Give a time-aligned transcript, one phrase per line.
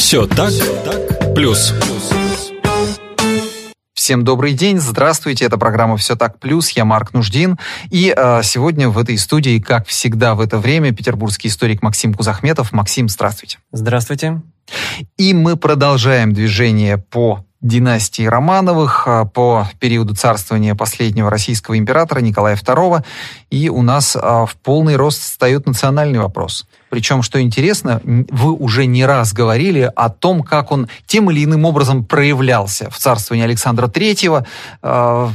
[0.00, 0.50] Все так,
[0.82, 1.74] так, плюс.
[3.92, 7.58] Всем добрый день, здравствуйте, это программа «Все так плюс», я Марк Нуждин,
[7.90, 12.72] и э, сегодня в этой студии, как всегда в это время, петербургский историк Максим Кузахметов.
[12.72, 13.58] Максим, здравствуйте.
[13.72, 14.40] Здравствуйте.
[15.18, 22.56] И мы продолжаем движение по династии Романовых а, по периоду царствования последнего российского императора Николая
[22.56, 23.04] II.
[23.50, 26.66] И у нас а, в полный рост встает национальный вопрос.
[26.90, 31.64] Причем, что интересно, вы уже не раз говорили о том, как он тем или иным
[31.64, 34.46] образом проявлялся в царствовании Александра III.
[34.82, 35.30] А,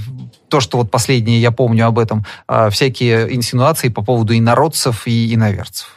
[0.50, 2.26] то, что вот последнее я помню об этом,
[2.70, 5.88] всякие инсинуации по поводу инородцев и иноверцев.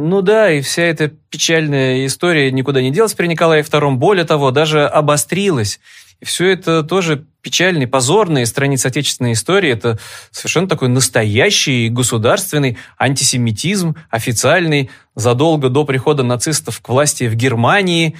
[0.00, 3.96] Ну да, и вся эта печальная история никуда не делась при Николае II.
[3.96, 5.80] Более того, даже обострилась.
[6.20, 9.70] И все это тоже печальные, позорные страницы отечественной истории.
[9.70, 9.98] Это
[10.30, 18.16] совершенно такой настоящий государственный антисемитизм, официальный, задолго до прихода нацистов к власти в Германии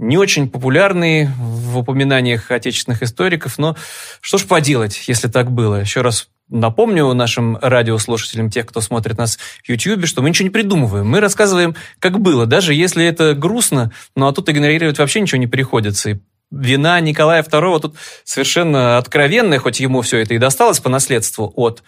[0.00, 3.76] не очень популярный в упоминаниях отечественных историков, но
[4.22, 5.76] что ж поделать, если так было.
[5.76, 10.50] Еще раз Напомню нашим радиослушателям, тех, кто смотрит нас в YouTube, что мы ничего не
[10.50, 11.06] придумываем.
[11.06, 15.46] Мы рассказываем, как было, даже если это грустно, ну а тут игнорировать вообще ничего не
[15.46, 16.10] приходится.
[16.10, 16.16] И
[16.50, 21.82] вина Николая II тут совершенно откровенная, хоть ему все это и досталось по наследству от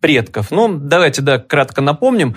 [0.00, 0.50] предков.
[0.50, 2.36] Но ну, давайте, да, кратко напомним.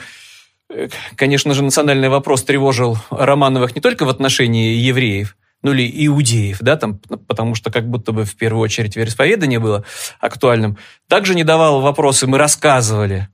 [0.70, 6.60] Э, конечно же, национальный вопрос тревожил Романовых не только в отношении евреев, ну или иудеев,
[6.62, 9.84] да, там, потому что как будто бы в первую очередь вероисповедание было
[10.20, 10.78] актуальным.
[11.08, 13.30] Также не давал вопросы, мы рассказывали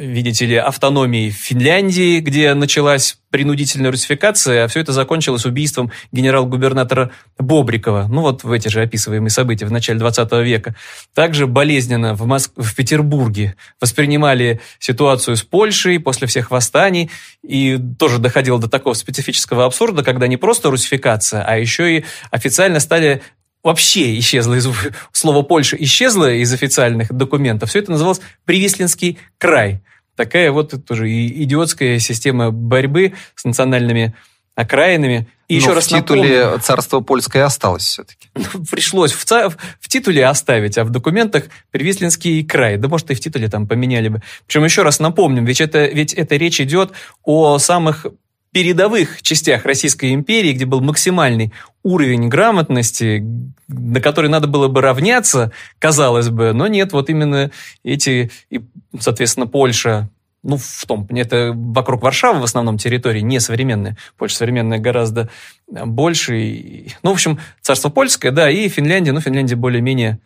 [0.00, 8.06] видите ли, автономии Финляндии, где началась принудительная русификация, а все это закончилось убийством генерал-губернатора Бобрикова.
[8.08, 10.74] Ну вот в эти же описываемые события в начале 20 века.
[11.14, 12.52] Также болезненно в, Моск...
[12.56, 17.10] в Петербурге воспринимали ситуацию с Польшей после всех восстаний,
[17.46, 22.80] и тоже доходило до такого специфического абсурда, когда не просто русификация, а еще и официально
[22.80, 23.22] стали
[23.62, 24.68] вообще исчезло из
[25.12, 27.70] слово Польша исчезло из официальных документов.
[27.70, 29.82] Все это называлось Привислинский край
[30.20, 34.14] такая вот тоже идиотская система борьбы с национальными
[34.54, 35.28] окраинами.
[35.48, 38.28] И Но еще в раз титуле напомню, царство польское осталось все-таки.
[38.34, 42.76] Ну, пришлось в, ца- в титуле оставить, а в документах Привислинский край.
[42.76, 44.22] Да может и в титуле там поменяли бы.
[44.46, 46.92] Причем еще раз напомним, ведь это, ведь это речь идет
[47.24, 48.06] о самых
[48.52, 51.52] передовых частях Российской империи, где был максимальный
[51.82, 53.24] уровень грамотности,
[53.68, 57.50] на который надо было бы равняться, казалось бы, но нет, вот именно
[57.84, 58.60] эти, и,
[58.98, 60.10] соответственно, Польша,
[60.42, 63.96] ну, в том, это вокруг Варшавы в основном территории, не современная.
[64.16, 65.28] Польша современная гораздо
[65.68, 66.86] больше.
[67.02, 70.18] Ну, в общем, царство польское, да, и Финляндия, ну, Финляндия более-менее,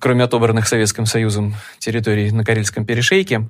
[0.00, 3.48] кроме отобранных Советским Союзом территорий на Карельском перешейке.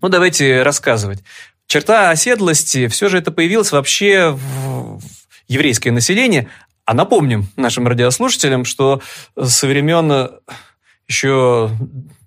[0.00, 1.22] Ну, давайте рассказывать
[1.70, 5.00] черта оседлости, все же это появилось вообще в
[5.46, 6.48] еврейское население.
[6.84, 9.00] А напомним нашим радиослушателям, что
[9.40, 10.28] со времен э,
[11.06, 11.70] еще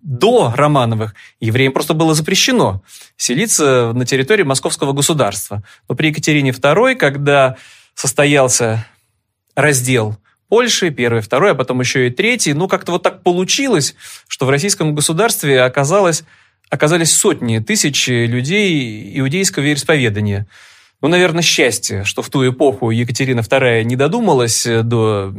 [0.01, 2.83] до Романовых евреям просто было запрещено
[3.17, 5.61] селиться на территории московского государства.
[5.89, 7.57] Но при Екатерине II, когда
[7.95, 8.85] состоялся
[9.55, 10.17] раздел
[10.47, 13.95] Польши, первый, второй, а потом еще и третий, ну как-то вот так получилось,
[14.29, 16.23] что в российском государстве оказалось
[16.73, 20.47] оказались сотни тысяч людей иудейского вероисповедания.
[21.01, 25.31] Ну, наверное, счастье, что в ту эпоху Екатерина II не додумалась до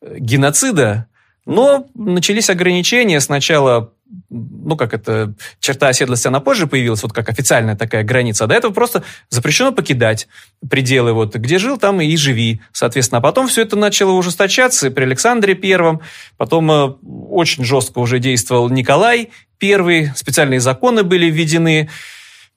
[0.00, 1.06] геноцида,
[1.46, 3.20] но начались ограничения.
[3.20, 3.92] Сначала
[4.30, 8.44] ну, как это, черта оседлости, она позже появилась, вот как официальная такая граница.
[8.44, 10.28] А до этого просто запрещено покидать
[10.68, 13.18] пределы, вот, где жил, там и живи, соответственно.
[13.18, 16.00] А потом все это начало ужесточаться при Александре Первом,
[16.36, 16.94] потом э,
[17.30, 19.30] очень жестко уже действовал Николай
[19.62, 21.90] I, специальные законы были введены,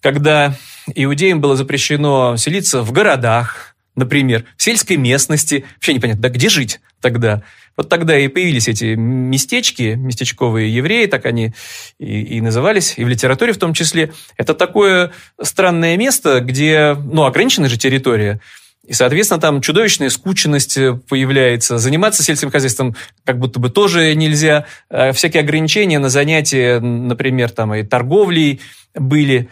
[0.01, 0.55] когда
[0.95, 5.65] иудеям было запрещено селиться в городах, например, в сельской местности.
[5.75, 7.43] Вообще непонятно, да где жить тогда?
[7.81, 11.51] Вот тогда и появились эти местечки, местечковые евреи, так они
[11.97, 14.13] и, и назывались, и в литературе в том числе.
[14.37, 18.39] Это такое странное место, где, ну, ограниченная же территория,
[18.85, 20.77] и, соответственно, там чудовищная скученность
[21.09, 21.79] появляется.
[21.79, 22.95] Заниматься сельским хозяйством
[23.25, 24.67] как будто бы тоже нельзя.
[24.91, 28.61] А всякие ограничения на занятия, например, там и торговлей
[28.93, 29.49] были.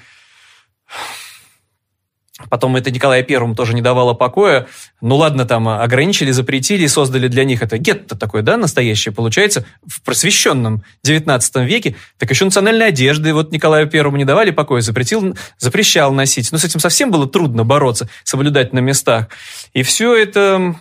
[2.50, 4.68] Потом это Николая Первому тоже не давало покоя.
[5.02, 10.02] Ну ладно, там ограничили, запретили, создали для них это гетто такое, да, настоящее, получается, в
[10.02, 11.96] просвещенном 19 веке.
[12.18, 16.52] Так еще национальной одежды вот Николаю Первому не давали покоя, запретил, запрещал носить.
[16.52, 19.28] Но с этим совсем было трудно бороться, соблюдать на местах.
[19.74, 20.76] И все это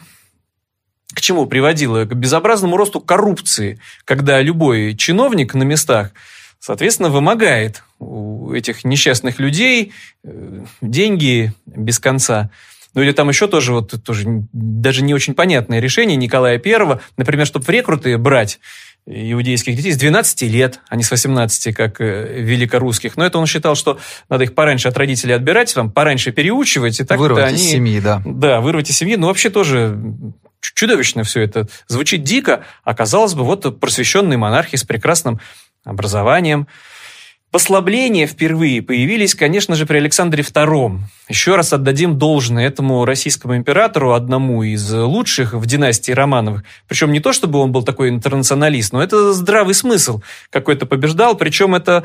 [1.14, 2.04] к чему приводило?
[2.04, 6.12] К безобразному росту коррупции, когда любой чиновник на местах–
[6.60, 9.92] соответственно, вымогает у этих несчастных людей
[10.24, 12.50] э, деньги без конца.
[12.94, 17.46] Ну или там еще тоже, вот, тоже даже не очень понятное решение Николая I, например,
[17.46, 18.58] чтобы в рекруты брать
[19.10, 23.16] иудейских детей с 12 лет, а не с 18, как э, великорусских.
[23.16, 23.98] Но это он считал, что
[24.28, 27.00] надо их пораньше от родителей отбирать, там, пораньше переучивать.
[27.00, 28.22] И так вырвать они, из семьи, да.
[28.24, 29.16] Да, вырвать из семьи.
[29.16, 29.98] Ну, вообще тоже
[30.60, 31.68] чудовищно все это.
[31.86, 35.40] Звучит дико, а казалось бы, вот просвещенные монархи с прекрасным
[35.84, 36.66] образованием.
[37.50, 40.98] Послабления впервые появились, конечно же, при Александре II.
[41.30, 46.64] Еще раз отдадим должное этому российскому императору, одному из лучших в династии Романовых.
[46.86, 51.38] Причем не то, чтобы он был такой интернационалист, но это здравый смысл какой-то побеждал.
[51.38, 52.04] Причем это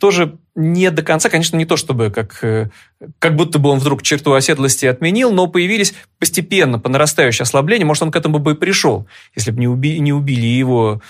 [0.00, 2.70] тоже не до конца, конечно, не то, чтобы как, э,
[3.18, 7.84] как будто бы он вдруг черту оседлости отменил, но появились постепенно по нарастающей ослабления.
[7.84, 11.02] Может, он к этому бы и пришел, если бы не, уби не убили его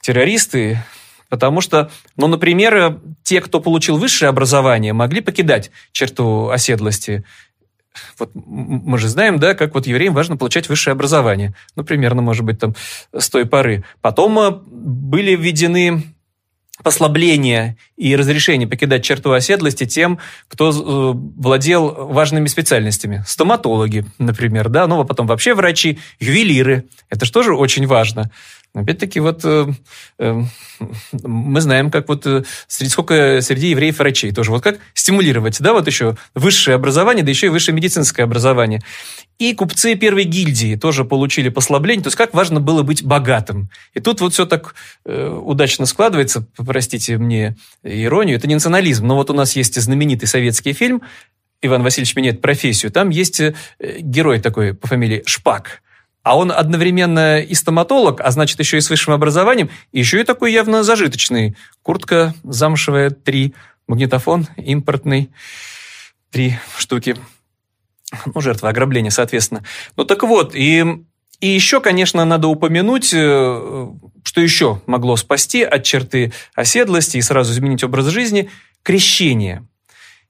[0.00, 0.80] террористы,
[1.28, 7.24] Потому что, ну, например, те, кто получил высшее образование, могли покидать черту оседлости.
[8.18, 11.54] Вот мы же знаем, да, как вот евреям важно получать высшее образование.
[11.76, 12.74] Ну, примерно, может быть, там
[13.16, 13.84] с той поры.
[14.00, 16.02] Потом э, были введены
[16.82, 20.18] послабления и разрешение покидать черту оседлости тем,
[20.48, 23.24] кто э, владел важными специальностями.
[23.26, 26.84] Стоматологи, например, да, ну, а потом вообще врачи, ювелиры.
[27.08, 28.30] Это же тоже очень важно.
[28.76, 29.66] Опять-таки, вот э,
[30.18, 30.42] э,
[31.22, 34.50] мы знаем, как вот э, среди, сколько среди евреев врачей тоже.
[34.50, 38.82] Вот как стимулировать, да, вот еще высшее образование, да еще и высшее медицинское образование.
[39.38, 42.02] И купцы первой гильдии тоже получили послабление.
[42.02, 43.70] То есть, как важно было быть богатым.
[43.94, 44.74] И тут вот все так
[45.06, 50.28] э, удачно складывается, простите мне иронию, это не национализм, но вот у нас есть знаменитый
[50.28, 51.00] советский фильм
[51.62, 52.92] «Иван Васильевич меняет профессию».
[52.92, 55.80] Там есть э, герой такой по фамилии Шпак
[56.26, 60.24] а он одновременно и стоматолог, а значит, еще и с высшим образованием, и еще и
[60.24, 61.54] такой явно зажиточный.
[61.82, 63.54] Куртка замшевая, три,
[63.86, 65.30] магнитофон импортный,
[66.32, 67.14] три штуки.
[68.34, 69.62] Ну, жертва ограбления, соответственно.
[69.96, 70.84] Ну, так вот, и,
[71.38, 73.88] и еще, конечно, надо упомянуть, э,
[74.24, 78.50] что еще могло спасти от черты оседлости и сразу изменить образ жизни–
[78.82, 79.64] крещение–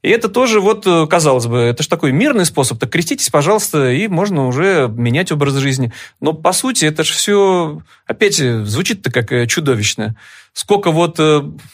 [0.02, 2.78] и это тоже, вот, э, казалось бы, это же такой мирный способ.
[2.78, 5.92] Так креститесь, пожалуйста, и можно уже менять образ жизни.
[6.20, 10.14] Но, по сути, это же все, опять, э, звучит-то как э, чудовищно.
[10.52, 11.18] Сколько вот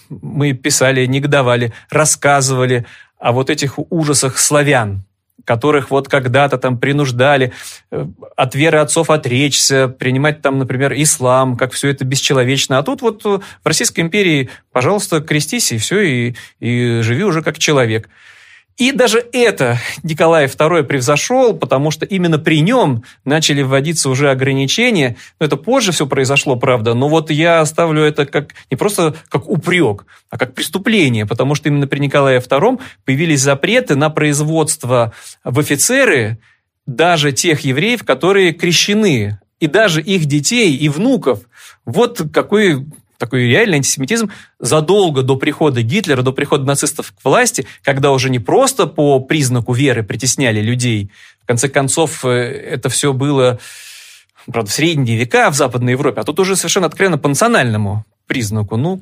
[0.08, 2.84] мы писали, негодовали, рассказывали
[3.20, 5.04] о вот этих ужасах славян,
[5.44, 7.52] которых вот когда-то там принуждали
[7.90, 8.06] э,
[8.36, 12.78] от веры отцов отречься, принимать там, например, ислам, как все это бесчеловечно.
[12.78, 17.42] А тут вот э, в Российской империи, пожалуйста, крестись и все, и, и живи уже
[17.42, 18.08] как человек.
[18.78, 25.16] И даже это Николай II превзошел, потому что именно при нем начали вводиться уже ограничения.
[25.38, 26.94] Но это позже все произошло, правда.
[26.94, 31.68] Но вот я ставлю это как не просто как упрек, а как преступление, потому что
[31.68, 35.12] именно при Николае II появились запреты на производство
[35.44, 36.38] в офицеры
[36.86, 41.40] даже тех евреев, которые крещены, и даже их детей и внуков.
[41.84, 42.84] Вот какой
[43.22, 48.40] такой реальный антисемитизм задолго до прихода Гитлера, до прихода нацистов к власти, когда уже не
[48.40, 51.12] просто по признаку веры притесняли людей.
[51.40, 53.60] В конце концов, э, это все было,
[54.50, 58.76] правда, в средние века в Западной Европе, а тут уже совершенно откровенно по национальному признаку.
[58.76, 59.00] Ну,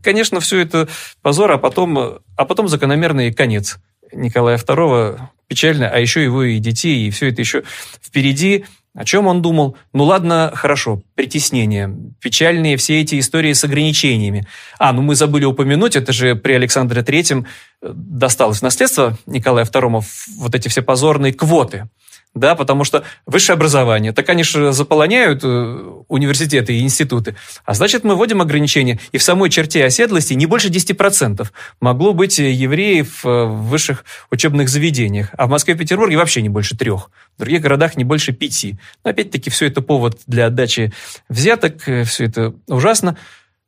[0.00, 0.86] конечно, все это
[1.20, 3.78] позор, а потом, а потом закономерный конец
[4.12, 5.18] Николая II
[5.48, 7.64] печально, а еще его и детей, и все это еще
[8.00, 8.64] впереди.
[8.96, 9.76] О чем он думал?
[9.92, 14.46] Ну ладно, хорошо, притеснение, печальные все эти истории с ограничениями.
[14.78, 17.44] А, ну мы забыли упомянуть, это же при Александре Третьем
[17.82, 20.02] э, досталось наследство Николая II
[20.38, 21.90] вот эти все позорные квоты
[22.34, 28.04] да, потому что высшее образование, так они же заполоняют э, университеты и институты, а значит,
[28.04, 31.46] мы вводим ограничения, и в самой черте оседлости не больше 10%
[31.80, 36.50] могло быть евреев э, в высших учебных заведениях, а в Москве и Петербурге вообще не
[36.50, 38.76] больше трех, в других городах не больше пяти.
[39.02, 40.92] Но опять-таки все это повод для отдачи
[41.30, 43.16] взяток, э, все это ужасно,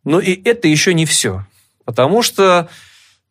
[0.05, 1.47] но и это еще не все,
[1.85, 2.69] потому что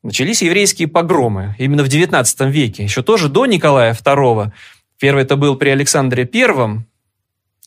[0.04, 4.52] начались еврейские погромы именно в XIX веке, еще тоже до Николая II,
[5.00, 6.88] Первый это был при Александре Первом.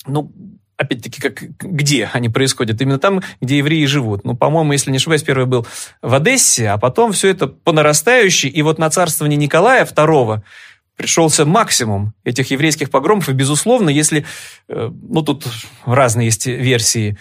[0.07, 0.33] Ну,
[0.77, 2.81] опять-таки, как, где они происходят?
[2.81, 4.25] Именно там, где евреи живут.
[4.25, 5.67] Ну, по-моему, если не ошибаюсь, первый был
[6.03, 8.49] в Одессе, а потом все это по нарастающей.
[8.49, 10.41] И вот на царствование Николая II
[10.97, 13.29] пришелся максимум этих еврейских погромов.
[13.29, 14.25] И, безусловно, если...
[14.69, 15.47] Э, ну, тут
[15.85, 17.17] разные есть версии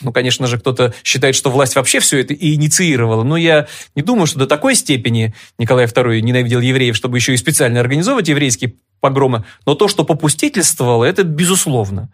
[0.00, 4.02] ну, конечно же, кто-то считает, что власть вообще все это и инициировала, но я не
[4.02, 8.74] думаю, что до такой степени Николай II ненавидел евреев, чтобы еще и специально организовывать еврейские
[9.00, 12.10] погромы, но то, что попустительствовало, это безусловно.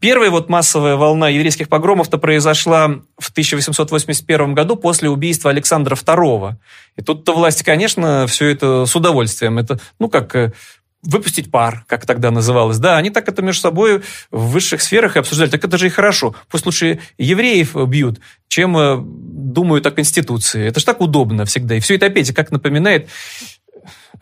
[0.00, 6.56] Первая вот массовая волна еврейских погромов-то произошла в 1881 году после убийства Александра II.
[6.96, 9.56] И тут-то власти, конечно, все это с удовольствием.
[9.56, 10.52] Это, ну, как э,
[11.02, 12.78] выпустить пар, как тогда называлось.
[12.78, 15.50] Да, они так это между собой в высших сферах и обсуждали.
[15.50, 16.34] Так это же и хорошо.
[16.50, 20.66] Пусть лучше евреев бьют, чем э, думают о Конституции.
[20.66, 21.76] Это же так удобно всегда.
[21.76, 23.08] И все это опять как напоминает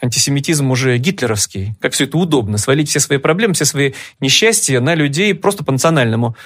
[0.00, 1.74] антисемитизм уже гитлеровский.
[1.80, 2.58] Как все это удобно.
[2.58, 6.36] Свалить все свои проблемы, все свои несчастья на людей просто по национальному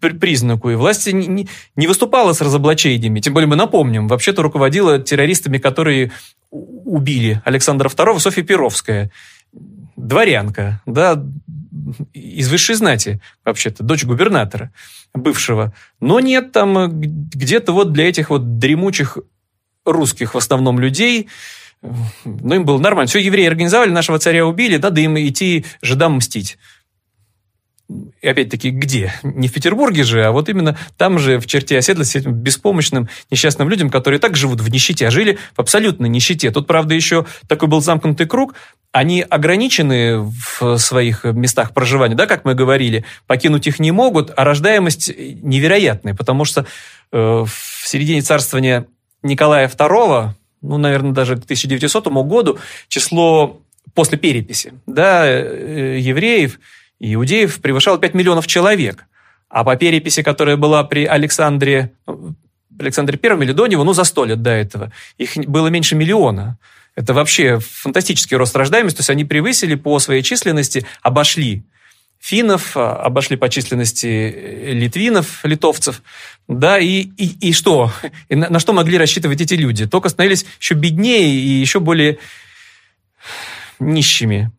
[0.00, 0.70] признаку.
[0.70, 3.20] И власть не, выступала с разоблачениями.
[3.20, 6.12] Тем более мы напомним, вообще-то руководила террористами, которые
[6.50, 9.10] убили Александра II, Софья Перовская.
[10.06, 11.22] Дворянка, да,
[12.12, 14.72] из высшей знати, вообще-то, дочь губернатора
[15.14, 15.72] бывшего.
[16.00, 19.18] Но нет, там где-то вот для этих вот дремучих
[19.84, 21.28] русских в основном людей
[21.82, 23.08] ну, им было нормально.
[23.08, 26.58] Все, евреи организовали, нашего царя убили, надо им идти жидам мстить.
[28.20, 29.12] И опять-таки, где?
[29.22, 33.68] Не в Петербурге же, а вот именно там же, в черте оседлости, этим беспомощным, несчастным
[33.68, 36.50] людям, которые так живут в нищете, а жили в абсолютной нищете.
[36.50, 38.54] Тут, правда, еще такой был замкнутый круг.
[38.92, 44.44] Они ограничены в своих местах проживания, да, как мы говорили, покинуть их не могут, а
[44.44, 46.66] рождаемость невероятная, потому что
[47.12, 48.86] э, в середине царствования
[49.22, 50.30] Николая II,
[50.62, 53.60] ну, наверное, даже к 1900 году число
[53.94, 56.58] после переписи да, э, евреев
[57.00, 59.06] иудеев превышало 5 миллионов человек.
[59.48, 62.34] А по переписи, которая была при Александре, ну,
[62.78, 66.58] Александре Первом или до него, ну, за сто лет до этого, их было меньше миллиона.
[66.94, 71.64] Это вообще фантастический рост рождаемости, то есть они превысили по своей численности, обошли
[72.20, 76.02] финнов, а, обошли по численности э, литвинов, литовцев,
[76.46, 77.92] да, и, и, и что?
[78.28, 79.86] И на, на что могли рассчитывать эти люди?
[79.86, 82.18] Только становились еще беднее и еще более
[83.78, 84.52] нищими.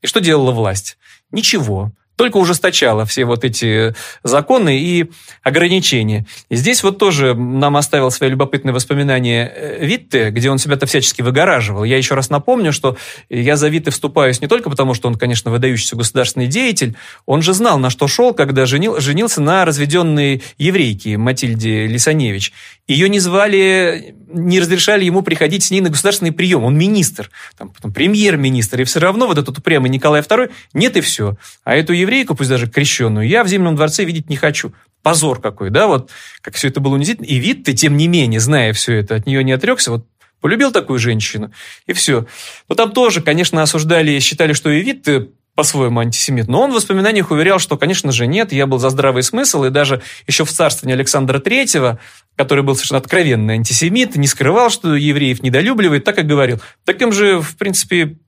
[0.00, 0.96] И что делала власть?
[1.30, 3.94] Ничего только ужесточала все вот эти
[4.24, 5.10] законы и
[5.44, 6.26] ограничения.
[6.50, 11.22] И здесь вот тоже нам оставил свои любопытные воспоминания э, Витте, где он себя-то всячески
[11.22, 11.84] выгораживал.
[11.84, 12.96] Я еще раз напомню, что
[13.30, 17.54] я за Витте вступаюсь не только потому, что он, конечно, выдающийся государственный деятель, он же
[17.54, 22.52] знал, на что шел, когда женил, женился на разведенной еврейке Матильде Лисаневич.
[22.88, 26.64] Ее не звали, не разрешали ему приходить с ней на государственный прием.
[26.64, 28.80] Он министр, там, потом премьер-министр.
[28.80, 31.36] И все равно вот этот упрямый Николай II нет и все.
[31.64, 34.72] А эту еврейку, пусть даже крещенную, я в Зимнем дворце видеть не хочу.
[35.02, 37.26] Позор какой, да, вот как все это было унизительно.
[37.26, 40.06] И вид ты, тем не менее, зная все это, от нее не отрекся, вот
[40.40, 41.52] полюбил такую женщину,
[41.86, 42.26] и все.
[42.68, 46.46] Но там тоже, конечно, осуждали, считали, что и вид ты по-своему антисемит.
[46.46, 49.70] Но он в воспоминаниях уверял, что, конечно же, нет, я был за здравый смысл, и
[49.70, 51.98] даже еще в царствовании Александра Третьего,
[52.36, 56.62] который был совершенно откровенный антисемит, не скрывал, что евреев недолюбливает, так и говорил.
[56.84, 58.18] Таким же, в принципе,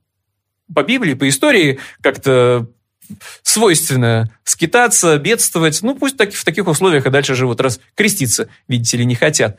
[0.75, 2.67] по Библии, по истории как-то
[3.43, 5.81] свойственно скитаться, бедствовать.
[5.83, 9.57] Ну, пусть так, в таких условиях и дальше живут, раз креститься, видите ли, не хотят.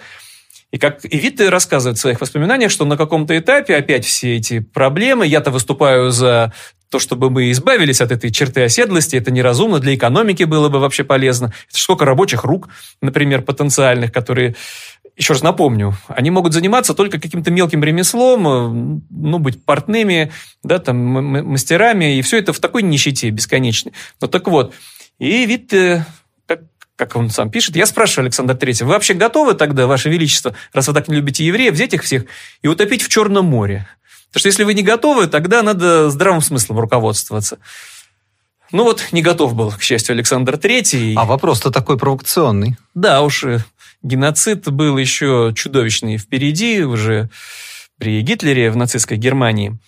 [0.72, 4.60] И как и Витте рассказывает в своих воспоминаниях, что на каком-то этапе опять все эти
[4.60, 6.52] проблемы, я-то выступаю за
[6.88, 11.04] то, чтобы мы избавились от этой черты оседлости, это неразумно, для экономики было бы вообще
[11.04, 11.52] полезно.
[11.68, 12.68] Это сколько рабочих рук,
[13.00, 14.56] например, потенциальных, которые,
[15.16, 20.96] еще раз напомню, они могут заниматься только каким-то мелким ремеслом, ну, быть портными, да, там,
[20.98, 23.92] мастерами, и все это в такой нищете бесконечной.
[24.20, 24.74] Ну, так вот,
[25.18, 26.04] и Витте
[27.06, 27.76] как он сам пишет.
[27.76, 31.44] Я спрашиваю Александра Третьего, вы вообще готовы тогда, Ваше Величество, раз вы так не любите
[31.44, 32.24] евреев, взять их всех
[32.62, 33.88] и утопить в Черном море?
[34.28, 37.58] Потому что если вы не готовы, тогда надо здравым смыслом руководствоваться.
[38.70, 41.14] Ну вот, не готов был, к счастью, Александр Третий.
[41.16, 42.76] А вопрос-то такой провокационный.
[42.94, 43.58] Да уж, э,
[44.02, 47.28] геноцид был еще чудовищный впереди, уже
[47.98, 49.78] при Гитлере в нацистской Германии.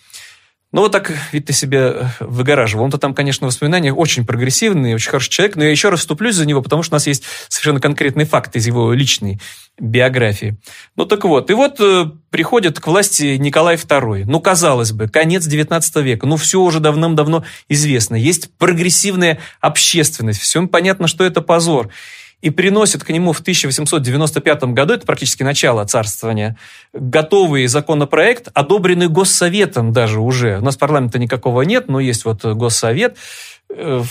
[0.74, 2.82] Ну, вот так ведь ты себя э, выгораживал.
[2.82, 6.46] Он-то там, конечно, воспоминания очень прогрессивный, очень хороший человек, но я еще раз вступлюсь за
[6.46, 9.40] него, потому что у нас есть совершенно конкретный факт из его личной
[9.78, 10.56] биографии.
[10.96, 11.48] Ну, так вот.
[11.48, 14.24] И вот э, приходит к власти Николай II.
[14.26, 16.26] Ну, казалось бы, конец XIX века.
[16.26, 18.16] Ну, все уже давным-давно известно.
[18.16, 20.40] Есть прогрессивная общественность.
[20.40, 21.90] Всем понятно, что это позор
[22.44, 26.58] и приносит к нему в 1895 году, это практически начало царствования,
[26.92, 30.58] готовый законопроект, одобренный Госсоветом даже уже.
[30.58, 33.16] У нас парламента никакого нет, но есть вот Госсовет
[33.70, 34.02] э,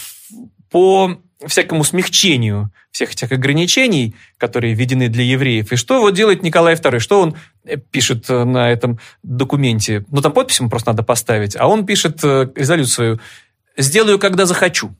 [0.71, 5.71] по всякому смягчению всех этих ограничений, которые введены для евреев.
[5.71, 6.97] И что вот делает Николай II?
[6.97, 7.35] Что он
[7.65, 10.05] э, пишет э, на этом документе?
[10.09, 11.55] Ну, там подпись ему просто надо поставить.
[11.55, 13.19] А он пишет резолюцию
[13.77, 14.95] «Сделаю, когда захочу»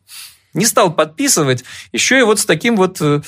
[0.53, 3.21] не стал подписывать, еще и вот с таким вот э,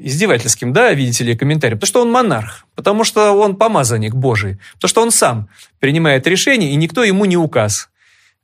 [0.00, 4.88] издевательским, да, видите ли, комментарием, потому что он монарх, потому что он помазанник Божий, потому
[4.88, 5.48] что он сам
[5.78, 7.88] принимает решения, и никто ему не указ.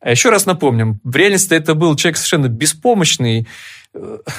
[0.00, 3.46] А еще раз напомним, в реальности это был человек совершенно беспомощный,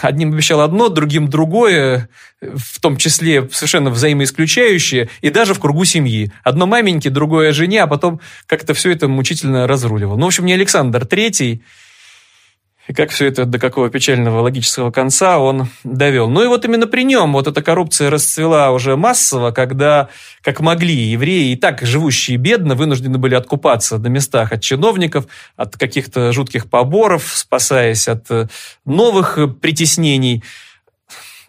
[0.01, 2.09] одним обещал одно, другим другое,
[2.41, 6.31] в том числе совершенно взаимоисключающее, и даже в кругу семьи.
[6.43, 10.17] Одно маменьке, другое жене, а потом как-то все это мучительно разруливал.
[10.17, 11.63] Ну, в общем, не Александр Третий,
[12.87, 16.29] и как все это до какого печального логического конца он довел.
[16.29, 20.09] Ну и вот именно при нем вот эта коррупция расцвела уже массово, когда,
[20.41, 25.77] как могли, евреи, и так живущие бедно, вынуждены были откупаться на местах от чиновников, от
[25.77, 28.47] каких-то жутких поборов, спасаясь от э,
[28.85, 30.43] новых притеснений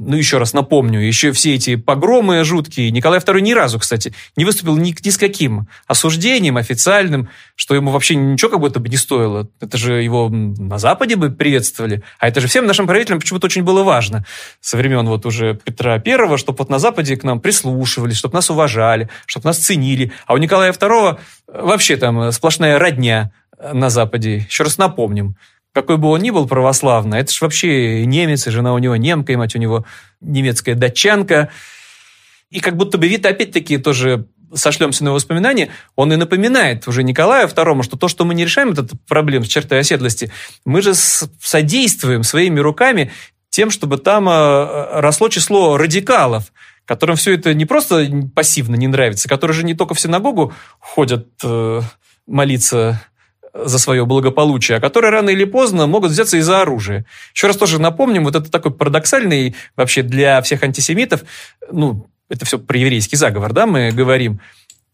[0.07, 2.91] ну, еще раз напомню, еще все эти погромы жуткие.
[2.91, 7.91] Николай II ни разу, кстати, не выступил ни, ни с каким осуждением официальным, что ему
[7.91, 9.49] вообще ничего как будто бы не стоило.
[9.61, 12.03] Это же его на Западе бы приветствовали.
[12.19, 14.25] А это же всем нашим правителям почему-то очень было важно.
[14.61, 18.51] Со времен вот уже Петра I, чтобы вот на Западе к нам прислушивались, чтобы нас
[18.51, 20.13] уважали, чтобы нас ценили.
[20.27, 23.33] А у Николая II вообще там сплошная родня
[23.73, 24.47] на Западе.
[24.49, 25.37] Еще раз напомним
[25.73, 29.33] какой бы он ни был православный, это же вообще немец, и жена у него немка,
[29.33, 29.85] и мать у него
[30.21, 31.51] немецкая датчанка.
[32.51, 37.03] И как будто бы вид, опять-таки, тоже сошлемся на его воспоминания, он и напоминает уже
[37.03, 40.31] Николаю II, что то, что мы не решаем этот проблем с чертой оседлости,
[40.65, 43.11] мы же содействуем своими руками
[43.49, 46.53] тем, чтобы там э, росло число радикалов,
[46.85, 51.29] которым все это не просто пассивно не нравится, которые же не только в синагогу ходят
[51.43, 51.81] э,
[52.27, 53.01] молиться
[53.55, 57.05] за свое благополучие, а которые рано или поздно могут взяться из за оружия.
[57.35, 61.23] Еще раз тоже напомним, вот это такой парадоксальный вообще для всех антисемитов,
[61.71, 64.41] ну, это все про еврейский заговор, да, мы говорим,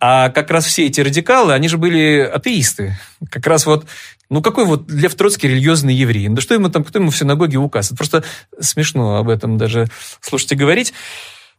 [0.01, 2.97] а как раз все эти радикалы, они же были атеисты.
[3.31, 3.87] Как раз вот,
[4.31, 6.29] ну какой вот Лев Троцкий религиозный еврей?
[6.29, 7.87] Да что ему там, кто ему в синагоге указ?
[7.89, 8.25] Это просто
[8.61, 9.89] смешно об этом даже
[10.21, 10.95] слушайте говорить.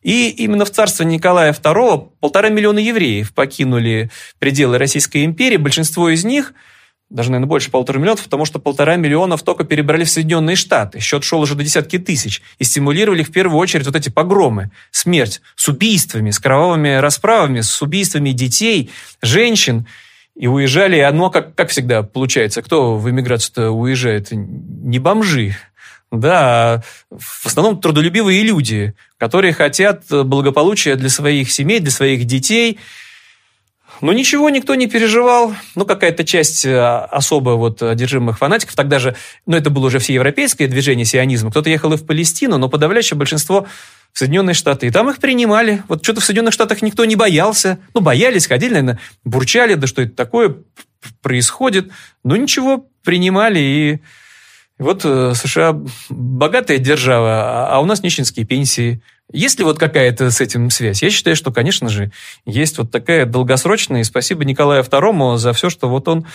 [0.01, 5.57] И именно в царство Николая II полтора миллиона евреев покинули пределы Российской империи.
[5.57, 6.53] Большинство из них–
[7.09, 10.99] даже, наверное, больше полутора миллионов, потому что полтора миллионов только перебрали в Соединенные Штаты.
[10.99, 12.41] Счет шел уже до десятки тысяч.
[12.59, 17.81] И стимулировали в первую очередь вот эти погромы, смерть с убийствами, с кровавыми расправами, с
[17.81, 19.87] убийствами детей, женщин.
[20.35, 24.27] И уезжали, и одно, как, как всегда получается, кто в эмиграцию-то уезжает?
[24.31, 25.55] Не бомжи,
[26.11, 32.79] да, а в основном трудолюбивые люди, которые хотят благополучия для своих семей, для своих детей–
[34.01, 35.53] но ничего никто не переживал.
[35.75, 40.67] Ну, какая-то часть э, особо вот одержимых фанатиков, тогда же, ну, это было уже всеевропейское
[40.67, 41.51] движение сионизма.
[41.51, 43.67] Кто-то ехал и в Палестину, но подавляющее большинство
[44.13, 44.87] в Соединенные Штаты.
[44.87, 45.83] И там их принимали.
[45.87, 47.79] Вот что-то в Соединенных Штатах никто не боялся.
[47.93, 50.57] Ну, боялись, ходили, наверное, бурчали, да что это такое
[51.21, 51.91] происходит.
[52.23, 53.99] Но ничего, принимали и
[54.79, 55.77] вот э, США
[56.09, 59.01] богатая держава, а у нас нищенские пенсии.
[59.31, 61.03] Есть ли вот какая-то с этим связь?
[61.03, 62.11] Я считаю, что, конечно же,
[62.45, 64.01] есть вот такая долгосрочная.
[64.01, 66.25] И спасибо Николаю II за все, что вот он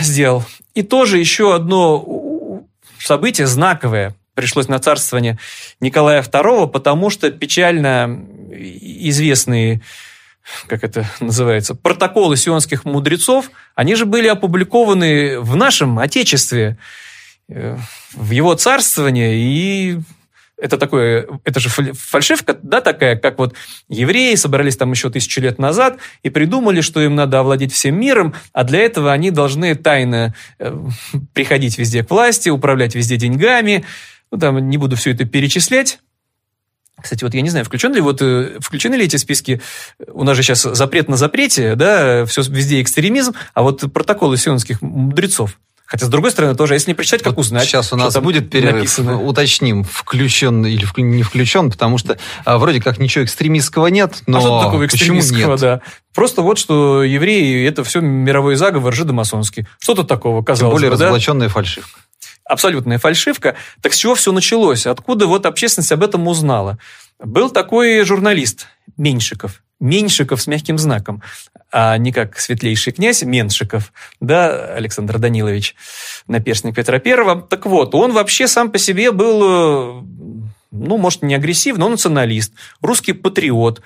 [0.00, 0.44] сделал.
[0.74, 2.64] И тоже еще одно
[2.98, 5.38] событие знаковое пришлось на царствование
[5.80, 9.82] Николая II, потому что печально известные
[10.68, 16.78] как это называется, протоколы сионских мудрецов, они же были опубликованы в нашем Отечестве.
[17.48, 17.76] Э,
[18.12, 20.00] в его царствование, и
[20.58, 23.54] это такое, это же фальшивка, да, такая, как вот
[23.88, 28.34] евреи собрались там еще тысячу лет назад и придумали, что им надо овладеть всем миром,
[28.52, 30.76] а для этого они должны тайно э,
[31.34, 33.84] приходить везде к власти, управлять везде деньгами.
[34.32, 36.00] Ну, там не буду все это перечислять.
[37.00, 39.60] Кстати, вот я не знаю, включен ли вот, э, включены ли эти списки,
[40.08, 44.82] у нас же сейчас запрет на запрете, да, все везде экстремизм, а вот протоколы сионских
[44.82, 47.64] мудрецов, Хотя, с другой стороны, тоже, если не прочитать, как вот узнать?
[47.64, 48.74] Сейчас у нас будет перерыв.
[48.74, 49.22] Написано.
[49.22, 54.40] Уточним, включен или не включен, потому что а, вроде как ничего экстремистского нет, но а
[54.40, 55.60] что такого экстремистского, нет?
[55.60, 55.80] да?
[56.12, 59.68] Просто вот, что евреи– это все мировой заговор жидомасонский.
[59.78, 61.52] Что-то такого, казалось Тем более бы, разоблаченная да?
[61.52, 62.00] фальшивка.
[62.44, 63.54] Абсолютная фальшивка.
[63.80, 64.86] Так с чего все началось?
[64.86, 66.78] Откуда вот общественность об этом узнала?
[67.18, 71.22] Был такой журналист Меньшиков, Меньшиков с мягким знаком,
[71.70, 75.74] а не как светлейший князь Меншиков, да, Александр Данилович,
[76.26, 77.42] наперстник Петра Первого.
[77.42, 80.02] Так вот, он вообще сам по себе был, э,
[80.70, 83.82] ну, может, не агрессивный, но националист, русский патриот,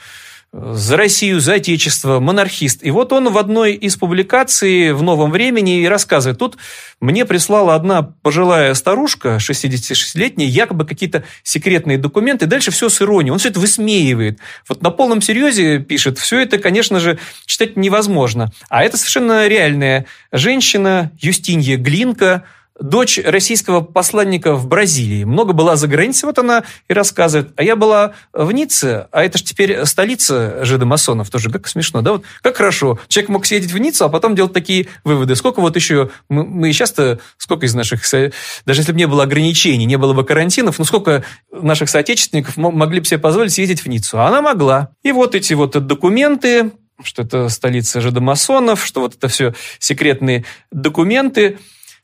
[0.53, 2.85] за Россию, за Отечество, монархист.
[2.85, 6.39] И вот он в одной из публикаций в «Новом времени» и рассказывает.
[6.39, 6.57] Тут
[7.01, 12.47] мне прислала одна пожилая старушка, 66-летняя, якобы какие-то секретные документы.
[12.47, 13.31] Дальше все с иронией.
[13.31, 14.41] Он все это высмеивает.
[14.69, 16.19] Вот на полном серьезе пишет.
[16.19, 18.53] Все это, конечно же, читать невозможно.
[18.69, 22.45] А это совершенно реальная женщина, Юстинья Глинка,
[22.81, 25.25] дочь российского посланника в Бразилии.
[25.25, 27.53] Много была за границей, вот она и рассказывает.
[27.57, 31.31] А я была в Ницце, а это же теперь столица жидомасонов.
[31.31, 32.13] Тоже как смешно, да?
[32.13, 32.99] Вот как хорошо.
[33.09, 35.37] Человек мог съездить в Ниццу, а потом делать такие выводы.
[35.37, 36.11] Сколько вот еще...
[36.29, 37.21] Мы, мы часто...
[37.37, 38.03] Сколько из наших...
[38.11, 43.01] Даже если бы не было ограничений, не было бы карантинов, ну сколько наших соотечественников могли
[43.01, 44.19] бы себе позволить съездить в Ниццу?
[44.21, 44.91] А она могла.
[45.03, 51.59] И вот эти вот документы, что это столица жидомасонов, что вот это все секретные документы.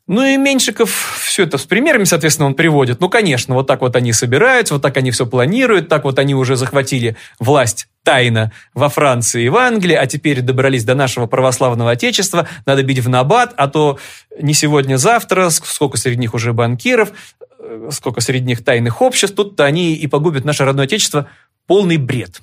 [0.07, 3.01] Ну и Меньшиков все это с примерами, соответственно, он приводит.
[3.01, 6.35] Ну, конечно, вот так вот они собираются, вот так они все планируют, так вот они
[6.35, 11.91] уже захватили власть тайно во Франции и в Англии, а теперь добрались до нашего православного
[11.91, 13.99] отечества, надо бить в набат, а то
[14.41, 17.11] не сегодня-завтра, сколько среди них уже банкиров,
[17.59, 21.29] э, сколько среди них тайных обществ, тут-то они и погубят наше родное отечество.
[21.67, 22.41] Полный бред.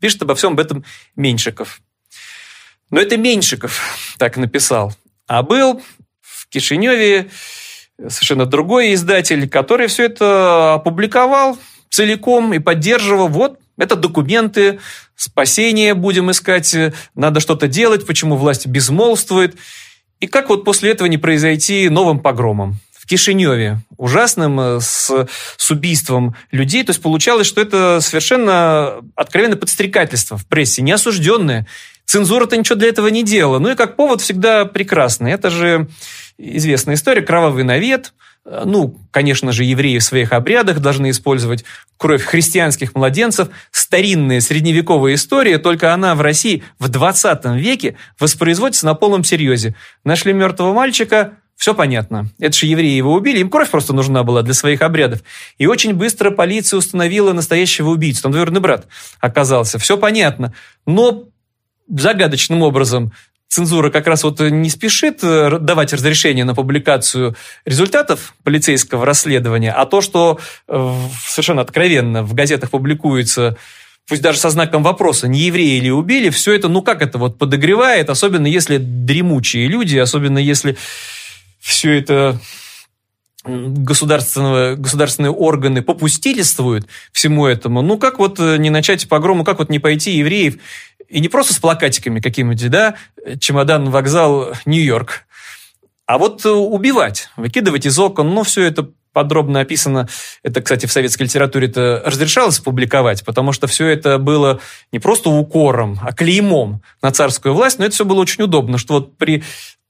[0.00, 0.84] Пишет обо всем об этом
[1.16, 1.80] Меньшиков.
[2.90, 3.80] Но это Меньшиков
[4.18, 4.92] так написал.
[5.26, 5.80] А был
[6.50, 7.28] Кишиневе
[7.98, 11.58] совершенно другой издатель, который все это опубликовал
[11.90, 13.28] целиком и поддерживал.
[13.28, 14.80] Вот, это документы,
[15.14, 16.74] спасение будем искать,
[17.14, 19.56] надо что-то делать, почему власть безмолвствует.
[20.20, 22.78] И как вот после этого не произойти новым погромом?
[22.92, 26.82] В Кишиневе, ужасным, э, с, с убийством людей.
[26.82, 31.68] То есть получалось, что это совершенно откровенное подстрекательство в прессе, неосужденное.
[32.04, 33.60] Цензура-то ничего для этого не делала.
[33.60, 35.30] Ну и как повод всегда прекрасный.
[35.30, 35.88] Это же
[36.38, 38.12] известная история, кровавый навет.
[38.44, 41.64] Ну, конечно же, евреи в своих обрядах должны использовать
[41.96, 43.48] кровь христианских младенцев.
[43.72, 49.74] Старинная средневековая история, только она в России в 20 веке воспроизводится на полном серьезе.
[50.04, 52.28] Нашли мертвого мальчика, все понятно.
[52.38, 55.22] Это же евреи его убили, им кровь просто нужна была для своих обрядов.
[55.58, 58.22] И очень быстро полиция установила настоящего убийцу.
[58.22, 58.86] Там двоюродный брат
[59.20, 59.78] оказался.
[59.78, 60.52] Все понятно.
[60.86, 61.24] Но
[61.88, 63.12] загадочным образом
[63.48, 69.86] цензура как раз вот не спешит э, давать разрешение на публикацию результатов полицейского расследования, а
[69.86, 70.94] то, что э,
[71.26, 73.56] совершенно откровенно в газетах публикуется
[74.08, 77.38] пусть даже со знаком вопроса, не евреи ли убили, все это, ну как это вот
[77.38, 80.76] подогревает, особенно если дремучие люди, особенно если
[81.58, 82.40] все это
[83.44, 89.70] государственного, государственные органы попустительствуют всему этому, ну как вот э, не начать погрому, как вот
[89.70, 90.56] не пойти евреев
[91.08, 92.96] и не просто с плакатиками какими-нибудь, да,
[93.38, 95.26] чемодан, вокзал, Нью-Йорк,
[96.06, 100.08] а вот э, убивать, выкидывать из окон, ну, все это подробно описано.
[100.42, 104.60] Это, кстати, в советской литературе это разрешалось публиковать, потому что все это было
[104.92, 108.94] не просто укором, а клеймом на царскую власть, но это все было очень удобно, что
[108.94, 109.42] вот при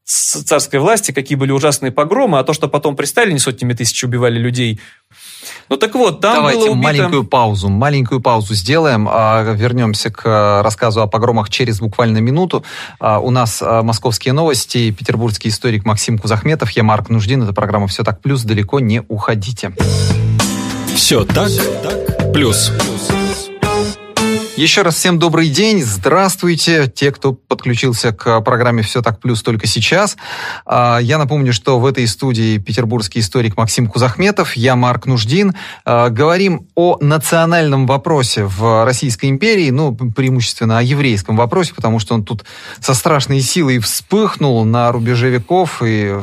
[0.05, 4.39] царской власти какие были ужасные погромы, а то, что потом при Сталине сотнями тысяч убивали
[4.39, 4.81] людей,
[5.69, 6.85] ну так вот, там Давайте было убито...
[6.85, 9.09] маленькую паузу, маленькую паузу сделаем.
[9.11, 12.65] А, вернемся к рассказу о погромах через буквально минуту.
[13.01, 17.43] А, у нас а, московские новости, петербургский историк Максим Кузахметов, я Марк Нуждин.
[17.43, 18.43] Это программа «Все так плюс».
[18.43, 19.73] Далеко не уходите.
[20.95, 21.51] Все так,
[22.33, 22.73] плюс.
[24.57, 29.67] Еще раз всем добрый день, здравствуйте, те, кто подключился к программе «Все так плюс» только
[29.67, 30.17] сейчас.
[30.65, 35.55] А, я напомню, что в этой студии петербургский историк Максим Кузахметов, я Марк Нуждин.
[35.85, 42.15] А, говорим о национальном вопросе в Российской империи, ну, преимущественно о еврейском вопросе, потому что
[42.15, 42.47] он тут
[42.81, 46.15] со страшной силой вспыхнул на рубеже веков и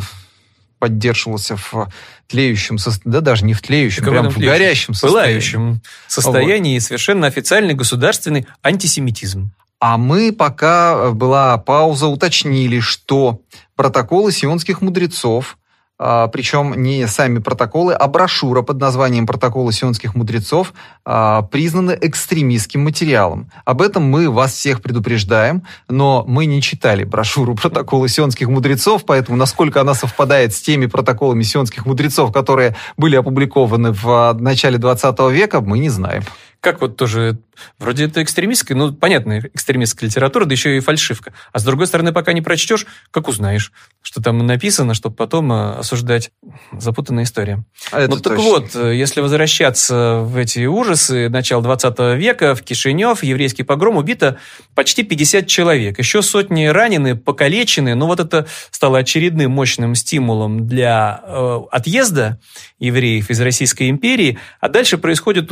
[0.80, 1.88] поддерживался в
[2.28, 5.40] тлеющем, да даже не в тлеющем, прям в горящем состоянии.
[5.40, 6.84] Пылающем состоянии вот.
[6.84, 9.52] совершенно официальный государственный антисемитизм.
[9.80, 13.42] А мы, пока была пауза, уточнили, что
[13.76, 15.58] протоколы сионских мудрецов
[15.98, 20.74] причем не сами протоколы, а брошюра под названием «Протоколы сионских мудрецов»
[21.06, 23.52] а, признаны экстремистским материалом.
[23.64, 29.38] Об этом мы вас всех предупреждаем, но мы не читали брошюру «Протоколы сионских мудрецов», поэтому
[29.38, 35.20] насколько она совпадает с теми протоколами сионских мудрецов, которые были опубликованы в а, начале 20
[35.32, 36.24] века, мы не знаем
[36.64, 37.40] как вот тоже,
[37.78, 41.34] вроде это экстремистская, ну, понятно, экстремистская литература, да еще и фальшивка.
[41.52, 45.74] А с другой стороны, пока не прочтешь, как узнаешь, что там написано, чтобы потом э,
[45.80, 46.32] осуждать
[46.72, 47.66] запутанная история.
[47.92, 48.50] А это ну, так точно.
[48.50, 54.38] вот, э, если возвращаться в эти ужасы начала 20 века, в Кишинев, еврейский погром, убито
[54.74, 56.00] почти 50 человек.
[56.00, 57.94] Еще сотни ранены, покалечены.
[57.94, 62.40] Ну, вот это стало очередным мощным стимулом для э, отъезда
[62.80, 64.40] евреев из Российской империи.
[64.62, 65.52] А дальше происходят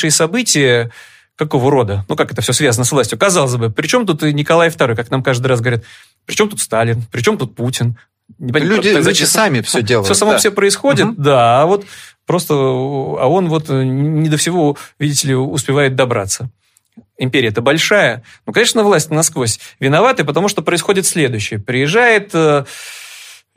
[0.00, 0.90] ужаснейшие события,
[1.36, 2.04] какого рода?
[2.08, 3.18] Ну, как это все связано с властью?
[3.18, 5.84] Казалось бы, при чем тут Николай II, как нам каждый раз говорят,
[6.26, 7.98] при чем тут Сталин, при чем тут Путин?
[8.38, 10.06] Люди, люди сами все делают.
[10.06, 10.38] Все само да.
[10.38, 11.14] все происходит, угу.
[11.22, 11.84] да, а вот
[12.26, 16.48] просто, а он вот не до всего, видите ли, успевает добраться.
[17.18, 18.22] Империя-то большая.
[18.46, 21.58] Ну, конечно, власть насквозь виноваты, потому что происходит следующее.
[21.58, 22.64] Приезжает э,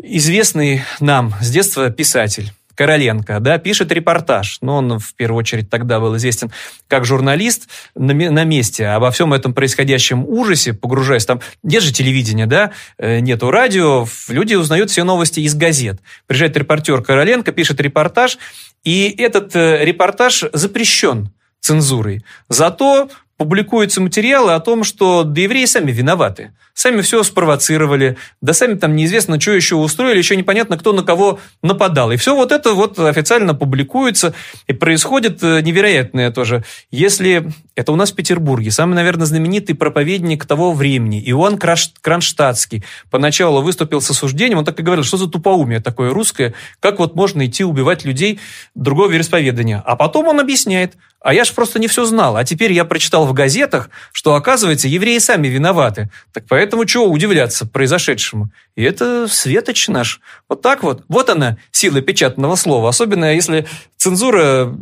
[0.02, 2.52] известный нам с детства писатель.
[2.76, 4.58] Короленко, да, пишет репортаж.
[4.62, 6.52] Но он в первую очередь тогда был известен
[6.88, 8.88] как журналист на, на месте.
[8.88, 14.56] Обо всем этом происходящем ужасе, погружаясь там, нет же телевидения, да, э, нету радио, люди
[14.56, 16.02] узнают все новости из газет.
[16.28, 18.38] Приезжает репортер Короленко, пишет репортаж,
[18.84, 21.30] и этот э, репортаж запрещен
[21.64, 22.24] цензурой.
[22.50, 26.52] Зато публикуются материалы о том, что да евреи сами виноваты.
[26.74, 31.40] Сами все спровоцировали, да сами там неизвестно, что еще устроили, еще непонятно, кто на кого
[31.62, 32.12] нападал.
[32.12, 34.34] И все вот это вот официально публикуется,
[34.68, 36.64] и происходит э, невероятное тоже.
[36.90, 43.62] Если это у нас в Петербурге, самый, наверное, знаменитый проповедник того времени, Иоанн Кронштадтский, поначалу
[43.62, 47.46] выступил с осуждением, он так и говорил, что за тупоумие такое русское, как вот можно
[47.46, 48.40] идти убивать людей
[48.74, 49.82] другого вероисповедания.
[49.86, 53.23] А потом он объясняет, а я же просто не все знал, а теперь я прочитал
[53.26, 56.10] в газетах, что, оказывается, евреи сами виноваты.
[56.32, 58.50] Так поэтому чего удивляться произошедшему?
[58.76, 60.22] И это светоч наш.
[60.50, 61.04] Вот так вот.
[61.08, 62.90] Вот она, сила печатного слова.
[62.90, 64.74] Особенно, если цензура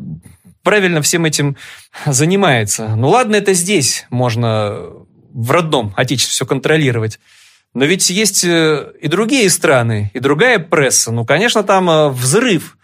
[0.63, 1.58] правильно всем этим
[2.06, 2.95] занимается.
[2.95, 4.77] Ну ладно, это здесь можно
[5.34, 7.19] в родном отечестве все контролировать.
[7.73, 11.12] Но ведь есть э, и другие страны, и другая пресса.
[11.12, 12.77] Ну, конечно, там э, взрыв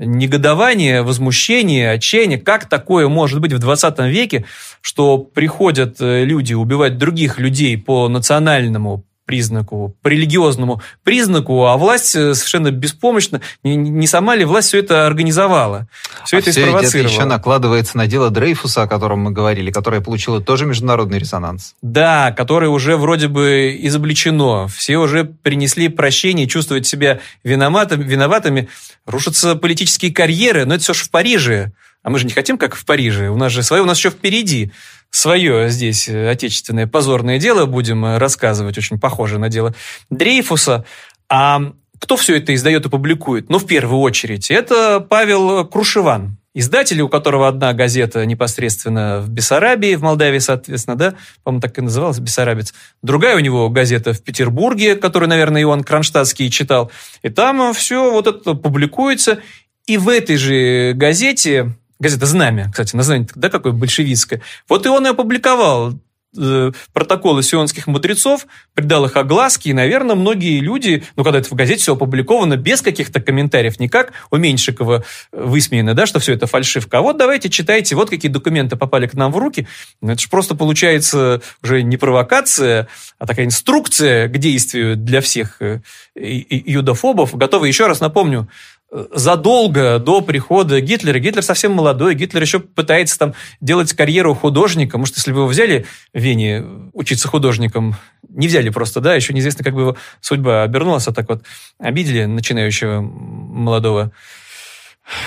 [0.00, 2.38] негодование, возмущение, отчаяние.
[2.38, 4.44] Как такое может быть в 20 веке,
[4.80, 12.16] что приходят э, люди убивать других людей по национальному признаку, по религиозному признаку, а власть
[12.16, 13.40] э, совершенно беспомощна.
[13.62, 15.86] Не, не сама ли власть все это организовала,
[16.24, 17.06] все а это все спровоцировала?
[17.06, 21.76] это еще накладывается на дело Дрейфуса, о котором мы говорили, которое получило тоже международный резонанс.
[21.80, 24.66] Да, которое уже вроде бы изобличено.
[24.66, 28.68] Все уже принесли прощение, чувствуют себя виноватыми, виноватыми.
[29.06, 31.70] Рушатся политические карьеры, но это все же в Париже.
[32.02, 33.28] А мы же не хотим, как в Париже.
[33.28, 34.72] У нас же свое, у нас еще впереди
[35.10, 39.74] свое здесь э, отечественное позорное дело будем э, рассказывать, очень похоже на дело
[40.08, 40.84] Дрейфуса.
[41.28, 41.60] А
[41.98, 43.50] кто все это издает и публикует?
[43.50, 49.94] Ну, в первую очередь, это Павел Крушеван, издатель, у которого одна газета непосредственно в Бессарабии,
[49.94, 52.72] в Молдавии, соответственно, да, по-моему, так и называлась, Бессарабец.
[53.02, 56.90] Другая у него газета в Петербурге, которую, наверное, Иоанн Кронштадтский читал.
[57.22, 59.40] И там все вот это публикуется.
[59.86, 64.42] И в этой же газете газета «Знамя», кстати, название, да, какое большевистское.
[64.68, 65.94] Вот и он и опубликовал
[66.36, 71.54] э, протоколы сионских мудрецов, придал их огласки, и, наверное, многие люди, ну, когда это в
[71.54, 76.46] газете все опубликовано без каких-то комментариев, не как у Меньшикова высмеяно, да, что все это
[76.46, 79.68] фальшивка, а вот давайте читайте, вот какие документы попали к нам в руки.
[80.00, 85.60] Ну, это же просто получается уже не провокация, а такая инструкция к действию для всех
[85.60, 85.80] э,
[86.14, 87.34] юдофобов.
[87.36, 88.48] Готовы, еще раз напомню,
[88.90, 91.18] задолго до прихода Гитлера.
[91.18, 94.98] Гитлер совсем молодой, Гитлер еще пытается там делать карьеру художника.
[94.98, 97.96] Может, если бы его взяли в Вене учиться художником,
[98.28, 101.42] не взяли просто, да, еще неизвестно, как бы его судьба обернулась, а так вот
[101.78, 104.12] обидели начинающего молодого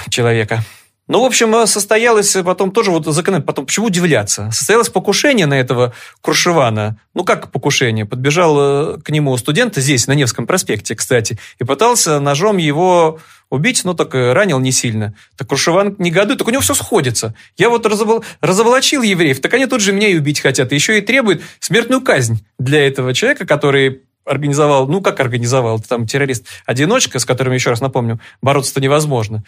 [0.09, 0.63] человека.
[1.07, 3.41] Ну, в общем, э, состоялось потом тоже вот закон...
[3.41, 4.49] Потом, почему удивляться?
[4.51, 6.97] Состоялось покушение на этого Крушевана.
[7.13, 8.05] Ну, как покушение?
[8.05, 13.83] Подбежал э, к нему студент здесь, на Невском проспекте, кстати, и пытался ножом его убить,
[13.83, 15.13] но так ранил не сильно.
[15.35, 17.35] Так Крушеван негодует, так у него все сходится.
[17.57, 18.23] Я вот разовол...
[18.39, 20.71] разоволочил евреев, так они тут же меня и убить хотят.
[20.71, 26.05] И еще и требуют смертную казнь для этого человека, который организовал, ну как организовал, там
[26.07, 29.43] террорист-одиночка, с которым, еще раз напомню, бороться-то невозможно.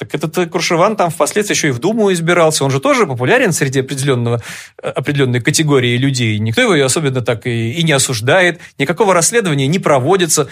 [0.00, 2.64] Так этот э, Крушеван там впоследствии еще и в Думу избирался.
[2.64, 4.42] Он же тоже популярен среди определенного,
[4.82, 6.38] э, определенной категории людей.
[6.38, 8.60] Никто его особенно так и, и не осуждает.
[8.78, 10.48] Никакого расследования не проводится.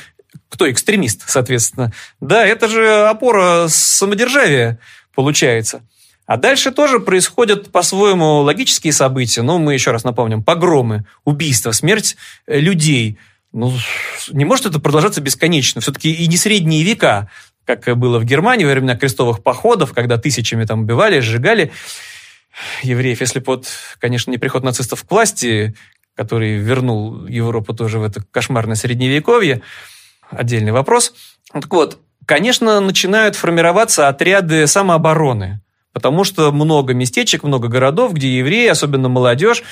[0.50, 1.92] Кто экстремист, соответственно.
[2.20, 4.78] Да, это же опора самодержавия
[5.14, 5.80] получается.
[6.26, 9.40] А дальше тоже происходят по-своему логические события.
[9.40, 10.42] Но мы еще раз напомним.
[10.42, 13.18] Погромы, убийства, смерть э, людей.
[13.52, 13.72] Ну,
[14.30, 15.80] не может это продолжаться бесконечно.
[15.80, 17.30] Все-таки и не средние века
[17.68, 21.70] как было в Германии во времена крестовых походов, когда тысячами там убивали, сжигали
[22.82, 23.20] евреев.
[23.20, 23.66] Если вот,
[23.98, 25.74] конечно, не приход нацистов к власти,
[26.16, 29.60] который вернул Европу тоже в это кошмарное средневековье,
[30.30, 31.12] отдельный вопрос.
[31.52, 35.60] Так вот, конечно, начинают формироваться отряды самообороны,
[35.98, 39.64] потому что много местечек, много городов, где евреи, особенно молодежь,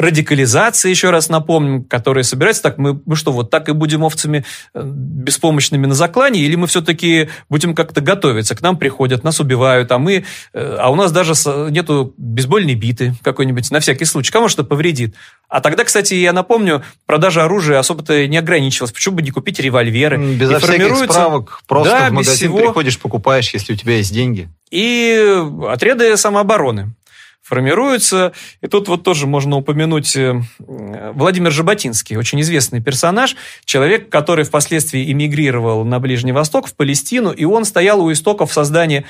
[0.00, 4.44] радикализации, еще раз напомним, которые собираются, так мы, мы что, вот так и будем овцами
[4.74, 9.92] э, беспомощными на заклане, или мы все-таки будем как-то готовиться, к нам приходят, нас убивают,
[9.92, 11.34] а мы, э, а у нас даже
[11.70, 15.14] нету бейсбольной биты какой-нибудь, на всякий случай, кому что повредит.
[15.48, 20.16] А тогда, кстати, я напомню, продажа оружия особо-то не ограничивалась, почему бы не купить револьверы?
[20.16, 22.58] Безо и всяких справок, просто да, в магазин всего...
[22.58, 24.48] приходишь, покупаешь, если у тебя есть деньги.
[24.70, 26.94] И отряды самообороны
[27.42, 28.32] формируются.
[28.60, 35.10] И тут вот тоже можно упомянуть э, Владимир Жаботинский, очень известный персонаж, человек, который впоследствии
[35.10, 39.04] эмигрировал на Ближний Восток, в Палестину, и он стоял у истоков создания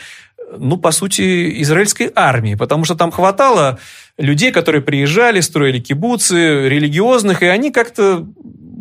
[0.57, 3.79] ну, по сути, израильской армии, потому что там хватало
[4.19, 8.27] людей, которые приезжали, строили кибуцы, религиозных, и они как-то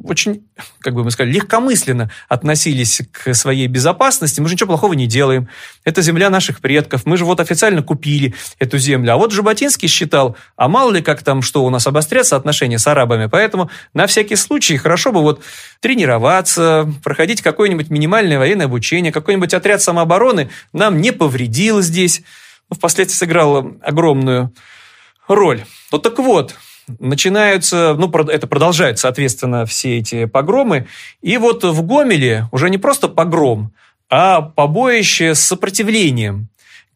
[0.04, 0.48] очень,
[0.80, 4.40] как бы мы сказали, легкомысленно относились к своей безопасности.
[4.40, 5.50] Мы же ничего плохого не делаем.
[5.84, 7.06] Это земля наших предков.
[7.06, 9.14] Мы же вот официально купили эту землю.
[9.14, 12.88] А вот Жаботинский считал, а мало ли как там, что у нас обострятся отношения с
[12.88, 13.28] арабами.
[13.28, 15.42] Поэтому на всякий случай хорошо бы вот
[15.80, 22.22] тренироваться, проходить какое-нибудь минимальное военное обучение, какой-нибудь отряд самообороны нам не повредил здесь.
[22.70, 24.54] Ну, впоследствии сыграл огромную
[25.28, 25.64] роль.
[25.92, 26.56] Ну так вот,
[27.00, 30.88] начинаются, ну, это продолжают, соответственно, все эти погромы.
[31.22, 33.72] И вот в Гомеле уже не просто погром,
[34.10, 36.50] а побоище с сопротивлением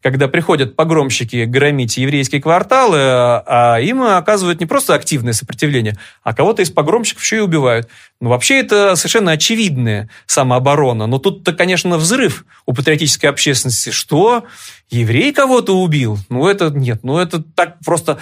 [0.04, 6.60] когда приходят погромщики громить еврейские кварталы, а им оказывают не просто активное сопротивление, а кого-то
[6.60, 7.88] из погромщиков еще и убивают.
[8.20, 11.06] Ну, вообще это совершенно очевидная самооборона.
[11.06, 13.92] Но тут-то, конечно, взрыв у патриотической общественности.
[13.92, 14.44] Что?
[14.90, 16.18] Еврей кого-то убил?
[16.28, 17.02] Ну, это нет.
[17.02, 18.18] Ну, это так просто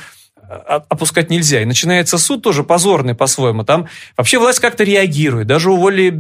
[0.88, 1.62] опускать нельзя.
[1.62, 3.65] И начинается суд тоже позорный по-своему.
[3.65, 5.47] Там вообще власть как-то реагирует.
[5.47, 6.12] Даже уволили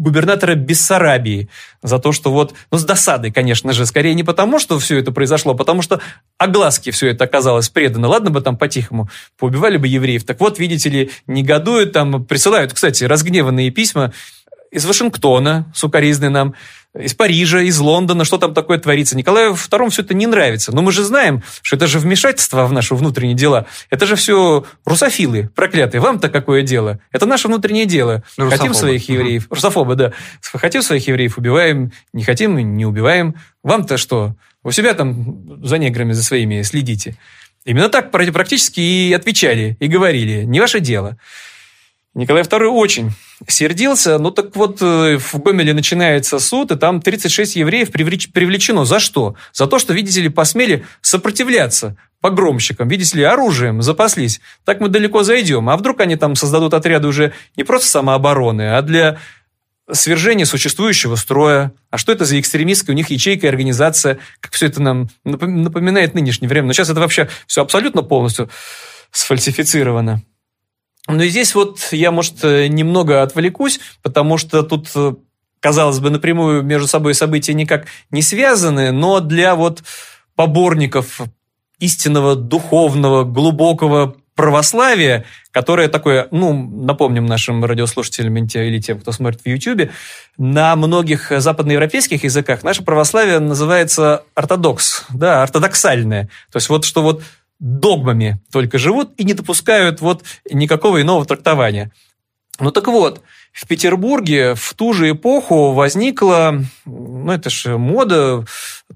[0.00, 1.48] губернатора Бессарабии
[1.82, 5.12] за то, что вот, ну, с досадой, конечно же, скорее не потому, что все это
[5.12, 6.00] произошло, а потому что
[6.38, 8.08] огласки все это оказалось предано.
[8.08, 10.24] Ладно бы там по-тихому поубивали бы евреев.
[10.24, 14.12] Так вот, видите ли, негодуют там, присылают, кстати, разгневанные письма
[14.70, 16.54] из Вашингтона, сукоризны нам,
[16.98, 19.16] из Парижа, из Лондона, что там такое творится.
[19.16, 20.72] Николаю II все это не нравится.
[20.72, 23.66] Но мы же знаем, что это же вмешательство в наши внутренние дела.
[23.90, 26.00] Это же все русофилы проклятые.
[26.00, 26.98] Вам-то какое дело?
[27.12, 28.24] Это наше внутреннее дело.
[28.36, 28.56] Русофобы.
[28.56, 29.46] Хотим своих евреев...
[29.46, 29.54] Угу.
[29.54, 30.12] Русофобы, да.
[30.42, 31.92] Хотим своих евреев, убиваем.
[32.12, 33.36] Не хотим, не убиваем.
[33.62, 34.34] Вам-то что?
[34.64, 37.16] У себя там за неграми, за своими следите.
[37.64, 40.44] Именно так практически и отвечали, и говорили.
[40.44, 41.18] Не ваше дело.
[42.14, 43.12] Николай II очень
[43.46, 44.18] сердился.
[44.18, 48.84] Ну так вот, э, в Гомеле начинается суд, и там 36 евреев привлечено.
[48.84, 49.36] За что?
[49.52, 54.40] За то, что, видите ли, посмели сопротивляться погромщикам, видите ли, оружием запаслись.
[54.64, 55.70] Так мы далеко зайдем.
[55.70, 59.18] А вдруг они там создадут отряды уже не просто самообороны, а для
[59.92, 61.72] свержения существующего строя.
[61.90, 64.18] А что это за экстремистская у них ячейка и организация?
[64.40, 66.66] Как все это нам напоминает нынешнее время.
[66.66, 68.50] Но сейчас это вообще все абсолютно полностью
[69.12, 70.22] сфальсифицировано.
[71.16, 75.14] Ну и здесь вот я, может, немного отвлекусь, потому что тут э,
[75.60, 79.82] казалось бы, напрямую между собой события никак не связаны, но для вот
[80.34, 81.20] поборников
[81.78, 89.46] истинного духовного, глубокого православия, которое такое, ну, напомним нашим радиослушателям или тем, кто смотрит в
[89.46, 89.90] YouTube,
[90.38, 96.30] на многих западноевропейских языках наше православие называется ортодокс, да, ортодоксальное.
[96.50, 97.22] То есть вот что вот
[97.60, 101.92] догмами только живут и не допускают вот никакого иного трактования.
[102.58, 108.44] Ну так вот, в Петербурге в ту же эпоху возникла, ну это же мода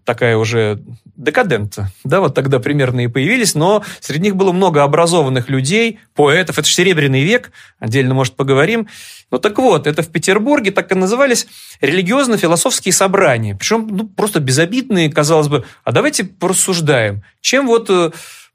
[0.04, 0.80] такая уже
[1.16, 6.58] декадента, да, вот тогда примерно и появились, но среди них было много образованных людей, поэтов,
[6.58, 8.88] это же Серебряный век, отдельно, может, поговорим.
[9.30, 11.46] Ну так вот, это в Петербурге так и назывались
[11.80, 18.10] религиозно-философские собрания, причем ну, просто безобидные, казалось бы, а давайте порассуждаем, чем вот э,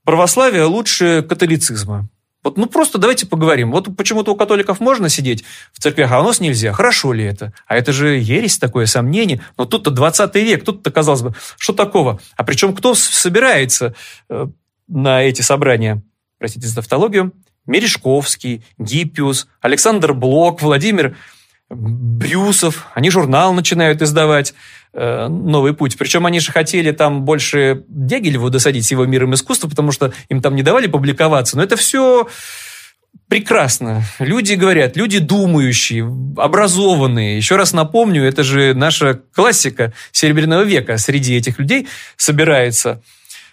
[0.10, 2.10] православие лучше католицизма.
[2.44, 3.70] Вот, ну просто давайте поговорим.
[3.70, 6.74] Вот почему-то у католиков можно сидеть в церквях, а у нас нельзя.
[6.74, 7.54] Хорошо ли это?
[7.68, 9.44] А это же ересь такое, сомнение.
[9.56, 12.20] Но тут-то 20 век, тут-то, казалось бы, что такого?
[12.36, 13.94] А причем кто собирается
[14.30, 14.48] э,
[14.88, 16.02] на эти собрания?
[16.40, 17.32] Простите за тавтологию.
[17.68, 21.18] Мережковский, Гиппиус, Александр Блок, Владимир
[21.70, 22.88] Брюсов.
[22.94, 24.54] Они журнал начинают издавать.
[24.92, 25.98] Э, новый путь.
[26.00, 30.42] Причем они же хотели там больше Дягилеву досадить с его миром искусства, потому что им
[30.42, 31.58] там не давали публиковаться.
[31.58, 32.28] Но это все
[33.28, 34.02] прекрасно.
[34.18, 36.04] Люди говорят, люди думающие,
[36.38, 37.38] образованные.
[37.38, 40.98] Еще раз напомню, это же наша классика Серебряного века.
[40.98, 43.04] Среди этих людей собирается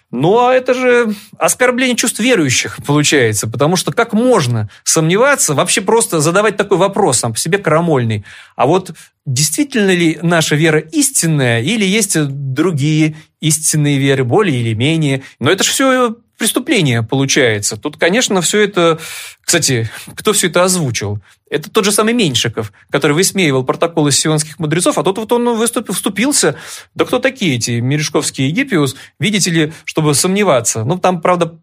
[0.09, 6.21] ну, а это же оскорбление чувств верующих получается, потому что как можно сомневаться, вообще просто
[6.21, 8.23] задавать такой вопрос сам по себе крамольный.
[8.55, 8.93] А вот
[9.25, 15.23] действительно ли наша вера истинная или есть другие истинные веры, более или менее?
[15.39, 17.77] Но это же все преступление получается.
[17.77, 18.99] Тут, конечно, все это...
[19.41, 21.19] Кстати, кто все это озвучил?
[21.49, 25.93] Это тот же самый Меньшиков, который высмеивал протоколы сионских мудрецов, а тот вот он выступил,
[25.93, 26.55] вступился.
[26.93, 28.95] Да кто такие эти Мережковский и Египиус?
[29.19, 30.83] Видите ли, чтобы сомневаться.
[30.83, 31.57] Ну, там, правда,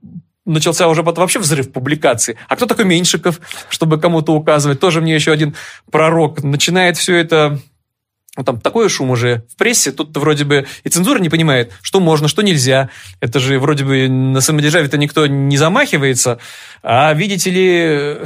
[0.46, 2.36] начался уже потом вообще взрыв публикаций.
[2.48, 4.80] А кто такой Меньшиков, чтобы кому-то указывать?
[4.80, 5.54] Тоже мне еще один
[5.90, 6.42] пророк.
[6.42, 7.60] Начинает все это
[8.36, 12.00] ну, там такой шум уже в прессе, тут вроде бы и цензура не понимает, что
[12.00, 12.90] можно, что нельзя.
[13.20, 16.38] Это же вроде бы на самодержаве-то никто не замахивается,
[16.82, 18.18] а, видите ли,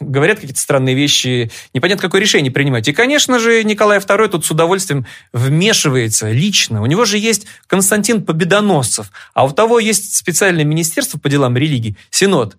[0.00, 2.86] говорят какие-то странные вещи, непонятно, какое решение принимать.
[2.88, 6.82] И, конечно же, Николай II тут с удовольствием вмешивается лично.
[6.82, 11.96] У него же есть Константин Победоносцев, а у того есть специальное министерство по делам религии,
[12.10, 12.58] Синод.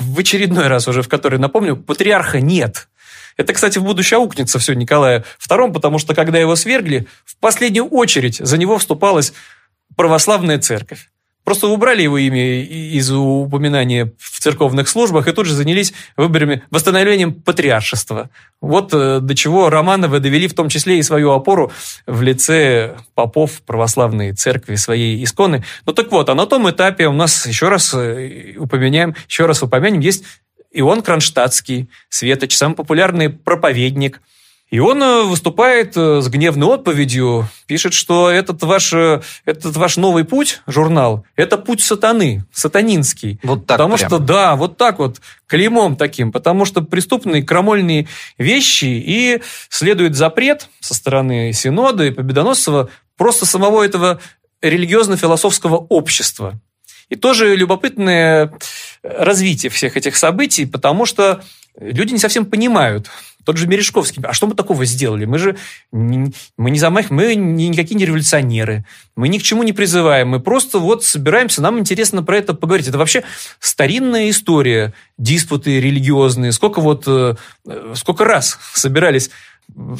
[0.00, 2.88] В очередной раз уже, в который, напомню, патриарха нет–
[3.36, 7.86] это, кстати, в будущее аукнется все Николая II, потому что, когда его свергли, в последнюю
[7.86, 9.32] очередь за него вступалась
[9.96, 11.08] православная церковь.
[11.44, 17.34] Просто убрали его имя из упоминания в церковных службах и тут же занялись выборами, восстановлением
[17.34, 18.30] патриаршества.
[18.60, 21.72] Вот э, до чего Романовы довели в том числе и свою опору
[22.06, 25.64] в лице попов православной церкви, своей исконы.
[25.84, 29.64] Ну так вот, а на том этапе у нас еще раз э, упоминаем, еще раз
[29.64, 30.24] упомянем, есть
[30.72, 34.20] Ион Кронштадтский, Светоч, самый популярный проповедник.
[34.72, 39.98] И он э, выступает э, с гневной отповедью, пишет, что этот ваш, э, этот ваш
[39.98, 43.38] новый путь, журнал, это путь сатаны, сатанинский.
[43.42, 44.08] Вот так Потому прям.
[44.08, 48.08] что, да, вот так вот, клеймом таким, потому что преступные крамольные
[48.38, 54.22] вещи, и следует запрет со стороны Синода и Победоносцева просто самого этого
[54.62, 56.58] религиозно-философского общества.
[57.10, 58.54] И тоже любопытное
[59.02, 61.42] развитие всех этих событий, потому что
[61.78, 63.10] люди не совсем понимают.
[63.44, 64.22] Тот же Мережковский.
[64.22, 65.24] А что мы такого сделали?
[65.24, 65.56] Мы же
[65.90, 66.30] мы
[66.70, 68.84] не замах, мы никакие не революционеры.
[69.16, 70.28] Мы ни к чему не призываем.
[70.28, 72.86] Мы просто вот собираемся, нам интересно про это поговорить.
[72.86, 73.24] Это вообще
[73.58, 76.52] старинная история, диспуты религиозные.
[76.52, 77.34] Сколько вот, э,
[77.94, 79.30] сколько раз собирались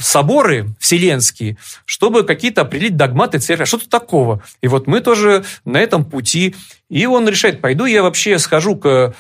[0.00, 4.42] соборы вселенские, чтобы какие-то определить догматы церкви, что-то такого.
[4.60, 6.54] И вот мы тоже на этом пути.
[6.88, 9.14] И он решает, пойду я вообще схожу к,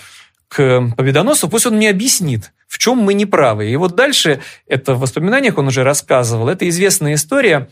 [0.48, 3.70] к Победоносцу, пусть он мне объяснит, в чем мы неправы.
[3.70, 7.68] И вот дальше, это в воспоминаниях он уже рассказывал, это известная история,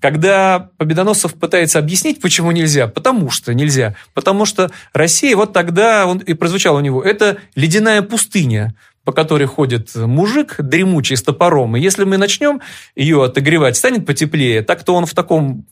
[0.00, 3.94] когда Победоносцев пытается объяснить, почему нельзя, потому что нельзя.
[4.12, 8.74] Потому что Россия, вот тогда он и прозвучал у него, это ледяная пустыня
[9.06, 12.60] по которой ходит мужик дремучий с топором, и если мы начнем
[12.96, 15.64] ее отогревать, станет потеплее, так-то он в таком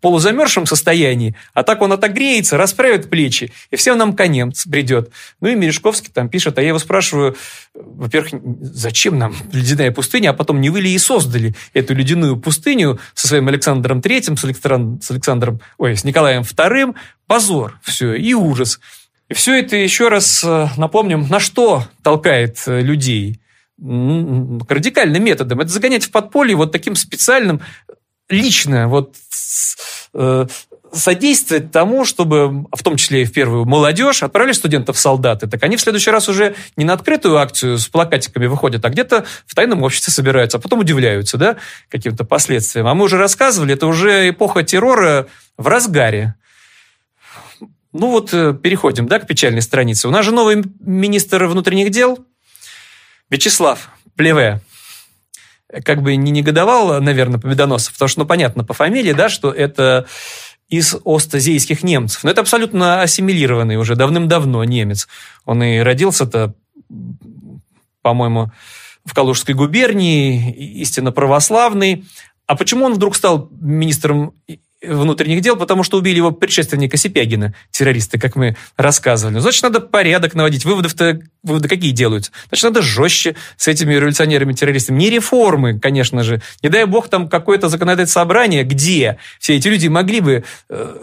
[0.00, 5.10] полузамерзшем состоянии, а так он отогреется, расправит плечи, и всем нам конец придет.
[5.40, 7.36] Ну и Мережковский там пишет, а я его спрашиваю,
[7.74, 13.00] во-первых, зачем нам ледяная пустыня, а потом не вы ли и создали эту ледяную пустыню
[13.14, 16.94] со своим Александром Третьим, с, Александром, с Александром, ой, с Николаем Вторым,
[17.26, 18.78] позор, все, и ужас.
[19.28, 23.40] И все это еще раз э, напомним, на что толкает э, людей.
[23.78, 25.60] Радикальным методом.
[25.60, 27.60] Это загонять в подполье вот таким специальным,
[28.28, 29.14] лично вот
[30.14, 30.46] э,
[30.92, 35.76] содействовать тому, чтобы, в том числе и в первую молодежь, отправили студентов солдаты, так они
[35.76, 39.82] в следующий раз уже не на открытую акцию с плакатиками выходят, а где-то в тайном
[39.82, 41.56] обществе собираются, а потом удивляются, да,
[41.88, 42.86] каким-то последствиям.
[42.86, 45.26] А мы уже рассказывали, это уже эпоха террора
[45.56, 46.34] в разгаре.
[47.98, 50.06] Ну вот э, переходим да, к печальной странице.
[50.06, 52.24] У нас же новый министр внутренних дел
[53.28, 54.60] Вячеслав Плеве.
[55.84, 60.06] Как бы не негодовал, наверное, Победоносов, потому что, ну, понятно по фамилии, да, что это
[60.68, 62.22] из остазейских немцев.
[62.22, 65.08] Но это абсолютно ассимилированный уже давным-давно немец.
[65.44, 66.54] Он и родился-то,
[68.02, 68.52] по-моему,
[69.04, 72.04] в Калужской губернии, истинно православный.
[72.46, 74.34] А почему он вдруг стал министром
[74.82, 79.34] внутренних дел, потому что убили его предшественника Сипягина, террористы, как мы рассказывали.
[79.34, 80.64] Ну, значит, надо порядок наводить.
[80.64, 82.30] Выводов-то, выводы какие делаются?
[82.48, 84.98] Значит, надо жестче с этими революционерами-террористами.
[84.98, 86.40] Не реформы, конечно же.
[86.62, 90.96] Не дай бог там какое-то законодательное собрание, где все эти люди могли бы э,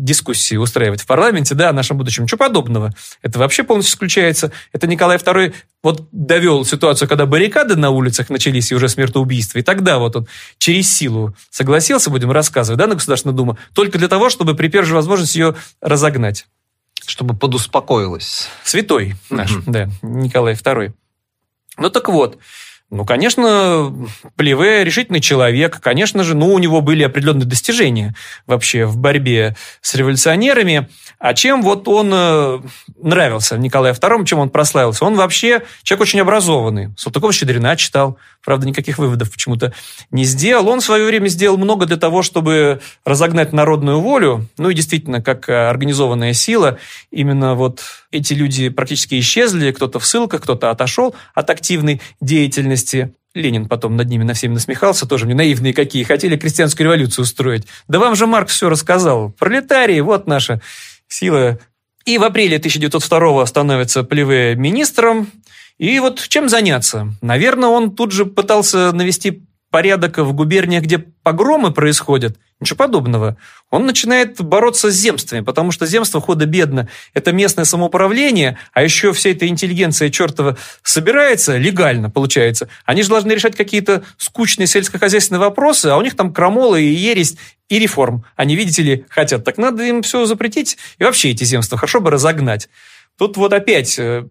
[0.00, 2.24] дискуссии устраивать в парламенте, да, о нашем будущем.
[2.24, 2.92] Ничего подобного.
[3.22, 4.52] Это вообще полностью исключается.
[4.72, 9.62] Это Николай II вот довел ситуацию, когда баррикады на улицах начались и уже смертоубийства, и
[9.62, 10.28] тогда вот он
[10.58, 14.86] через силу согласился, будем рассказывать, да, на Государственную Думу, только для того, чтобы при первой
[14.86, 16.46] же возможности ее разогнать.
[17.06, 18.48] Чтобы подуспокоилась.
[18.62, 19.62] Святой наш, mm-hmm.
[19.66, 20.92] да, Николай II.
[21.78, 22.38] Ну так вот,
[22.90, 23.94] ну, конечно,
[24.34, 25.78] Плеве решительный человек.
[25.80, 28.16] Конечно же, ну, у него были определенные достижения
[28.48, 30.88] вообще в борьбе с революционерами.
[31.20, 32.60] А чем вот он э,
[33.00, 35.04] нравился Николаю II, чем он прославился?
[35.04, 36.88] Он вообще человек очень образованный.
[36.96, 39.72] Салтыкова-Щедрина читал, правда, никаких выводов почему-то
[40.10, 40.68] не сделал.
[40.68, 44.48] Он в свое время сделал много для того, чтобы разогнать народную волю.
[44.58, 46.78] Ну и действительно, как организованная сила,
[47.12, 52.79] именно вот эти люди практически исчезли, кто-то в ссылках, кто-то отошел от активной деятельности.
[53.34, 57.66] Ленин потом над ними на всеми насмехался, тоже мне наивные какие, хотели крестьянскую революцию устроить.
[57.86, 59.30] Да вам же Маркс все рассказал.
[59.30, 60.60] Пролетарии, вот наша
[61.06, 61.58] сила.
[62.04, 65.30] И в апреле 1902 становится Плеве министром.
[65.78, 67.14] И вот чем заняться?
[67.22, 73.36] Наверное, он тут же пытался навести порядок в губерниях, где погромы происходят, ничего подобного.
[73.70, 76.88] Он начинает бороться с земствами, потому что земство худо-бедно.
[77.14, 82.68] Это местное самоуправление, а еще вся эта интеллигенция чертова собирается легально, получается.
[82.84, 87.36] Они же должны решать какие-то скучные сельскохозяйственные вопросы, а у них там крамолы и ересь
[87.68, 88.24] и реформ.
[88.36, 89.44] Они, видите ли, хотят.
[89.44, 92.68] Так надо им все запретить и вообще эти земства хорошо бы разогнать.
[93.20, 94.24] Тут вот опять э,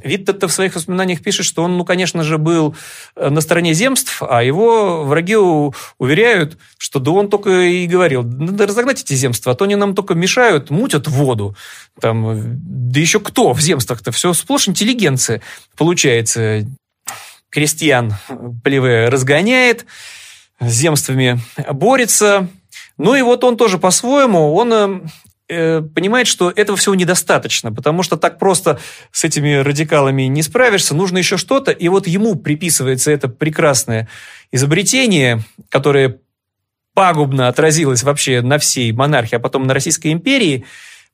[0.00, 2.76] Витте в своих воспоминаниях пишет, что он, ну, конечно же, был
[3.16, 8.68] э, на стороне земств, а его враги уверяют, что да он только и говорил, надо
[8.68, 11.56] разогнать эти земства, а то они нам только мешают, мутят воду.
[12.00, 14.12] Там, да еще кто в земствах-то?
[14.12, 15.42] Все сплошь интеллигенция.
[15.76, 16.64] Получается,
[17.50, 18.14] крестьян
[18.62, 19.84] плеве разгоняет,
[20.60, 21.40] с земствами
[21.72, 22.46] борется.
[22.98, 25.10] Ну и вот он тоже по-своему, он
[25.52, 28.78] э, понимает, что этого всего недостаточно, потому что так просто
[29.10, 34.08] с этими радикалами не справишься, нужно еще что-то, и вот ему приписывается это прекрасное
[34.50, 36.18] изобретение, которое
[36.94, 40.64] пагубно отразилось вообще на всей монархии, а потом на Российской империи,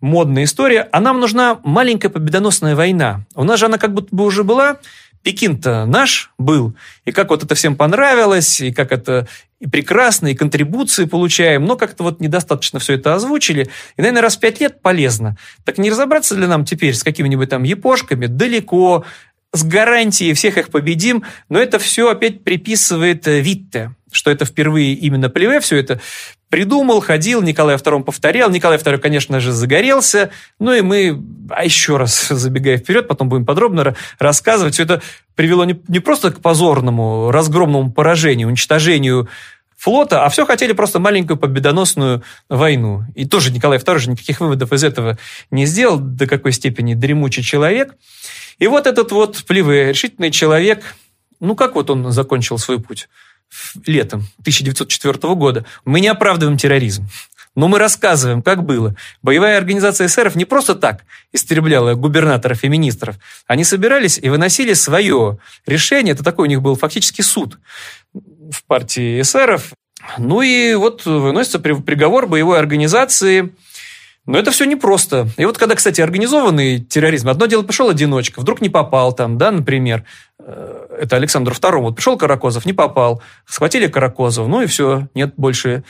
[0.00, 3.24] модная история, а нам нужна маленькая победоносная война.
[3.34, 4.78] У нас же она как будто бы уже была,
[5.22, 9.26] Пекин-то наш был, и как вот это всем понравилось, и как это
[9.60, 13.64] и прекрасно, и контрибуции получаем, но как-то вот недостаточно все это озвучили.
[13.96, 15.36] И, наверное, раз в пять лет полезно.
[15.64, 19.04] Так не разобраться ли нам теперь с какими-нибудь там япошками далеко,
[19.52, 24.92] с гарантией всех их победим, но это все опять приписывает э, Витте, что это впервые
[24.92, 26.00] именно Плеве все это
[26.48, 28.50] придумал, ходил, Николай II повторял.
[28.50, 30.30] Николай II, конечно же, загорелся.
[30.58, 31.20] Ну и мы,
[31.50, 34.74] а еще раз забегая вперед, потом будем подробно рассказывать.
[34.74, 35.02] Все это
[35.34, 39.28] привело не, не просто к позорному, разгромному поражению, уничтожению
[39.76, 43.04] флота, а все хотели просто маленькую победоносную войну.
[43.14, 45.18] И тоже Николай II же никаких выводов из этого
[45.50, 47.94] не сделал, до какой степени дремучий человек.
[48.58, 50.96] И вот этот вот плевый решительный человек,
[51.38, 53.08] ну как вот он закончил свой путь?
[53.86, 55.64] Летом 1904 года.
[55.84, 57.08] Мы не оправдываем терроризм.
[57.54, 58.94] Но мы рассказываем, как было.
[59.20, 63.16] Боевая организация эсеров не просто так истребляла губернаторов и министров.
[63.46, 66.14] Они собирались и выносили свое решение.
[66.14, 67.58] Это такой у них был фактически суд
[68.12, 69.72] в партии эсеров.
[70.18, 73.52] Ну и вот выносится приговор боевой организации–
[74.28, 75.26] но это все непросто.
[75.38, 79.50] И вот когда, кстати, организованный терроризм, одно дело пришел одиночка, вдруг не попал там, да,
[79.50, 80.04] например,
[80.38, 85.32] э, это Александр II, вот пришел Каракозов, не попал, схватили Каракозова, ну и все, нет
[85.38, 85.82] больше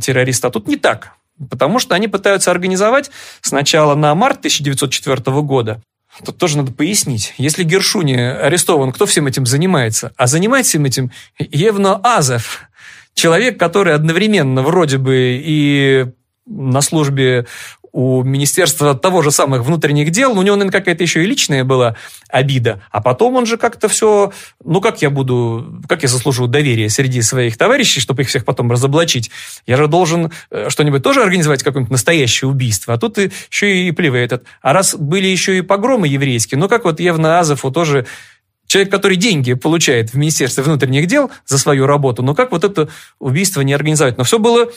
[0.00, 0.48] террориста.
[0.48, 1.12] А тут не так,
[1.48, 5.80] потому что они пытаются организовать сначала на март 1904 года,
[6.24, 7.34] Тут тоже надо пояснить.
[7.38, 10.12] Если Гершуни арестован, кто всем этим занимается?
[10.16, 12.68] А занимается всем этим Евно Азов,
[13.14, 16.06] человек, который одновременно вроде бы и
[16.46, 17.46] на службе
[17.94, 21.62] у Министерства того же самых внутренних дел, но у него, наверное, какая-то еще и личная
[21.62, 21.94] была
[22.28, 22.82] обида.
[22.90, 24.32] А потом он же как-то все,
[24.64, 28.68] ну как я буду, как я заслужу доверие среди своих товарищей, чтобы их всех потом
[28.72, 29.30] разоблачить?
[29.64, 32.94] Я же должен э, что-нибудь тоже организовать, какое-нибудь настоящее убийство.
[32.94, 34.42] А тут еще и плевый этот.
[34.60, 38.06] А раз были еще и погромы еврейские, ну как вот Евна Азову тоже
[38.66, 42.88] Человек, который деньги получает в Министерстве внутренних дел за свою работу, но как вот это
[43.20, 44.16] убийство не организовать?
[44.16, 44.68] Но все было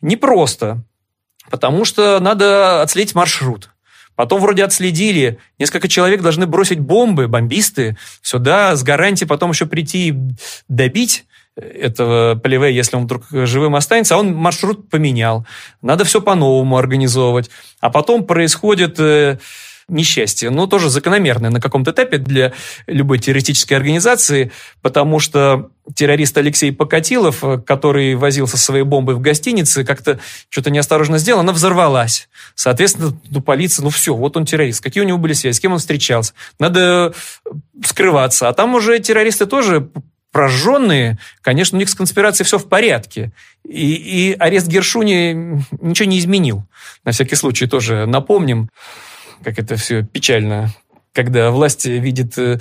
[0.00, 0.82] непросто.
[1.50, 3.70] Потому что надо отследить маршрут.
[4.16, 10.08] Потом вроде отследили, несколько человек должны бросить бомбы, бомбисты, сюда с гарантией потом еще прийти
[10.08, 10.14] и
[10.68, 11.24] добить
[11.56, 15.46] этого Полеве, если он вдруг живым останется, а он маршрут поменял.
[15.82, 17.50] Надо все по-новому организовывать.
[17.80, 19.38] А потом происходит э,
[19.88, 22.52] несчастье, но тоже закономерное на каком-то этапе для
[22.86, 29.84] любой террористической организации, потому что террорист Алексей Покатилов, который возился со своей бомбой в гостинице,
[29.84, 30.18] как-то
[30.48, 32.28] что-то неосторожно сделал, она взорвалась.
[32.54, 34.82] Соответственно, ну, полиция, ну все, вот он террорист.
[34.82, 36.32] Какие у него были связи, с кем он встречался?
[36.58, 37.12] Надо
[37.84, 38.48] скрываться.
[38.48, 39.90] А там уже террористы тоже
[40.34, 43.30] прожженные, конечно, у них с конспирацией все в порядке.
[43.64, 46.64] И, и арест Гершуни ничего не изменил.
[47.04, 48.68] На всякий случай тоже напомним
[49.44, 50.72] как это все печально,
[51.12, 52.58] когда власть видит, э,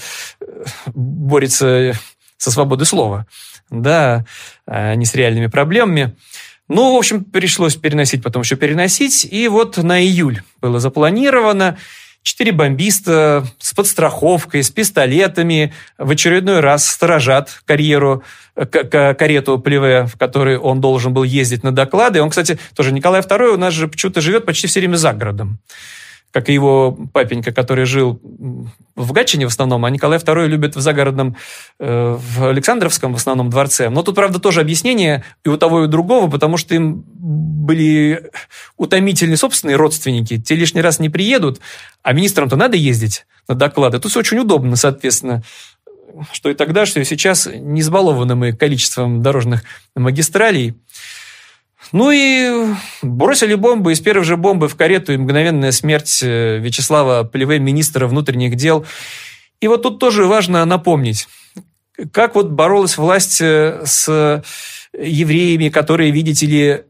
[0.94, 1.94] борется
[2.38, 3.26] со свободой слова,
[3.70, 4.26] да,
[4.68, 6.16] а не с реальными проблемами.
[6.70, 9.28] Ну, в общем, пришлось переносить, потом еще переносить.
[9.30, 11.78] И вот на июль было запланировано.
[12.22, 18.24] Четыре бомбиста с подстраховкой, с пистолетами в очередной раз сторожат карьеру,
[18.56, 22.22] карету Плеве, в которой он должен был ездить на доклады.
[22.22, 25.60] Он, кстати, тоже Николай II у нас же почему-то живет почти все время за городом
[26.34, 28.20] как и его папенька, который жил
[28.96, 31.38] в Гатчине в основном, а Николай II любит в загородном,
[31.80, 33.90] э, в Александровском в основном дворце.
[33.90, 38.32] Но тут, правда, тоже объяснение и у того, и у другого, потому что им были
[38.78, 40.40] утомительные собственные родственники.
[40.40, 41.60] Те лишний раз не приедут,
[42.02, 44.00] а министрам-то надо ездить на доклады.
[44.00, 45.44] Тут все очень удобно, соответственно.
[46.32, 49.64] что и тогда, что и сейчас не избалованы мы количеством дорожных
[49.96, 50.74] магистралей.
[51.92, 57.24] Ну и бросили бомбы, из первой же бомбы в карету и мгновенная смерть э, Вячеслава
[57.24, 58.86] Полеве, министра внутренних дел.
[59.60, 61.28] И вот тут тоже важно напомнить,
[62.12, 64.44] как вот боролась власть э, с
[64.98, 66.82] евреями, которые, видите ли,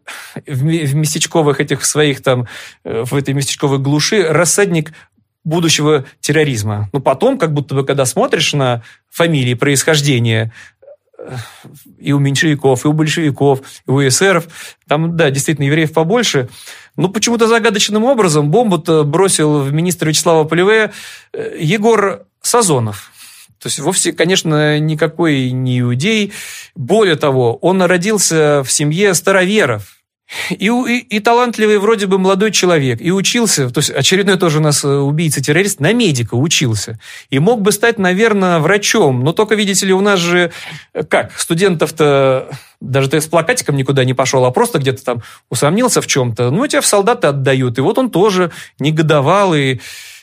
[0.45, 2.47] в местечковых этих своих там,
[2.83, 4.93] э, в этой местечковой глуши рассадник
[5.43, 6.89] будущего терроризма.
[6.93, 10.53] Ну, потом, как будто бы, когда смотришь на фамилии происхождения
[11.97, 14.47] и у меньшевиков, и у большевиков, и у эсеров,
[14.87, 16.49] там, да, действительно, евреев побольше,
[16.95, 20.91] но почему-то загадочным образом бомбу-то бросил в министра Вячеслава Полеве
[21.33, 23.11] Егор Сазонов.
[23.59, 26.33] То есть вовсе, конечно, никакой не иудей.
[26.75, 30.02] Более того, он родился в семье староверов.
[30.49, 34.61] И, и, и талантливый вроде бы молодой человек, и учился, то есть очередной тоже у
[34.61, 36.99] нас э, убийца-террорист, на медика учился.
[37.29, 39.23] И мог бы стать, наверное, врачом.
[39.23, 40.51] Но только, видите ли, у нас же,
[40.93, 42.49] э, как, студентов-то,
[42.81, 46.65] даже ты с плакатиком никуда не пошел, а просто где-то там усомнился в чем-то, ну,
[46.67, 47.77] тебя в солдаты отдают.
[47.77, 49.79] И вот он тоже негодовал и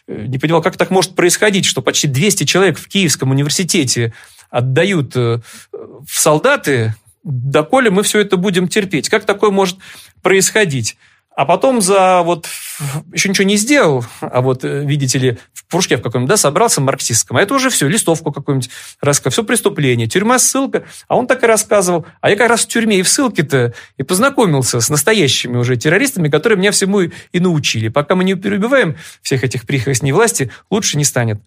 [0.09, 4.13] не понимал, как так может происходить, что почти 200 человек в Киевском университете
[4.51, 5.41] отдают э,
[5.73, 9.09] в солдаты, доколе мы все это будем терпеть.
[9.09, 9.79] Как такое может
[10.23, 10.97] происходить?
[11.37, 12.49] А потом за вот
[13.13, 16.81] еще ничего не сделал, а вот, э, видите ли, в кружке в каком-нибудь, да, собрался
[16.81, 17.37] марксистском.
[17.37, 18.69] А это уже все, листовку какую-нибудь
[19.01, 20.85] рассказал, все преступление, тюрьма, ссылка.
[21.09, 22.05] А он так и рассказывал.
[22.21, 26.29] А я как раз в тюрьме и в ссылке-то и познакомился с настоящими уже террористами,
[26.29, 27.89] которые меня всему и, и научили.
[27.89, 31.41] Пока мы не перебиваем всех этих прихвостней власти, лучше не станет.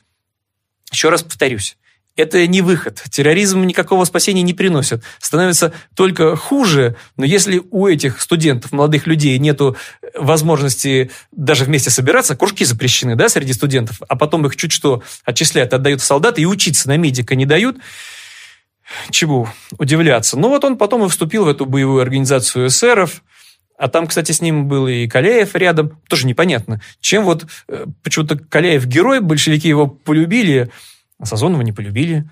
[0.92, 1.78] Еще раз повторюсь
[2.16, 3.02] это не выход.
[3.10, 5.04] Терроризм никакого спасения не приносит.
[5.20, 9.76] Становится только хуже, но если у этих студентов, молодых людей нету
[10.14, 15.74] возможности даже вместе собираться, кружки запрещены да, среди студентов, а потом их чуть что отчисляют,
[15.74, 17.78] отдают в солдаты и учиться на медика не дают,
[19.10, 19.48] чему
[19.78, 20.38] удивляться.
[20.38, 23.24] Ну вот он потом и вступил в эту боевую организацию эсеров,
[23.76, 26.00] а там, кстати, с ним был и Каляев рядом.
[26.08, 26.80] Тоже непонятно.
[27.02, 30.70] Чем вот э, почему-то Каляев герой, большевики его полюбили,
[31.24, 32.30] а Сазонова не полюбили.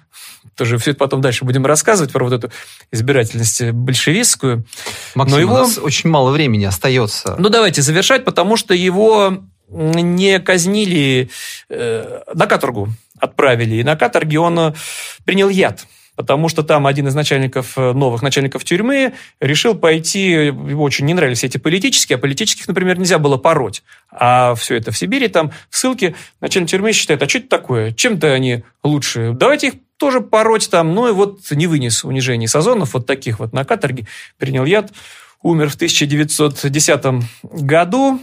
[0.55, 2.51] Тоже все это потом дальше будем рассказывать про вот эту
[2.91, 4.65] избирательность большевистскую.
[5.15, 5.53] Максим, Но его...
[5.55, 7.35] у нас очень мало времени остается.
[7.39, 11.29] Ну, давайте завершать, потому что его не казнили,
[11.69, 13.75] э, на каторгу отправили.
[13.75, 14.73] И на каторге он э,
[15.23, 15.85] принял яд
[16.15, 21.13] потому что там один из начальников, э, новых начальников тюрьмы решил пойти, его очень не
[21.13, 23.83] нравились эти политические, а политических, например, нельзя было пороть.
[24.11, 27.91] А все это в Сибири, там в ссылке начальник тюрьмы считает, а что это такое?
[27.91, 29.31] Чем-то они лучше?
[29.33, 30.95] Давайте их тоже пороть там.
[30.95, 34.07] Ну и вот не вынес унижений Сазонов, вот таких вот на каторге,
[34.37, 34.91] принял яд,
[35.43, 38.19] умер в 1910 году.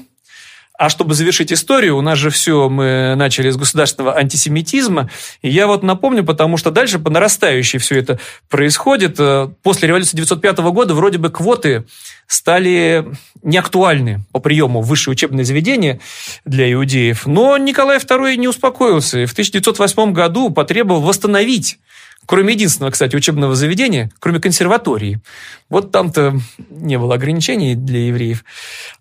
[0.79, 5.11] А чтобы завершить историю, у нас же все, мы начали с государственного антисемитизма.
[5.43, 9.17] И я вот напомню, потому что дальше по нарастающей все это происходит.
[9.19, 11.85] Э, после революции 1905 года вроде бы квоты
[12.29, 13.05] стали
[13.43, 15.99] неактуальны по приему в высшее учебное заведение
[16.45, 17.27] для иудеев.
[17.27, 21.81] Но Николай II не успокоился и в 1908 году потребовал восстановить
[22.29, 25.23] Кроме единственного, кстати, учебного заведения, кроме консерватории.
[25.71, 28.45] Вот там-то не было ограничений для евреев.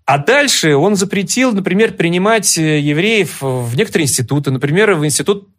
[0.06, 5.50] А дальше он запретил, например, принимать э, евреев в некоторые институты, например, в институт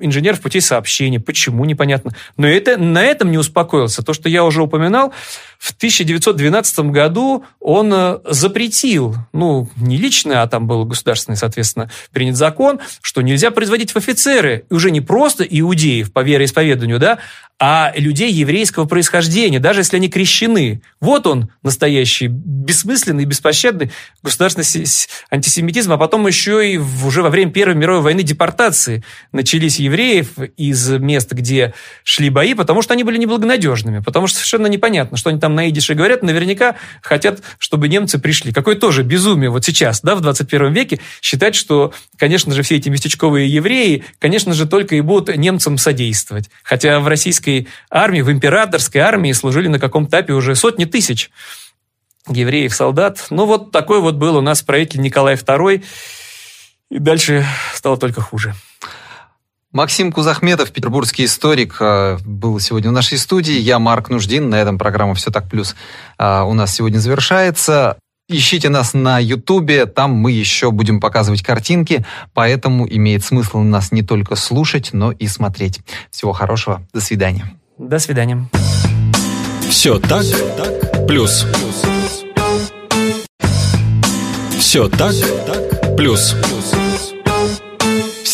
[0.00, 1.20] инженеров путей сообщения.
[1.20, 2.12] Почему, непонятно.
[2.36, 4.02] Но это, на этом не успокоился.
[4.02, 5.12] То, что я уже упоминал,
[5.58, 12.36] в 1912 году он э, запретил, ну, не лично, а там был государственный, соответственно, принят
[12.36, 17.18] закон, что нельзя производить в офицеры уже не просто иудеев по вероисповеданию, да,
[17.58, 20.82] а людей еврейского происхождения, даже если они крещены.
[21.00, 23.90] Вот он, настоящий, бессмысленный, беспощадный
[24.22, 24.86] государственный
[25.30, 29.02] антисемитизм, а потом еще и уже во время Первой мировой войны депортации
[29.36, 34.66] начались евреев из мест, где шли бои, потому что они были неблагонадежными, потому что совершенно
[34.66, 38.52] непонятно, что они там на идише говорят, наверняка хотят, чтобы немцы пришли.
[38.52, 42.88] Какое тоже безумие вот сейчас, да, в 21 веке, считать, что, конечно же, все эти
[42.88, 46.50] местечковые евреи, конечно же, только и будут немцам содействовать.
[46.64, 51.30] Хотя в российской армии, в императорской армии служили на каком-то этапе уже сотни тысяч
[52.28, 53.26] евреев-солдат.
[53.30, 55.84] Ну, вот такой вот был у нас правитель Николай II.
[56.90, 58.54] И дальше стало только хуже.
[59.76, 63.52] Максим Кузахметов, петербургский историк, э, был сегодня в нашей студии.
[63.52, 64.48] Я Марк Нуждин.
[64.48, 65.76] На этом программа «Все так плюс»
[66.18, 67.98] э, у нас сегодня завершается.
[68.26, 74.00] Ищите нас на Ютубе, там мы еще будем показывать картинки, поэтому имеет смысл нас не
[74.00, 75.80] только слушать, но и смотреть.
[76.10, 77.54] Всего хорошего, до свидания.
[77.76, 78.48] До свидания.
[79.68, 80.24] Все так,
[80.56, 81.46] так плюс.
[84.58, 85.14] Все так,
[85.46, 86.34] так плюс.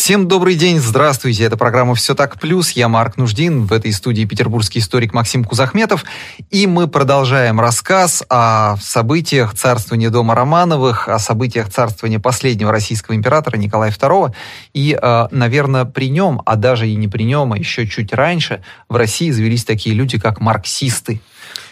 [0.03, 1.45] Всем добрый день, здравствуйте.
[1.45, 2.71] Это программа «Все так плюс».
[2.71, 6.03] Я Марк Нуждин, в этой студии петербургский историк Максим Кузахметов.
[6.49, 13.55] И мы продолжаем рассказ о событиях царствования дома Романовых, о событиях царствования последнего российского императора
[13.55, 14.33] Николая II.
[14.73, 18.61] И, э, наверное, при нем, а даже и не при нем, а еще чуть раньше,
[18.89, 21.21] в России завелись такие люди, как марксисты.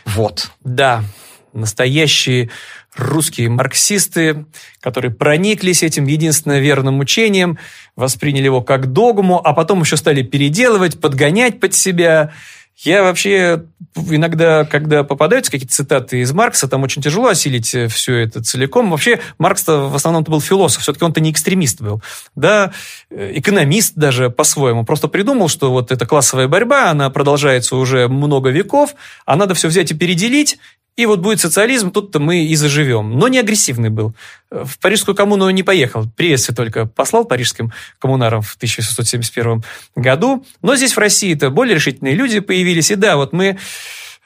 [0.06, 0.52] Вот.
[0.64, 1.04] Да,
[1.52, 2.50] настоящие
[2.96, 4.46] русские марксисты,
[4.80, 7.58] которые прониклись этим единственно верным учением,
[7.96, 12.32] восприняли его как догму, а потом еще стали переделывать, подгонять под себя.
[12.78, 13.66] Я вообще
[13.96, 18.90] иногда, когда попадаются какие-то цитаты из Маркса, там очень тяжело осилить все это целиком.
[18.90, 22.02] Вообще, Маркс-то в основном был философ, все-таки он-то не экстремист был.
[22.36, 22.72] Да,
[23.12, 24.84] экономист даже по-своему.
[24.84, 29.68] Просто придумал, что вот эта классовая борьба, она продолжается уже много веков, а надо все
[29.68, 30.58] взять и переделить,
[30.98, 33.18] и вот будет социализм, тут-то мы и заживем.
[33.18, 34.14] Но не агрессивный был.
[34.50, 36.06] В Парижскую коммуну не поехал.
[36.16, 39.64] Приветствие только послал парижским коммунарам в 1671
[39.96, 40.46] году.
[40.62, 42.92] Но здесь в России-то более решительные люди появились.
[42.92, 43.58] И да, вот мы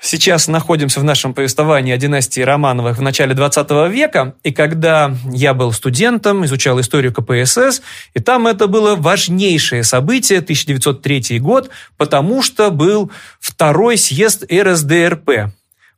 [0.02, 5.54] сейчас находимся в нашем повествовании о династии Романовых в начале 20 века, и когда я
[5.54, 7.82] был студентом, изучал историю КПСС,
[8.14, 15.52] и там это было важнейшее событие, 1903 год, потому что был второй съезд РСДРП,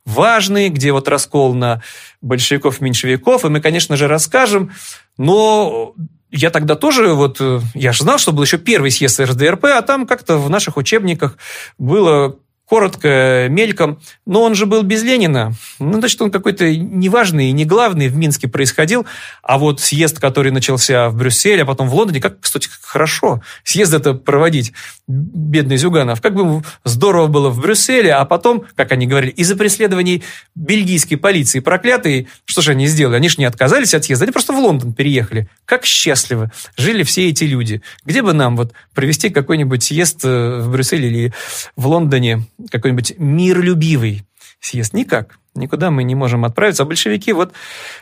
[0.08, 1.82] важный, где вот раскол на
[2.22, 4.72] большевиков-меньшевиков, и мы, конечно же, расскажем,
[5.18, 5.94] но
[6.30, 7.40] я тогда тоже, вот,
[7.74, 11.36] я же знал, что был еще первый съезд РСДРП, а там как-то в наших учебниках
[11.78, 12.36] было
[12.68, 15.52] коротко, мельком, но он же был без Ленина.
[15.78, 19.06] Ну, значит, он какой-то неважный и не главный в Минске происходил.
[19.42, 23.94] А вот съезд, который начался в Брюсселе, а потом в Лондоне, как, кстати, хорошо съезд
[23.94, 24.72] это проводить,
[25.06, 26.20] бедный Зюганов.
[26.20, 30.22] Как бы здорово было в Брюсселе, а потом, как они говорили, из-за преследований
[30.54, 33.16] бельгийской полиции проклятые, что же они сделали?
[33.16, 35.48] Они же не отказались от съезда, они просто в Лондон переехали.
[35.64, 37.82] Как счастливо жили все эти люди.
[38.04, 41.32] Где бы нам вот провести какой-нибудь съезд э, в Брюсселе или
[41.76, 44.24] в Лондоне, какой-нибудь миролюбивый
[44.60, 44.92] съезд.
[44.94, 45.38] Никак.
[45.54, 46.84] Никуда мы не можем отправиться.
[46.84, 47.52] А большевики вот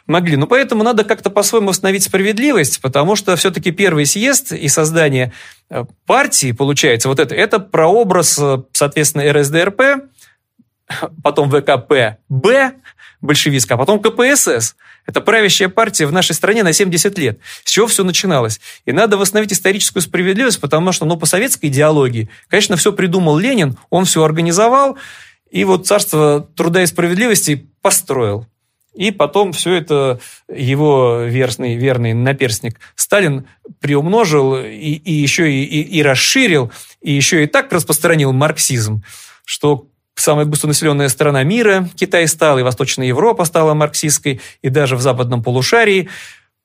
[0.06, 0.36] могли.
[0.36, 5.32] Ну, поэтому надо как-то по-своему установить справедливость, потому что все-таки первый съезд и создание
[5.70, 9.80] э, партии, получается, вот это, это прообраз, э, соответственно, РСДРП,
[11.22, 12.74] потом ВКП, Б,
[13.20, 14.76] большевистская, а потом КПСС.
[15.06, 17.38] Это правящая партия в нашей стране на 70 лет.
[17.64, 18.60] С чего все начиналось?
[18.84, 23.78] И надо восстановить историческую справедливость, потому что, ну, по советской идеологии, конечно, все придумал Ленин,
[23.90, 24.98] он все организовал,
[25.50, 28.46] и вот царство труда и справедливости построил.
[28.94, 30.20] И потом все это
[30.52, 33.46] его верный, верный наперстник Сталин
[33.78, 36.72] приумножил и, и еще и, и, и расширил,
[37.02, 39.04] и еще и так распространил марксизм,
[39.44, 45.00] что самая густонаселенная страна мира, Китай стал, и Восточная Европа стала марксистской, и даже в
[45.00, 46.08] западном полушарии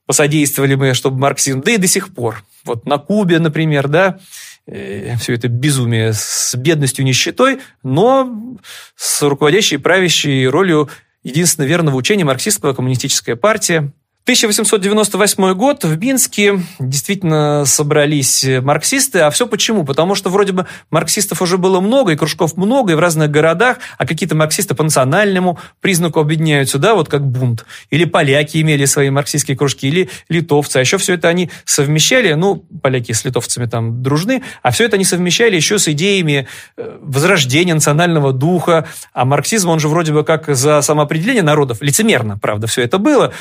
[0.08, 2.44] посодействовали мы, чтобы марксизм, да и до сих пор.
[2.64, 4.20] Вот на Кубе, например, да,
[4.68, 8.58] э, все это безумие с бедностью, нищетой, но
[8.96, 10.90] с руководящей правящей ролью
[11.24, 13.92] единственно верного учения марксистского коммунистическая партия,
[14.24, 19.22] 1898 год в Минске действительно собрались марксисты.
[19.22, 19.84] А все почему?
[19.84, 23.78] Потому что вроде бы марксистов уже было много, и кружков много, и в разных городах,
[23.98, 27.66] а какие-то марксисты по национальному признаку объединяются, да, вот как бунт.
[27.90, 30.78] Или поляки имели свои марксистские кружки, или литовцы.
[30.78, 34.98] А еще все это они совмещали, ну, поляки с литовцами там дружны, а все это
[34.98, 36.48] они совмещали еще с идеями
[36.78, 38.88] э, возрождения национального духа.
[39.14, 43.34] А марксизм, он же вроде бы как за самоопределение народов, лицемерно, правда, все это было,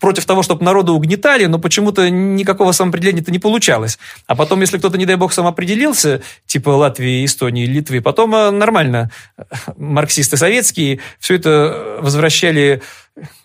[0.00, 3.98] против того, чтобы народу угнетали, но почему-то никакого самоопределения-то не получалось.
[4.26, 9.10] А потом, если кто-то, не дай бог, самоопределился, типа Латвии, Эстонии, Литвы, потом э, нормально
[9.76, 12.82] марксисты советские все это возвращали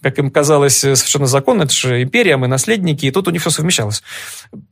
[0.01, 3.49] как им казалось, совершенно законно, это же империя, мы наследники, и тут у них все
[3.49, 4.01] совмещалось.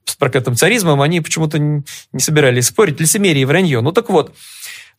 [0.06, 1.84] С проклятым царизмом они почему-то не
[2.20, 3.82] собирались спорить, лицемерие и вранье.
[3.82, 4.34] Ну так вот,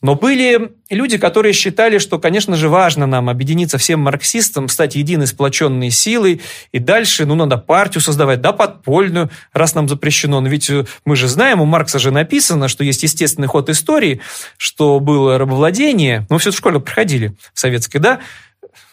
[0.03, 5.26] но были люди, которые считали, что, конечно же, важно нам объединиться всем марксистам, стать единой
[5.26, 6.42] сплоченной силой,
[6.72, 10.40] и дальше, ну, надо партию создавать, да, подпольную, раз нам запрещено.
[10.40, 14.20] Но ведь э, мы же знаем, у Маркса же написано, что есть естественный ход истории,
[14.59, 16.26] что было рабовладение.
[16.28, 18.20] Мы все в школе проходили в советской, да,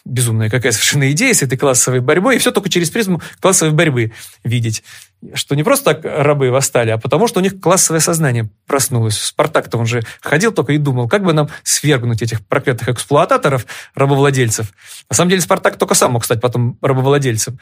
[0.05, 4.11] безумная какая совершенно идея с этой классовой борьбой, и все только через призму классовой борьбы
[4.43, 4.83] видеть.
[5.33, 9.17] Что не просто так рабы восстали, а потому что у них классовое сознание проснулось.
[9.17, 13.65] Спартак-то он же ходил только и думал, как бы нам свергнуть этих проклятых эксплуататоров,
[13.95, 14.73] рабовладельцев.
[15.09, 17.59] На самом деле Спартак только сам мог стать потом рабовладельцем.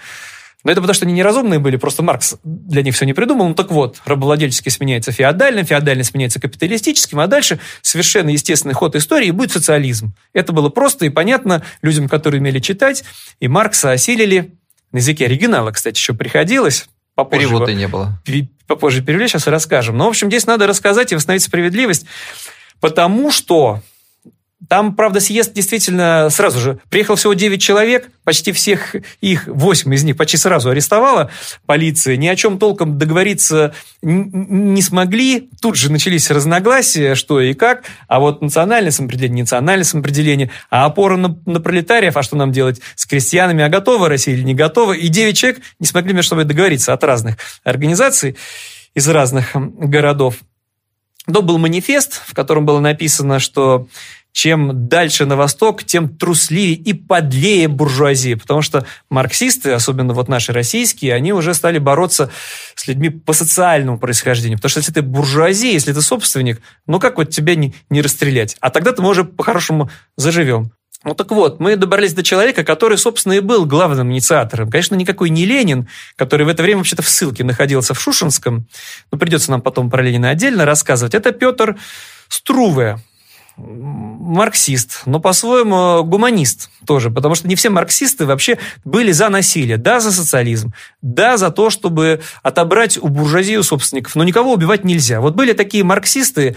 [0.64, 3.48] Но это потому, что они неразумные были, просто Маркс для них все не придумал.
[3.48, 9.32] Ну так вот, рабовладельческий сменяется феодальным, феодальный сменяется капиталистическим, а дальше совершенно естественный ход истории
[9.32, 10.14] будет социализм.
[10.34, 13.04] Это было просто и понятно людям, которые умели читать,
[13.40, 14.56] и Маркса осилили.
[14.92, 17.48] На языке оригинала, кстати, еще приходилось, попозже.
[17.48, 18.22] Перевода не было.
[18.68, 19.98] Попозже перевели, сейчас расскажем.
[19.98, 22.06] Но, в общем, здесь надо рассказать и восстановить справедливость,
[22.80, 23.82] потому что
[24.70, 26.80] там, правда, съезд действительно сразу же.
[26.90, 31.32] Приехало всего 9 человек, почти всех их, 8 из них почти сразу арестовала
[31.66, 32.16] полиция.
[32.16, 35.50] Ни о чем толком договориться не смогли.
[35.62, 37.86] Тут же начались разногласия, что и как.
[38.08, 42.82] А вот национальное самоопределение, национальное самоопределение, а опора на, на пролетариев, а что нам делать
[42.96, 44.94] с крестьянами, а готова Россия или не готова.
[44.94, 48.38] И 9 человек не смогли между собой договориться от разных организаций
[48.94, 50.36] из разных городов.
[51.28, 53.88] Но был манифест, в котором было написано, что
[54.32, 60.54] чем дальше на восток, тем трусливее и подлее буржуазия, потому что марксисты, особенно вот наши
[60.54, 62.32] российские, они уже стали бороться
[62.76, 67.18] с людьми по социальному происхождению, потому что если ты буржуазия, если ты собственник, ну как
[67.18, 68.58] вот тебя не, не расстрелять?
[68.62, 70.72] А тогда-то мы уже по-хорошему заживем.
[71.04, 74.70] Ну так вот, мы добрались до человека, который, собственно, и был главным инициатором.
[74.70, 78.68] Конечно, никакой не Ленин, который в это время вообще-то в ссылке находился в Шушинском,
[79.12, 81.16] но придется нам потом про Ленина отдельно рассказывать.
[81.16, 81.78] Это Петр
[82.30, 83.00] Струве,
[83.58, 90.00] марксист, но по-своему гуманист тоже, потому что не все марксисты вообще были за насилие, да,
[90.00, 95.22] за социализм, да, за то, чтобы отобрать у буржуазии у собственников, но никого убивать нельзя.
[95.22, 96.56] Вот были такие марксисты,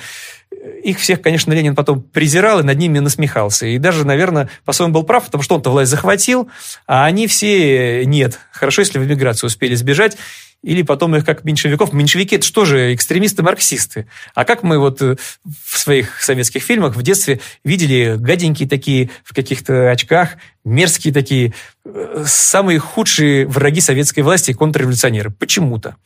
[0.83, 3.67] их всех, конечно, Ленин потом презирал и над ними насмехался.
[3.67, 6.49] И даже, наверное, по-своему был прав, потому что он-то власть захватил,
[6.87, 8.39] а они все нет.
[8.53, 10.17] Хорошо, если в эмиграцию успели сбежать
[10.65, 11.93] или потом их как меньшевиков.
[11.93, 14.07] Меньшевики– это что же, экстремисты-марксисты.
[14.35, 19.35] А как мы вот э, в своих советских фильмах в детстве видели гаденькие такие в
[19.35, 21.53] каких-то очках, мерзкие такие,
[21.85, 25.31] э, самые худшие враги советской власти и контрреволюционеры.
[25.31, 25.97] Почему-то.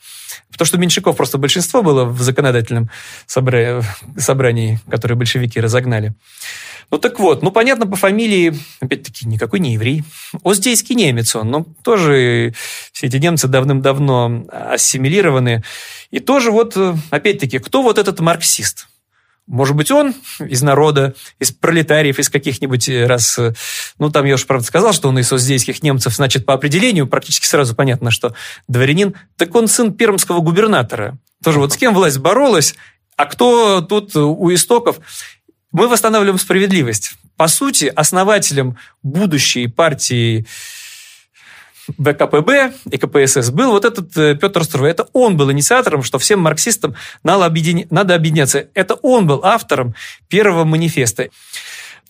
[0.50, 2.90] Потому что меньшиков просто большинство было в законодательном
[3.26, 3.82] собра...
[4.16, 6.14] собрании, которое большевики разогнали.
[6.90, 10.04] Ну так вот, ну понятно по фамилии, опять-таки, никакой не еврей.
[10.42, 12.54] Оздейский немец он, но тоже
[12.92, 15.62] все эти немцы давным-давно ассимилированы.
[16.10, 16.76] И тоже вот,
[17.10, 18.88] опять-таки, кто вот этот марксист?
[19.48, 23.38] Может быть, он из народа, из пролетариев, из каких-нибудь э, раз...
[23.38, 23.54] Э,
[23.98, 27.46] ну, там я уж, правда, сказал, что он из оздейских немцев, значит, по определению практически
[27.46, 28.34] сразу понятно, что
[28.68, 29.14] дворянин.
[29.36, 31.16] Так он сын пермского губернатора.
[31.42, 32.74] Тоже вот с кем власть боролась,
[33.16, 35.00] а кто тут у истоков?
[35.72, 37.14] Мы восстанавливаем справедливость.
[37.38, 40.46] По сути, основателем будущей партии
[41.96, 44.90] ВКПБ и КПСС был вот этот э, Петр Струве.
[44.90, 47.86] Это он был инициатором, что всем марксистам надо, объединя...
[47.90, 48.68] надо объединяться.
[48.74, 49.94] Это он был автором
[50.28, 51.28] первого манифеста.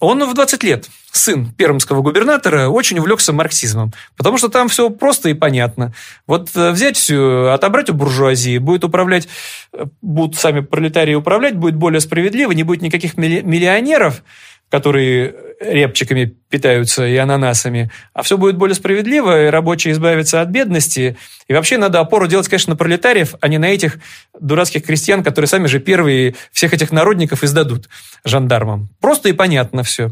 [0.00, 5.28] Он в 20 лет, сын пермского губернатора, очень увлекся марксизмом, потому что там все просто
[5.28, 5.92] и понятно.
[6.26, 9.28] Вот э, взять все, отобрать у буржуазии, будет управлять,
[9.72, 14.22] э, будут сами пролетарии управлять, будет более справедливо, не будет никаких миллионеров,
[14.70, 21.16] которые репчиками питаются и ананасами, а все будет более справедливо, и рабочие избавятся от бедности.
[21.48, 23.98] И вообще надо опору делать, конечно, на пролетариев, а не на этих
[24.38, 27.88] дурацких крестьян, которые сами же первые всех этих народников издадут
[28.24, 28.88] жандармам.
[29.00, 30.10] Просто и понятно все.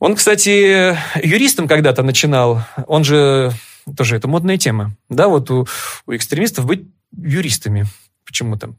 [0.00, 2.62] Он, кстати, юристом когда-то начинал.
[2.86, 3.52] Он же
[3.96, 4.96] тоже это модная тема.
[5.08, 5.66] Да, вот у,
[6.06, 7.86] у экстремистов быть юристами
[8.34, 8.74] почему-то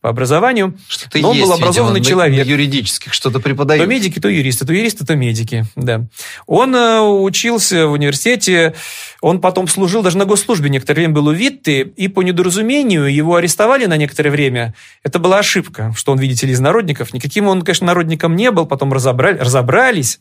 [0.00, 0.78] по образованию.
[0.86, 2.46] Что-то Но он есть, был образованный видимо, человек.
[2.46, 3.82] Юридических что-то преподает.
[3.82, 6.06] То медики, то юристы, то юристы, то медики, да.
[6.46, 8.74] Он э, учился в университете,
[9.20, 13.34] он потом служил даже на госслужбе, некоторое время был у Витты, и по недоразумению его
[13.34, 14.74] арестовали на некоторое время.
[15.02, 17.12] Это была ошибка, что он, видите ли, из народников.
[17.12, 20.20] Никаким он, конечно, народником не был, потом разобрали, разобрались,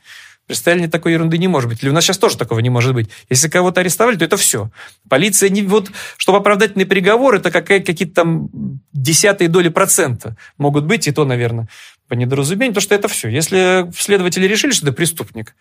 [0.49, 1.83] Представили, такой ерунды не может быть.
[1.83, 3.07] Или у нас сейчас тоже такого не может быть.
[3.29, 4.71] Если кого-то арестовали, то это все.
[5.07, 5.61] Полиция не...
[5.61, 8.49] Вот, чтобы оправдательный приговор, это какая, какие-то там
[8.91, 11.67] десятые доли процента могут быть, и то, наверное,
[12.07, 13.29] по недоразумению, потому что это все.
[13.29, 15.53] Если следователи решили, что это преступник,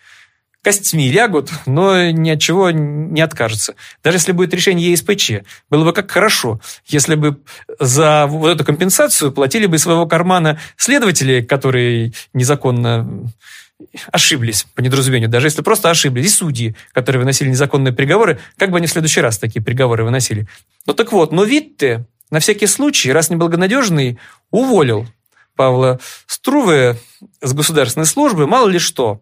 [0.62, 3.74] костьми лягут, но ни от чего не откажутся.
[4.03, 5.32] Даже если будет решение ЕСПЧ,
[5.68, 7.43] было бы как хорошо, если бы
[7.78, 13.30] за вот эту компенсацию платили бы из своего кармана следователи, которые незаконно
[14.12, 18.79] ошиблись по недоразумению, даже если просто ошиблись, и судьи, которые выносили незаконные приговоры, как бы
[18.79, 20.49] они в следующий раз такие приговоры выносили.
[20.87, 24.18] Ну так вот, но Витте на всякий случай, раз неблагонадежный,
[24.51, 25.07] уволил
[25.57, 26.97] Павла Струве
[27.41, 29.20] с государственной службы, мало ли что.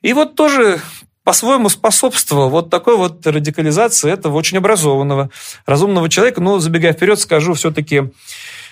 [0.00, 0.80] И вот тоже
[1.24, 5.30] по-своему способствовал вот такой вот радикализации этого очень образованного,
[5.66, 8.10] разумного человека, но, забегая вперед, скажу, все-таки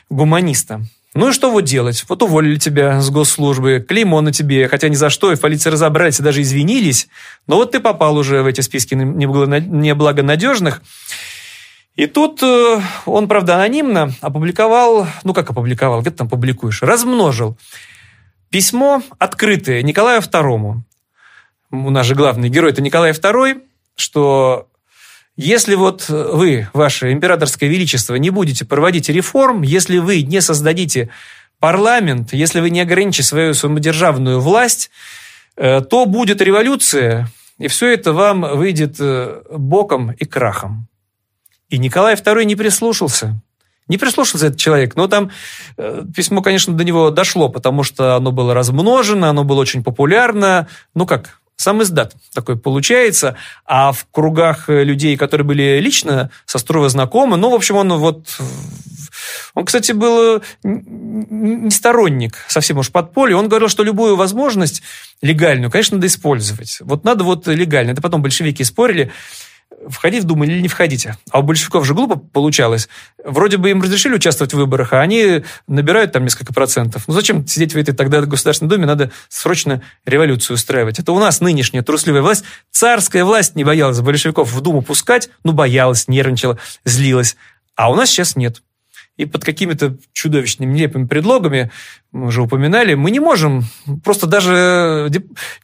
[0.09, 0.83] гуманиста.
[1.15, 2.05] Ну и что вот делать?
[2.09, 5.69] Вот уволили тебя с госслужбы, клеймо на тебе, хотя ни за что, и в полиции
[5.71, 7.09] разобрались и даже извинились,
[7.49, 10.83] но вот ты попал уже в эти списки неблагонадежных.
[11.97, 17.59] И тут э, он, правда, анонимно опубликовал, ну как опубликовал, где ты там публикуешь, размножил
[18.51, 20.83] письмо открытое Николаю II.
[21.73, 23.63] У нас же главный герой это Николай II,
[23.97, 24.70] что
[25.41, 31.09] если вот вы, ваше императорское величество, не будете проводить реформ, если вы не создадите
[31.59, 34.91] парламент, если вы не ограничите свою самодержавную власть,
[35.57, 37.29] э, то будет революция,
[37.59, 40.89] и все это вам выйдет э, боком и крахом.
[41.69, 43.41] И Николай II не прислушался.
[43.89, 45.31] Не прислушался этот человек, но там
[45.77, 50.69] э, письмо, конечно, до него дошло, потому что оно было размножено, оно было очень популярно.
[50.95, 53.37] Ну как, сам издат такой получается,
[53.67, 58.27] а в кругах людей, которые были лично со Струва знакомы, ну, в общем, он вот...
[59.55, 63.37] Он, кстати, был не сторонник совсем уж подполья.
[63.37, 64.83] Он говорил, что любую возможность
[65.21, 66.79] легальную, конечно, надо использовать.
[66.81, 67.91] Вот надо вот легально.
[67.91, 69.11] Это потом большевики спорили,
[69.89, 71.17] входить в Думу или не входите.
[71.31, 72.89] А у большевиков же глупо получалось.
[73.25, 77.05] Вроде бы им разрешили участвовать в выборах, а они набирают там несколько процентов.
[77.07, 78.87] Ну зачем сидеть в этой тогда Государственной Думе?
[78.87, 80.99] Надо срочно революцию устраивать.
[80.99, 82.45] Это у нас нынешняя трусливая власть.
[82.71, 87.37] Царская власть не боялась большевиков в Думу пускать, ну боялась, нервничала, злилась.
[87.77, 88.63] А у нас сейчас нет
[89.21, 91.71] и под какими-то чудовищными, нелепыми предлогами,
[92.11, 93.65] мы уже упоминали, мы не можем
[94.03, 95.11] просто даже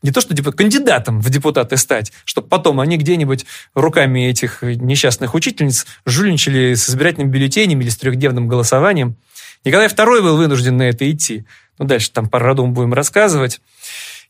[0.03, 5.35] не то что депутат, кандидатом в депутаты стать, чтобы потом они где-нибудь руками этих несчастных
[5.35, 9.17] учительниц жульничали с избирательными бюллетенями или с трехдневным голосованием.
[9.65, 11.47] Николай II был вынужден на это идти.
[11.79, 13.63] Ну, дальше там по роду будем рассказывать.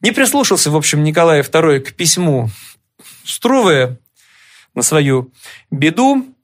[0.00, 2.48] Не прислушался, в общем, Николай II к письму
[3.24, 3.98] Струве
[4.74, 5.32] на свою
[5.72, 6.35] беду.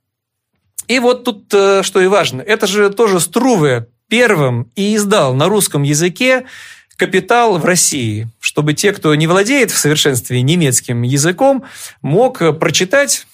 [0.92, 5.48] И вот тут, э, что и важно, это же тоже Струве первым и издал на
[5.48, 6.44] русском языке
[6.98, 11.64] «Капитал в России», чтобы те, кто не владеет в совершенстве немецким языком,
[12.02, 13.26] мог прочитать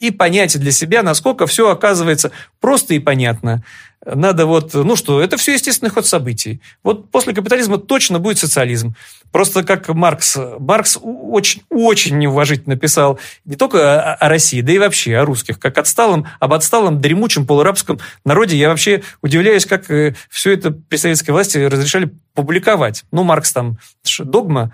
[0.00, 3.62] и понять для себя, насколько все оказывается просто и понятно
[4.04, 6.60] надо вот, ну что, это все естественный ход событий.
[6.82, 8.94] Вот после капитализма точно будет социализм.
[9.30, 10.38] Просто как Маркс.
[10.58, 15.76] Маркс очень, очень неуважительно писал не только о, России, да и вообще о русских, как
[15.76, 18.56] отсталом, об отсталом, дремучем полурабском народе.
[18.56, 23.04] Я вообще удивляюсь, как э, все это при советской власти разрешали публиковать.
[23.12, 23.78] Ну, Маркс там,
[24.18, 24.72] догма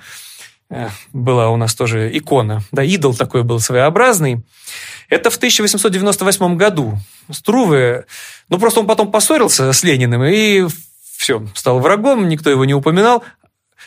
[1.13, 4.45] была у нас тоже икона, да, идол такой был своеобразный.
[5.09, 6.99] Это в 1898 году.
[7.31, 8.07] Струве,
[8.49, 10.67] ну просто он потом поссорился с Лениным и
[11.17, 13.25] все, стал врагом, никто его не упоминал.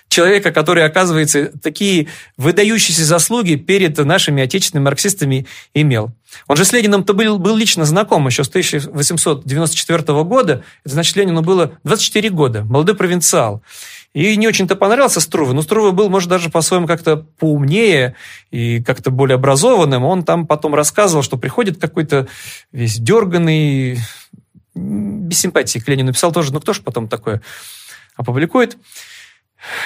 [0.09, 5.45] Человека, который, оказывается, такие выдающиеся заслуги перед нашими отечественными марксистами
[5.75, 6.11] имел.
[6.47, 10.63] Он же с Лениным-то был, был лично знаком еще с 1894 года.
[10.83, 13.61] Это значит, Ленину было 24 года, молодой провинциал.
[14.13, 15.53] И не очень-то понравился Струве.
[15.53, 18.15] Но Струве был, может, даже по-своему как-то поумнее
[18.49, 20.03] и как-то более образованным.
[20.03, 22.27] Он там потом рассказывал, что приходит какой-то
[22.71, 23.99] весь дерганный,
[24.73, 26.13] без симпатии к Ленину.
[26.13, 27.41] Писал тоже, ну кто ж потом такое
[28.15, 28.77] опубликует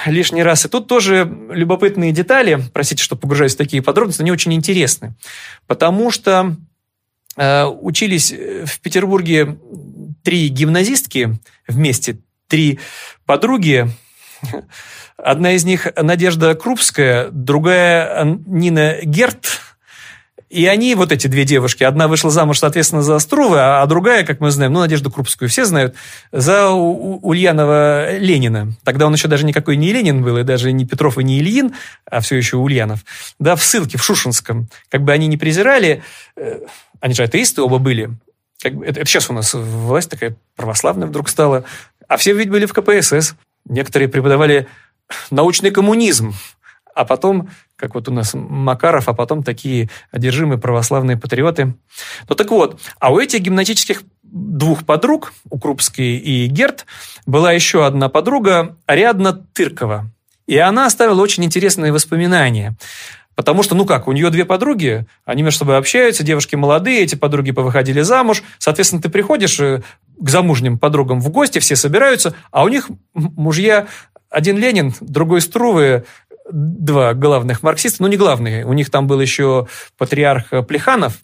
[0.06, 0.64] лишний раз.
[0.64, 5.14] И тут тоже любопытные детали, простите, что погружаюсь в такие подробности, они очень интересны.
[5.66, 6.56] Потому что
[7.36, 9.58] э, учились в Петербурге
[10.22, 12.18] три гимназистки вместе,
[12.48, 12.78] три
[13.26, 13.90] подруги,
[15.16, 19.60] Одна из них Надежда Крупская, другая Нина Герт.
[20.54, 24.38] И они, вот эти две девушки, одна вышла замуж, соответственно, за Струвы, а другая, как
[24.38, 25.96] мы знаем, ну, Надежду Крупскую все знают,
[26.30, 28.72] за Ульянова Ленина.
[28.84, 31.74] Тогда он еще даже никакой не Ленин был, и даже не Петров и не Ильин,
[32.08, 33.00] а все еще Ульянов.
[33.40, 34.68] Да, в ссылке, в Шушинском.
[34.90, 36.04] Как бы они не презирали,
[36.36, 36.60] э,
[37.00, 38.10] они же атеисты оба были.
[38.62, 41.64] Как бы, это, это сейчас у нас власть такая православная вдруг стала.
[42.06, 43.34] А все ведь были в КПСС.
[43.68, 44.68] Некоторые преподавали
[45.32, 46.32] научный коммунизм,
[46.94, 51.74] а потом, как вот у нас Макаров, а потом такие одержимые православные патриоты.
[52.28, 56.86] Ну так вот, а у этих гимнатических двух подруг, у Крупской и Герт,
[57.26, 60.10] была еще одна подруга, Ариадна Тыркова.
[60.46, 62.76] И она оставила очень интересные воспоминания.
[63.34, 67.16] Потому что, ну как, у нее две подруги, они между собой общаются, девушки молодые, эти
[67.16, 68.44] подруги повыходили замуж.
[68.58, 69.82] Соответственно, ты приходишь э,
[70.18, 73.88] к замужним подругам в гости, все собираются, а у них мужья
[74.30, 76.04] один Ленин, другой Струвы,
[76.54, 79.66] два главных марксиста, ну не главные, у них там был еще
[79.98, 81.18] патриарх Плеханов,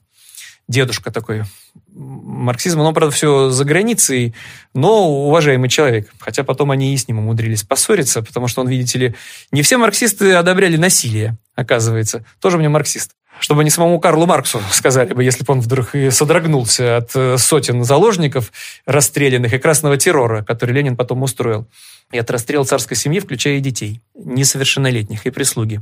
[0.66, 1.44] дедушка такой
[1.92, 4.34] марксизма, но, правда, все за границей,
[4.74, 6.10] но уважаемый человек.
[6.18, 9.14] Хотя потом они и с ним умудрились поссориться, потому что он, видите ли,
[9.52, 12.24] не все марксисты одобряли насилие, оказывается.
[12.40, 13.12] Тоже мне марксист.
[13.40, 17.38] Чтобы не самому Карлу Марксу сказали бы, если бы он вдруг и содрогнулся от э,
[17.38, 18.52] сотен заложников
[18.84, 21.66] расстрелянных и красного террора, который Ленин потом устроил.
[22.12, 25.80] И от расстрела царской семьи, включая и детей, несовершеннолетних, и прислуги.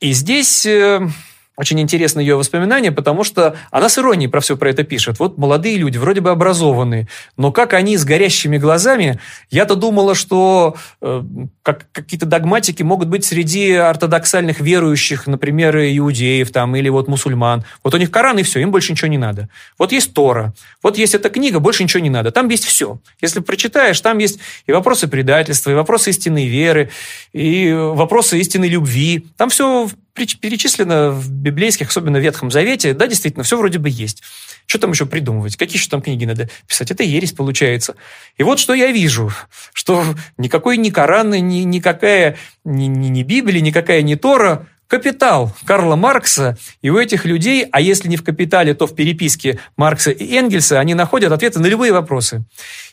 [0.00, 1.08] И здесь э,
[1.56, 5.18] очень интересно ее воспоминания, потому что она с иронией про все про это пишет.
[5.18, 9.18] Вот молодые люди, вроде бы образованные, но как они с горящими глазами,
[9.50, 11.22] я-то думала, что э,
[11.62, 17.64] как, какие-то догматики могут быть среди ортодоксальных верующих, например, иудеев там, или вот мусульман.
[17.82, 19.48] Вот у них Коран и все, им больше ничего не надо.
[19.78, 20.52] Вот есть Тора,
[20.82, 22.30] вот есть эта книга, больше ничего не надо.
[22.30, 22.98] Там есть все.
[23.20, 26.90] Если прочитаешь, там есть и вопросы предательства, и вопросы истинной веры,
[27.32, 29.26] и вопросы истинной любви.
[29.36, 34.22] Там все перечислено в библейских, особенно в Ветхом Завете, да, действительно, все вроде бы есть.
[34.66, 35.56] Что там еще придумывать?
[35.56, 36.90] Какие еще там книги надо писать?
[36.90, 37.94] Это ересь получается.
[38.36, 39.32] И вот что я вижу,
[39.72, 40.04] что
[40.38, 46.56] никакой ни Коран, ни, никакая ни, ни, ни Библия, никакая ни Тора Капитал Карла Маркса,
[46.80, 50.78] и у этих людей, а если не в капитале, то в переписке Маркса и Энгельса,
[50.78, 52.44] они находят ответы на любые вопросы.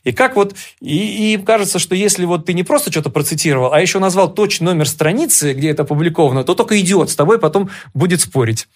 [0.04, 3.80] И как вот, и, и кажется, что если вот ты не просто что-то процитировал, а
[3.80, 8.22] еще назвал точный номер страницы, где это опубликовано, то только идиот с тобой потом будет
[8.22, 8.68] спорить.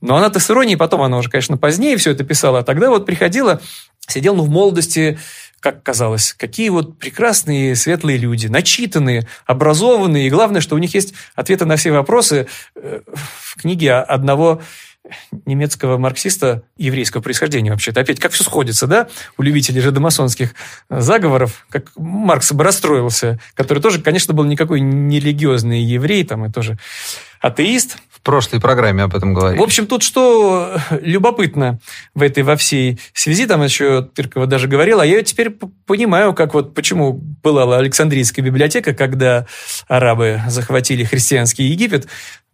[0.00, 3.04] Но она-то с иронией, потом она уже, конечно, позднее все это писала, а тогда вот
[3.04, 3.60] приходила,
[4.06, 5.18] сидел, ну, в молодости,
[5.60, 11.14] как казалось, какие вот прекрасные светлые люди, начитанные, образованные, и главное, что у них есть
[11.34, 14.60] ответы на все вопросы э, в книге одного
[15.46, 18.00] немецкого марксиста еврейского происхождения вообще-то.
[18.00, 19.08] Опять, как все сходится, да,
[19.38, 20.54] у любителей жидомасонских
[20.88, 26.52] заговоров, как Маркс бы расстроился, который тоже, конечно, был никакой не религиозный еврей, там, и
[26.52, 26.78] тоже
[27.40, 29.60] атеист, прошлой программе об этом говорили.
[29.60, 31.78] В общем, тут что любопытно
[32.14, 35.56] в этой во всей связи, там еще Тыркова даже говорила, а я теперь
[35.86, 39.46] понимаю, как вот почему была Александрийская библиотека, когда
[39.88, 42.06] арабы захватили христианский Египет,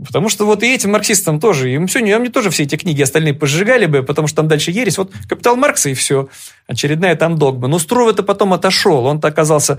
[0.02, 3.34] потому что вот и этим марксистам тоже, им все, они тоже все эти книги остальные
[3.34, 6.28] пожигали бы, потому что там дальше ересь, вот «Капитал Маркса» и все,
[6.66, 7.68] очередная там догма.
[7.68, 9.78] Но Струве это потом отошел, он-то оказался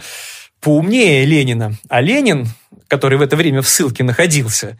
[0.61, 2.47] поумнее Ленина, а Ленин,
[2.87, 4.77] который в это время в ссылке находился,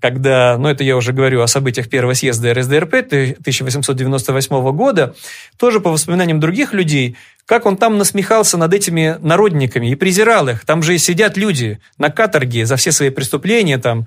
[0.00, 5.14] когда, ну это я уже говорю о событиях первого съезда РСДРП 1898 года,
[5.56, 7.16] тоже по воспоминаниям других людей,
[7.46, 10.64] как он там насмехался над этими народниками и презирал их.
[10.66, 14.06] Там же сидят люди на каторге за все свои преступления, там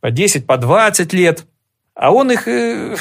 [0.00, 1.44] по 10, по 20 лет.
[1.94, 2.96] А он их э,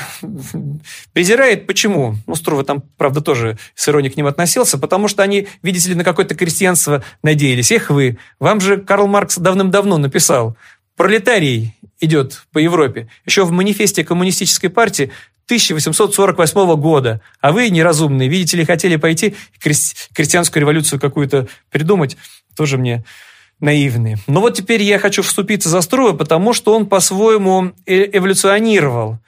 [1.13, 1.65] презирает.
[1.65, 2.15] Почему?
[2.27, 5.95] Ну, Струва там, правда, тоже с иронией к ним относился, потому что они, видите ли,
[5.95, 7.71] на какое-то крестьянство надеялись.
[7.71, 10.57] Эх вы, вам же Карл Маркс давным-давно написал,
[10.97, 13.07] пролетарий идет по Европе.
[13.25, 15.11] Еще в манифесте коммунистической партии
[15.45, 17.21] 1848 года.
[17.39, 22.17] А вы, неразумные, видите ли, хотели пойти крестьянскую революцию какую-то придумать.
[22.55, 23.03] Тоже мне
[23.59, 24.17] наивные.
[24.27, 29.19] Но вот теперь я хочу вступиться за Струва, потому что он по-своему э, эволюционировал.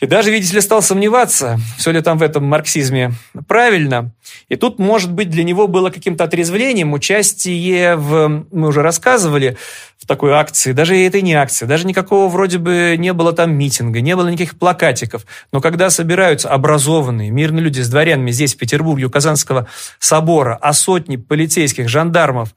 [0.00, 3.12] И даже, видите ли, стал сомневаться, все ли там в этом марксизме
[3.48, 4.12] правильно.
[4.48, 9.56] И тут, может быть, для него было каким-то отрезвлением участие в, мы уже рассказывали,
[9.98, 10.72] в такой акции.
[10.72, 14.58] Даже это не акция, даже никакого вроде бы не было там митинга, не было никаких
[14.58, 15.24] плакатиков.
[15.50, 19.66] Но когда собираются образованные, мирные люди с дворянами здесь, в Петербурге, у Казанского
[19.98, 22.54] собора, а сотни полицейских, жандармов,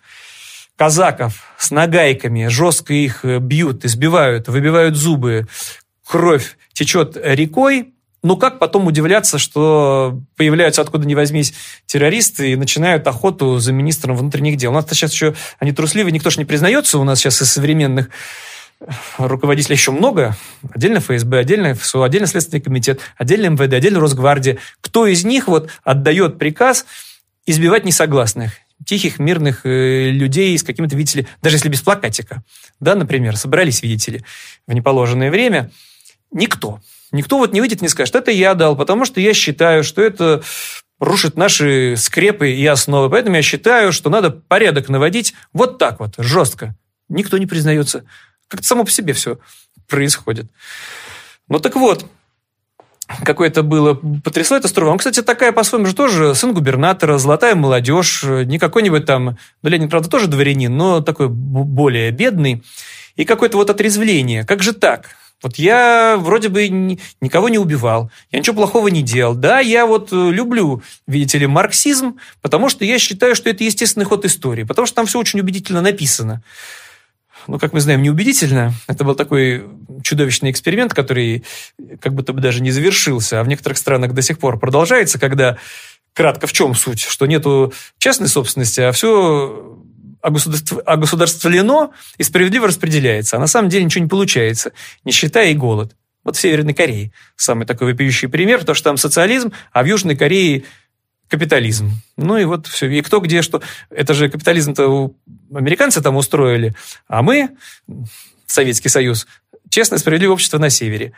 [0.76, 5.48] казаков с нагайками, жестко их бьют, избивают, выбивают зубы,
[6.10, 7.94] кровь течет рекой,
[8.24, 11.54] ну как потом удивляться, что появляются откуда ни возьмись
[11.86, 14.72] террористы и начинают охоту за министром внутренних дел.
[14.72, 16.98] У нас сейчас еще они трусливые, никто же не признается.
[16.98, 18.10] У нас сейчас из современных
[19.20, 20.36] руководителей еще много.
[20.72, 24.58] Отдельно ФСБ, отдельно ФСО, отдельно Следственный комитет, отдельно МВД, отдельно Росгвардия.
[24.82, 26.88] Кто из них вот отдает приказ
[27.46, 28.54] избивать несогласных?
[28.86, 32.44] тихих, мирных э, людей с каким-то, видите ли, даже если без плакатика,
[32.80, 34.26] да, например, собрались, видите ли,
[34.68, 35.70] в неположенное время–
[36.32, 36.80] Никто.
[37.12, 40.02] Никто вот не выйдет и не скажет, это я дал, потому что я считаю, что
[40.02, 40.44] это
[41.00, 43.10] рушит наши скрепы и основы.
[43.10, 46.76] Поэтому я считаю, что надо порядок наводить вот так вот, жестко.
[47.08, 48.04] Никто не признается.
[48.48, 49.40] Как-то само по себе все
[49.88, 50.52] происходит.
[51.48, 52.06] Ну так вот,
[53.24, 54.92] какое-то было, потрясло это строго.
[54.92, 59.90] Он, кстати, такая по-своему же тоже сын губернатора, золотая молодежь, не какой-нибудь там, ну, Ленин,
[59.90, 62.64] правда, тоже дворянин, но такой более бедный.
[63.16, 64.46] И какое-то вот отрезвление.
[64.46, 65.10] Как же так?
[65.42, 69.36] Вот я вроде бы никого не убивал, я ничего плохого не делал.
[69.36, 74.06] Да, я вот э, люблю, видите ли, марксизм, потому что я считаю, что это естественный
[74.06, 76.44] ход истории, потому что там все очень убедительно написано.
[77.48, 78.74] Ну, как мы знаем, неубедительно.
[78.88, 79.66] Это был такой
[80.04, 81.46] чудовищный эксперимент, который
[82.02, 85.58] как будто бы даже не завершился, а в некоторых странах до сих пор продолжается, когда
[86.14, 89.80] кратко в чем суть, что нету частной собственности, а все
[90.22, 93.38] огосударствлено и справедливо распределяется.
[93.38, 94.72] А на самом деле ничего не получается.
[95.04, 95.96] Нищета и голод.
[96.24, 100.16] Вот в Северной Корее самый такой вопиющий пример, потому что там социализм, а в Южной
[100.16, 100.64] Корее
[101.30, 101.92] капитализм.
[102.18, 102.88] Ну и вот все.
[102.88, 103.62] И кто где что.
[103.90, 105.14] Это же капитализм-то
[105.54, 106.76] американцы там устроили,
[107.08, 107.50] а мы,
[108.46, 109.28] Советский Союз,
[109.70, 111.14] честное, справедливое общество на севере.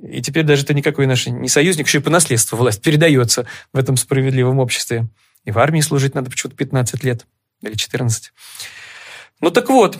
[0.00, 3.78] И теперь даже это никакой наш не союзник, еще и по наследству власть передается в
[3.78, 5.08] этом справедливом обществе.
[5.44, 7.26] И в армии служить надо почему-то 15 лет
[7.62, 8.32] или 14.
[9.40, 9.98] Ну так вот,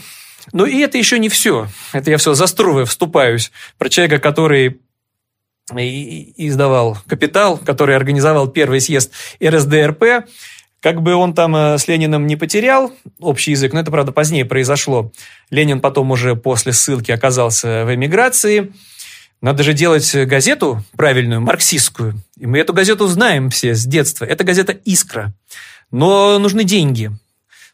[0.52, 1.68] ну и это еще не все.
[1.92, 3.50] Это я все за вступаюсь.
[3.78, 4.80] Про человека, который
[5.74, 9.12] издавал «Капитал», который организовал первый съезд
[9.44, 10.28] РСДРП.
[10.80, 14.44] Как бы он там э, с Лениным не потерял общий язык, но это, правда, позднее
[14.44, 15.10] произошло.
[15.50, 18.72] Ленин потом уже после ссылки оказался в эмиграции.
[19.40, 22.14] Надо же делать газету правильную, марксистскую.
[22.38, 24.24] И мы эту газету знаем все с детства.
[24.24, 25.34] Это газета «Искра».
[25.90, 27.10] Но нужны деньги.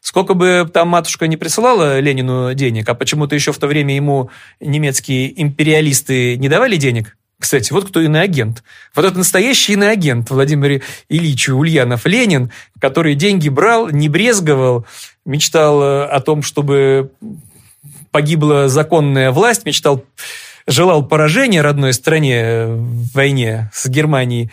[0.03, 4.29] Сколько бы там матушка не присылала Ленину денег, а почему-то еще в то время ему
[4.59, 8.63] немецкие империалисты не давали денег, кстати, вот кто иноагент.
[8.95, 12.51] Вот это настоящий иноагент Владимир Ильич Ульянов Ленин,
[12.81, 14.85] который деньги брал, не брезговал,
[15.25, 17.11] мечтал э, о том, чтобы
[18.11, 20.03] погибла законная власть, мечтал,
[20.67, 24.51] желал поражения родной стране в войне с Германией.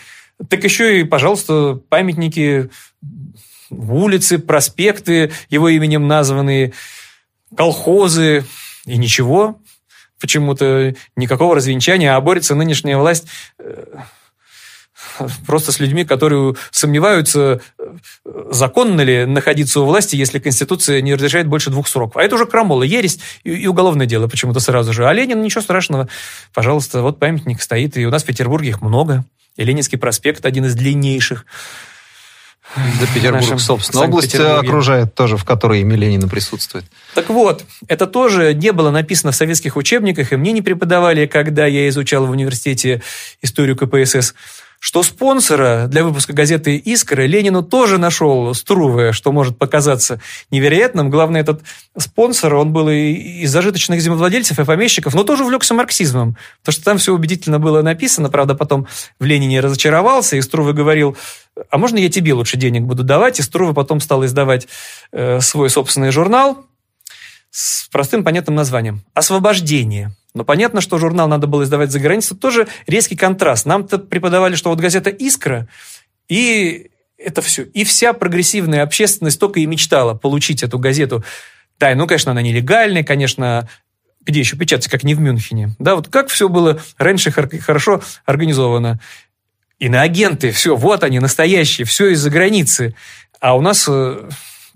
[0.48, 2.70] Так еще и, пожалуйста, памятники,
[3.70, 6.72] улицы, проспекты его именем названные,
[7.56, 8.44] колхозы,
[8.86, 9.59] и ничего
[10.20, 13.26] почему-то никакого развенчания, а борется нынешняя власть
[13.59, 13.84] э,
[15.47, 17.97] просто с людьми, которые сомневаются, э,
[18.51, 22.16] законно ли находиться у власти, если Конституция не разрешает больше двух сроков.
[22.16, 25.09] А это уже крамола, ересь и, уголовное дело почему-то сразу же.
[25.09, 26.09] А Ленин, ничего страшного.
[26.52, 29.24] Пожалуйста, вот памятник стоит, и у нас в Петербурге их много.
[29.56, 31.44] И Ленинский проспект один из длиннейших.
[32.76, 36.84] Да Петербург, собственно, область окружает тоже, в которой имя Ленина присутствует.
[37.14, 41.66] Так вот, это тоже не было написано в советских учебниках, и мне не преподавали, когда
[41.66, 43.02] я изучал в университете
[43.42, 44.34] историю КПСС
[44.81, 50.20] что спонсора для выпуска газеты «Искра» Ленину тоже нашел Струве, что может показаться
[50.51, 51.11] невероятным.
[51.11, 51.61] Главное, этот
[51.98, 56.82] спонсор, он был и из зажиточных землевладельцев и помещиков, но тоже увлекся марксизмом, потому что
[56.82, 58.31] там все убедительно было написано.
[58.31, 58.86] Правда, потом
[59.20, 61.15] в Ленине разочаровался, и Струве говорил,
[61.69, 63.39] а можно я тебе лучше денег буду давать?
[63.39, 64.66] И Струве потом стал издавать
[65.12, 66.65] э, свой собственный журнал
[67.51, 70.16] с простым понятным названием «Освобождение».
[70.35, 72.36] Но понятно, что журнал надо было издавать за границей.
[72.36, 73.66] Тоже резкий контраст.
[73.66, 75.69] Нам-то преподавали, что вот газета «Искра»
[76.28, 77.65] и это все.
[77.65, 81.24] И вся прогрессивная общественность только и мечтала получить эту газету.
[81.78, 83.69] Да, ну, конечно, она нелегальная, конечно,
[84.20, 85.74] где еще печатать, как не в Мюнхене.
[85.78, 89.01] Да, вот как все было раньше хорошо организовано.
[89.78, 92.94] Иноагенты, все, вот они, настоящие, все из-за границы.
[93.40, 94.28] А у нас э,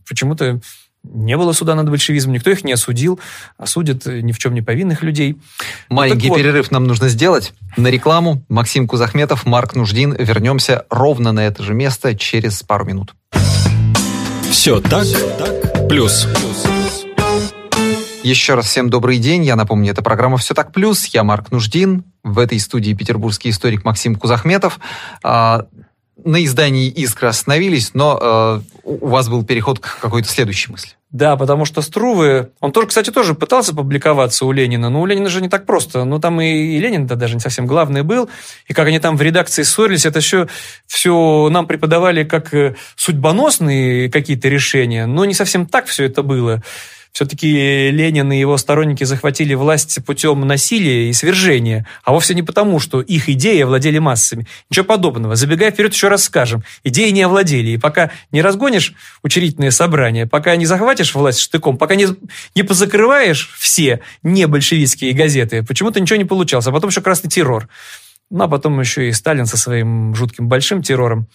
[0.09, 0.61] почему-то
[1.05, 3.21] не было суда над большевизмом, никто их не осудил,
[3.59, 5.37] осудят ни в чем не повинных людей.
[5.89, 7.53] Маленький вот перерыв нам нужно сделать.
[7.77, 10.15] На рекламу Максим Кузахметов, Марк Нуждин.
[10.19, 13.15] Вернемся ровно на это же место через пару минут.
[14.51, 15.07] Все так,
[15.39, 15.89] так.
[15.89, 16.27] плюс.
[18.23, 19.45] Еще раз всем добрый день.
[19.45, 21.05] Я напомню, это программа «Все так плюс».
[21.07, 22.05] Я Марк Нуждин.
[22.23, 24.81] В этой студии петербургский историк Максим Кузахметов.
[26.23, 30.93] На издании «Искра» остановились, но э, у вас был переход к какой-то следующей мысли.
[31.11, 35.29] Да, потому что Струвы, он тоже, кстати, тоже пытался публиковаться у Ленина, но у Ленина
[35.29, 36.05] же не так просто.
[36.05, 38.29] Ну, там и, и Ленин-то даже не совсем главный был.
[38.67, 40.49] И как они там в редакции ссорились, это все,
[40.87, 46.63] все нам преподавали как э, судьбоносные какие-то решения, но не совсем так все это было
[47.15, 52.81] все-таки Ленин и его сторонники захватили власть путем насилия и свержения, а вовсе не потому,
[52.81, 54.49] что их идеи овладели массами.
[54.69, 55.37] Ничего подобного.
[55.37, 56.65] Забегая вперед, еще раз скажем.
[56.83, 57.71] Идеи не овладели.
[57.71, 62.09] И пока не разгонишь учредительное собрание, пока не захватишь власть штыком, пока не,
[62.57, 66.67] не позакрываешь все не большевистские газеты, почему-то ничего не получалось.
[66.67, 67.69] А потом еще красный террор.
[68.29, 71.29] Ну, а потом еще и Сталин со своим жутким большим террором.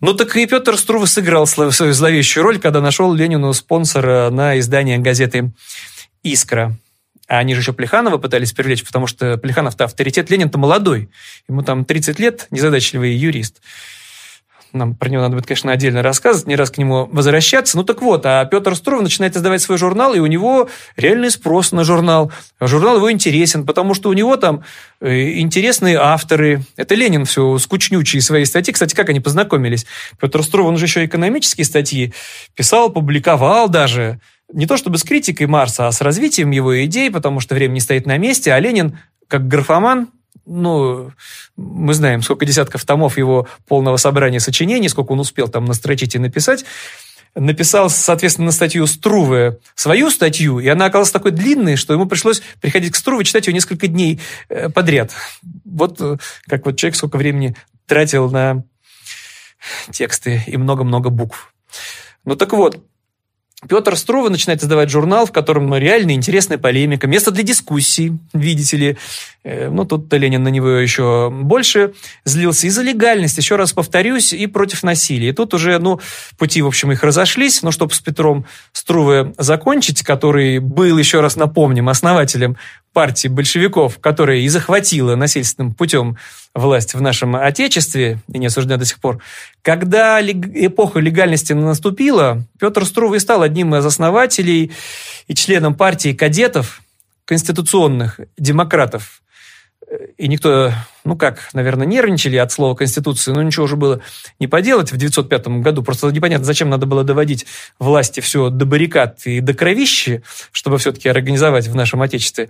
[0.00, 4.98] Ну так и Петр Струве сыграл свою зловещую роль, когда нашел Ленину спонсора на издание
[4.98, 5.52] газеты
[6.22, 6.74] «Искра».
[7.28, 11.10] А они же еще Плеханова пытались привлечь, потому что Плеханов-то авторитет, Ленин-то молодой.
[11.48, 13.60] Ему там 30 лет, незадачливый юрист.
[14.72, 17.76] Нам про него надо будет, конечно, отдельно рассказывать, не раз к нему возвращаться.
[17.76, 21.72] Ну так вот, а Петр Струве начинает издавать свой журнал, и у него реальный спрос
[21.72, 22.32] на журнал.
[22.60, 24.62] Журнал его интересен, потому что у него там
[25.00, 26.62] э, интересные авторы.
[26.76, 28.72] Это Ленин все скучнючие свои статьи.
[28.72, 29.86] Кстати, как они познакомились?
[30.20, 32.12] Петр Струве, он же еще экономические статьи
[32.54, 34.20] писал, публиковал даже
[34.52, 37.80] не то чтобы с критикой Марса, а с развитием его идей, потому что время не
[37.80, 38.98] стоит на месте, а Ленин,
[39.28, 40.08] как графоман,
[40.46, 41.12] ну,
[41.56, 46.18] мы знаем, сколько десятков томов его полного собрания сочинений, сколько он успел там настрочить и
[46.18, 46.64] написать,
[47.34, 52.42] написал, соответственно, на статью Струве свою статью, и она оказалась такой длинной, что ему пришлось
[52.60, 55.12] приходить к Струве читать ее несколько дней э, подряд.
[55.64, 57.56] Вот э, как вот человек сколько времени
[57.86, 58.64] тратил на
[59.90, 61.54] тексты и много-много букв.
[62.24, 62.82] Ну так вот,
[63.68, 68.76] Петр Струва начинает издавать журнал, в котором ну, реально интересная полемика, место для дискуссий, видите
[68.78, 68.96] ли.
[69.44, 71.92] Э, ну, тут Ленин на него еще больше
[72.24, 72.66] злился.
[72.66, 75.28] И за легальность, еще раз повторюсь, и против насилия.
[75.28, 76.00] И тут уже, ну,
[76.38, 77.62] пути, в общем, их разошлись.
[77.62, 82.56] Но чтобы с Петром Струве закончить, который был, еще раз напомним, основателем
[82.92, 86.16] партии большевиков, которая и захватила насильственным путем
[86.54, 89.22] власть в нашем Отечестве, и не осуждена до сих пор,
[89.62, 94.72] когда эпоха легальности наступила, Петр Струвый стал одним из основателей
[95.28, 96.82] и членом партии кадетов,
[97.24, 99.22] конституционных демократов.
[100.18, 100.72] И никто,
[101.04, 104.00] ну как, наверное, нервничали от слова «конституция», но ничего уже было
[104.38, 105.82] не поделать в 905 году.
[105.82, 107.46] Просто непонятно, зачем надо было доводить
[107.78, 110.22] власти все до баррикад и до кровищи,
[110.52, 112.48] чтобы все-таки организовать в нашем Отечестве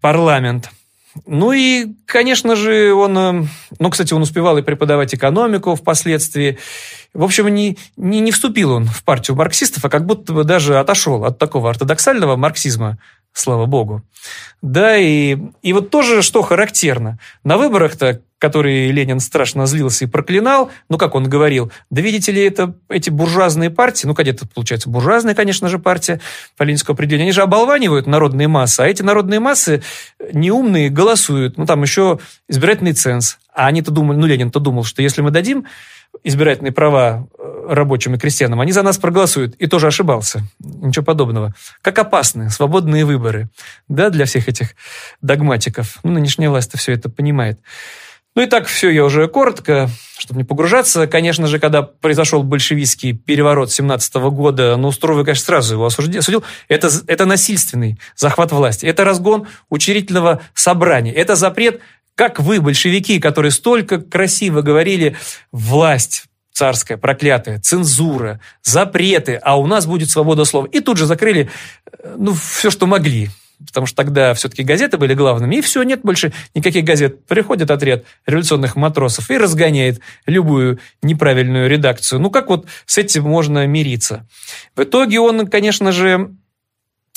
[0.00, 0.70] парламент–
[1.26, 3.44] ну и, конечно же, он, э,
[3.78, 6.58] ну, кстати, он успевал и преподавать экономику впоследствии.
[7.12, 10.78] В общем, не, не, не вступил он в партию марксистов, а как будто бы даже
[10.78, 12.98] отошел от такого ортодоксального марксизма,
[13.32, 14.02] слава богу.
[14.60, 20.72] Да, и, и вот тоже, что характерно, на выборах-то который Ленин страшно злился и проклинал,
[20.88, 25.36] ну, как он говорил, да видите ли, это эти буржуазные партии, ну, где-то, получается, буржуазная,
[25.36, 26.20] конечно же, партия
[26.56, 29.84] по ленинскому определению, они же оболванивают народные массы, а эти народные массы
[30.32, 32.18] неумные голосуют, ну, там еще
[32.48, 33.38] избирательный ценз.
[33.54, 35.66] А они-то думали, ну, Ленин-то думал, что если мы дадим
[36.24, 39.54] избирательные права э, рабочим и крестьянам, они за нас проголосуют.
[39.56, 40.42] И тоже ошибался.
[40.60, 41.54] Ничего подобного.
[41.80, 43.48] Как опасны свободные выборы
[43.88, 44.74] да, для всех этих
[45.20, 45.98] догматиков.
[46.02, 47.60] Ну, нынешняя власть все это понимает.
[48.34, 51.06] Ну и так все, я уже коротко, чтобы не погружаться.
[51.06, 56.42] Конечно же, когда произошел большевистский переворот 17 года, ну, Струве, конечно, сразу его осудил.
[56.68, 58.86] Это, это насильственный захват власти.
[58.86, 61.12] Это разгон учредительного собрания.
[61.12, 61.80] Это запрет,
[62.14, 65.16] как вы, большевики, которые столько красиво говорили,
[65.50, 70.66] власть, царская, проклятая, цензура, запреты, а у нас будет свобода слова.
[70.66, 71.50] И тут же закрыли,
[71.90, 73.30] э, ну, все, что могли
[73.66, 77.24] потому что тогда все-таки газеты были главными, и все, нет больше никаких газет.
[77.26, 82.20] Приходит отряд революционных матросов и разгоняет любую неправильную редакцию.
[82.20, 84.26] Ну, как вот с этим можно мириться?
[84.74, 86.34] В итоге он, конечно же,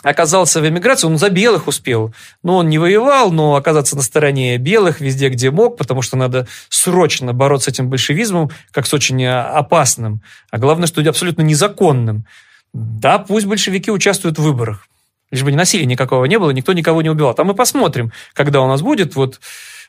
[0.04, 2.14] оказался в эмиграции, он за белых успел.
[2.44, 6.48] Но он не воевал, но оказаться на стороне белых везде, где мог, потому что надо
[6.70, 12.26] срочно бороться с этим большевизмом, как с очень опасным, а главное, что абсолютно незаконным.
[12.74, 14.88] Да, пусть большевики участвуют в выборах,
[15.32, 17.34] лишь бы насилия никакого не было, никто никого не убивал.
[17.34, 19.40] Там мы посмотрим, когда у нас будет вот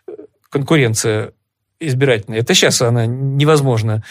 [0.06, 0.12] э,
[0.50, 1.32] конкуренция
[1.80, 2.40] избирательная.
[2.40, 4.04] Это сейчас она невозможна.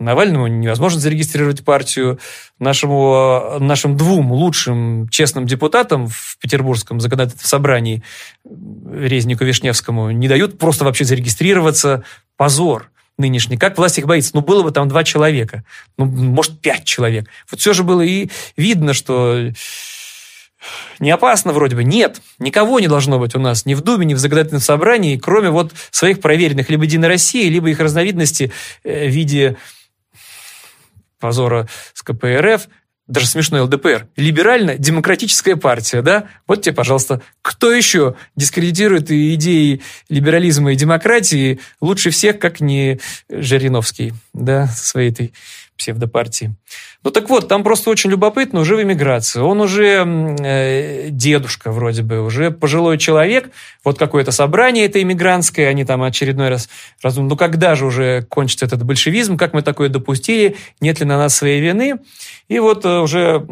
[0.00, 2.18] Навальному невозможно зарегистрировать партию.
[2.58, 8.02] Нашему, нашим двум лучшим честным депутатам в Петербургском законодательном собрании,
[8.90, 12.02] Резнику Вишневскому, не дают просто вообще зарегистрироваться.
[12.36, 13.58] Позор нынешний.
[13.58, 14.30] Как власть их боится?
[14.34, 15.64] Ну, было бы там два человека.
[15.98, 17.28] Ну, может, пять человек.
[17.50, 19.50] Вот все же было и видно, что
[20.98, 21.84] не опасно вроде бы.
[21.84, 25.50] Нет, никого не должно быть у нас ни в Думе, ни в законодательном собрании, кроме
[25.50, 28.52] вот своих проверенных либо Единой России, либо их разновидности
[28.82, 29.56] э, в виде
[31.20, 32.68] позора с КПРФ,
[33.06, 36.28] даже смешной ЛДПР, либерально-демократическая партия, да?
[36.46, 44.12] Вот тебе, пожалуйста, кто еще дискредитирует идеи либерализма и демократии лучше всех, как не Жириновский,
[44.32, 45.34] да, своей этой
[45.80, 46.54] псевдопартии.
[47.02, 49.40] Ну так вот, там просто очень любопытно, уже в эмиграции.
[49.40, 50.04] Он уже
[50.38, 53.50] э, дедушка вроде бы, уже пожилой человек.
[53.82, 56.68] Вот какое-то собрание это иммигрантское, они там очередной раз
[57.02, 61.16] раздумывают, ну когда же уже кончится этот большевизм, как мы такое допустили, нет ли на
[61.16, 61.96] нас своей вины.
[62.48, 63.46] И вот э, уже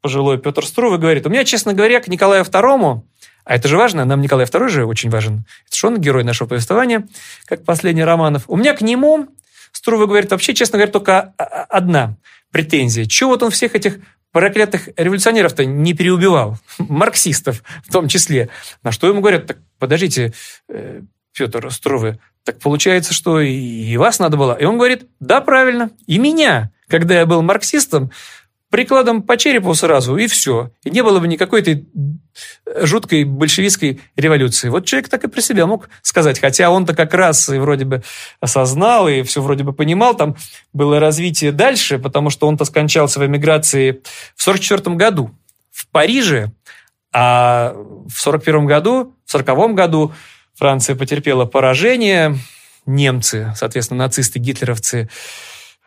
[0.00, 3.02] пожилой Петр Струвы говорит, у меня, честно говоря, к Николаю II
[3.44, 5.44] а это же важно, нам Николай II же очень важен.
[5.66, 7.08] Это же он герой нашего повествования,
[7.46, 8.44] как последний Романов.
[8.48, 9.26] У меня к нему
[9.72, 11.34] Струва говорит, вообще, честно говоря, только
[11.68, 12.16] одна
[12.50, 13.06] претензия.
[13.06, 13.98] Чего вот он всех этих
[14.32, 16.58] проклятых революционеров-то не переубивал?
[16.78, 18.48] Марксистов в том числе.
[18.82, 20.32] На что ему говорят, так подождите,
[20.68, 21.02] э,
[21.32, 24.54] Петр Струвы, так получается, что и вас надо было.
[24.54, 26.70] И он говорит, да, правильно, и меня.
[26.88, 28.10] Когда я был марксистом,
[28.70, 30.70] прикладом по черепу сразу, и все.
[30.84, 31.86] И не было бы никакой этой
[32.82, 34.68] жуткой большевистской революции.
[34.68, 38.02] Вот человек так и про себя мог сказать, хотя он-то как раз и вроде бы
[38.40, 40.36] осознал, и все вроде бы понимал, там
[40.72, 44.02] было развитие дальше, потому что он-то скончался в эмиграции
[44.36, 45.30] в 44 году
[45.72, 46.52] в Париже,
[47.12, 50.12] а в 41 году, в 40 году
[50.54, 52.36] Франция потерпела поражение,
[52.86, 55.08] немцы, соответственно, нацисты, гитлеровцы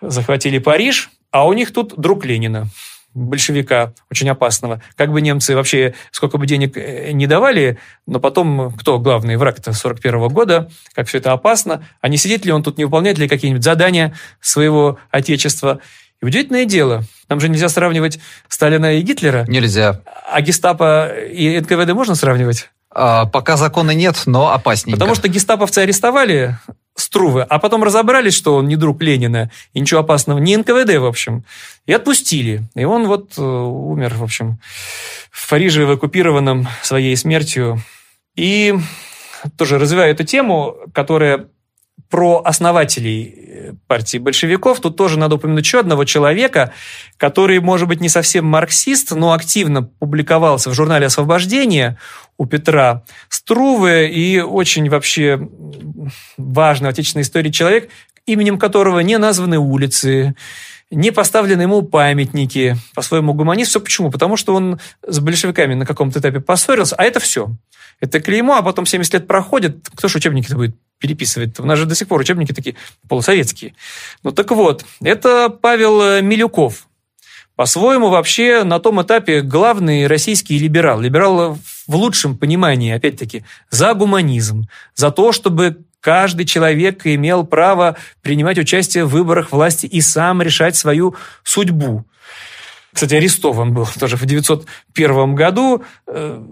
[0.02, 2.68] захватили Париж, а у них тут друг Ленина,
[3.16, 4.84] большевика, очень опасного.
[4.96, 9.74] Как бы немцы вообще сколько бы денег э, не давали, но потом кто главный враг-то
[9.74, 13.18] 41 -го года, как все это опасно, а не сидит ли он тут, не выполняет
[13.18, 15.80] ли какие-нибудь задания своего отечества.
[16.22, 19.44] И удивительное дело, нам же нельзя сравнивать Сталина и Гитлера.
[19.48, 20.02] Нельзя.
[20.32, 22.70] А гестапо и НКВД можно сравнивать?
[22.95, 24.98] А, пока закона нет, но опасненько.
[24.98, 26.57] Потому что гестаповцы арестовали
[26.95, 31.06] Струвы, а потом разобрались, что он не друг Ленина, и ничего опасного, не НКВД, в
[31.06, 31.44] общем,
[31.88, 32.70] и отпустили.
[32.76, 34.60] И он вот э, умер, в общем,
[35.32, 37.82] в Париже, в оккупированном своей смертью.
[38.36, 38.76] И
[39.57, 41.48] тоже развиваю эту тему, которая
[42.14, 46.72] про основателей э, партии большевиков, тут тоже надо упомянуть еще одного человека,
[47.18, 51.98] который, может быть, не совсем марксист, но активно публиковался в журнале «Освобождение»
[52.38, 54.14] у Петра Струве.
[54.14, 55.49] И очень вообще
[56.38, 57.90] важный в отечественной истории человек,
[58.27, 60.35] именем которого не названы улицы,
[60.94, 63.72] не поставлены ему памятники, по-своему гуманист.
[63.72, 64.11] Все почему?
[64.11, 67.49] Потому что он с большевиками на каком-то этапе поссорился, а это все.
[67.99, 71.60] Это клеймо, а потом 70 лет проходит, кто же учебники-то будет переписывать?
[71.60, 72.76] У нас же до сих пор учебники такие
[73.07, 73.76] полусоветские.
[74.24, 76.88] Ну так вот, это Павел Милюков.
[77.56, 80.99] По-своему, вообще, на том этапе главный российский либерал.
[80.99, 81.57] Либерал
[81.88, 89.06] в лучшем понимании, опять-таки, за гуманизм, за то, чтобы каждый человек имел право принимать участие
[89.06, 92.06] в выборах власти и сам решать свою судьбу.
[92.92, 95.84] Кстати, арестован был тоже в 901 году.
[96.06, 96.44] Э,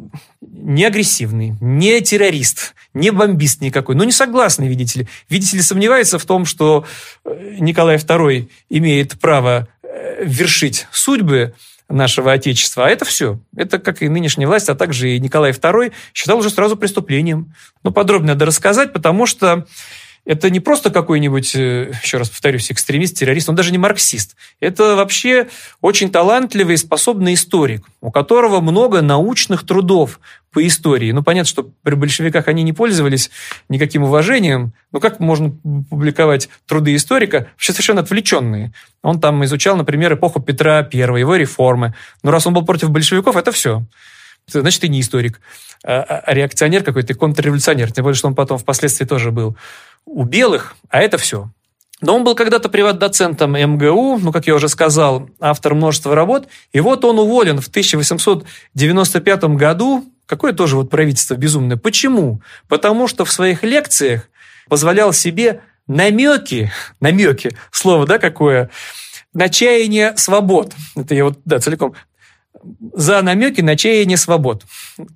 [0.42, 3.96] не агрессивный, не террорист, не бомбист никакой.
[3.96, 5.08] Но не согласный, видите ли.
[5.30, 6.86] Видите ли, сомневается в том, что
[7.26, 11.54] э, Николай II имеет право э, вершить судьбы
[11.92, 12.86] нашего Отечества.
[12.86, 13.40] А это все.
[13.56, 17.54] Это, как и нынешняя власть, а также и Николай II считал уже сразу преступлением.
[17.84, 19.66] Но подробно надо рассказать, потому что
[20.26, 24.36] это не просто какой-нибудь, э, еще раз повторюсь, экстремист, террорист, он даже не марксист.
[24.60, 25.48] Это вообще
[25.82, 30.20] очень талантливый и способный историк, у которого много научных трудов
[30.52, 31.12] по истории.
[31.12, 33.32] Ну, понятно, что при большевиках они не пользовались
[33.70, 34.74] никаким уважением.
[34.92, 35.52] Но как можно
[35.90, 38.74] публиковать труды историка, вообще совершенно отвлеченные?
[39.02, 41.96] Он там изучал, например, эпоху Петра I, его реформы.
[42.22, 43.86] Но раз он был против большевиков, это все.
[44.60, 45.40] Значит, ты не историк,
[45.84, 47.92] а, а, а реакционер какой-то, контрреволюционер.
[47.92, 49.56] Тем более, что он потом впоследствии тоже был
[50.06, 51.50] у белых, а это все.
[52.02, 56.48] Но он был когда-то приват-доцентом МГУ, ну, как я уже сказал, автор множества работ.
[56.74, 60.06] И вот он уволен в 1895 году.
[60.26, 61.78] Какое тоже вот правительство безумное.
[61.78, 62.42] Почему?
[62.68, 64.30] Потому что в своих лекциях
[64.68, 68.72] позволял себе намеки, намеки, слово, да, какое,
[69.34, 70.74] на чаяние свобод.
[70.96, 71.94] Это я вот, да, целиком
[72.94, 74.66] за намеки на чаяние свобод.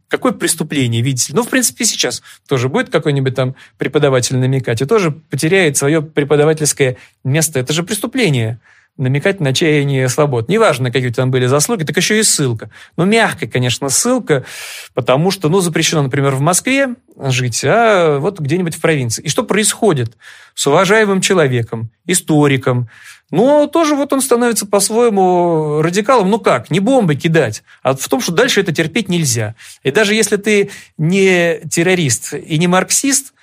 [0.07, 1.37] Какое преступление, видите ли?
[1.37, 6.97] Ну, в принципе, сейчас тоже будет какой-нибудь там преподаватель намекать, и тоже потеряет свое преподавательское
[7.23, 7.59] место.
[7.59, 8.59] Это же преступление
[8.97, 10.47] намекать на чаяние свобод.
[10.47, 12.69] Неважно, какие там были заслуги, так еще и ссылка.
[12.95, 14.45] Ну, мягкая, конечно, ссылка,
[14.93, 19.21] потому что, ну, запрещено, например, в Москве жить, а вот где-нибудь в провинции.
[19.23, 20.15] И что происходит
[20.53, 22.89] с уважаемым человеком, историком,
[23.31, 26.29] но тоже вот он становится по-своему радикалом.
[26.29, 26.69] Ну как?
[26.69, 29.55] Не бомбы кидать, а в том, что дальше это терпеть нельзя.
[29.83, 33.33] И даже если ты не террорист и не марксист,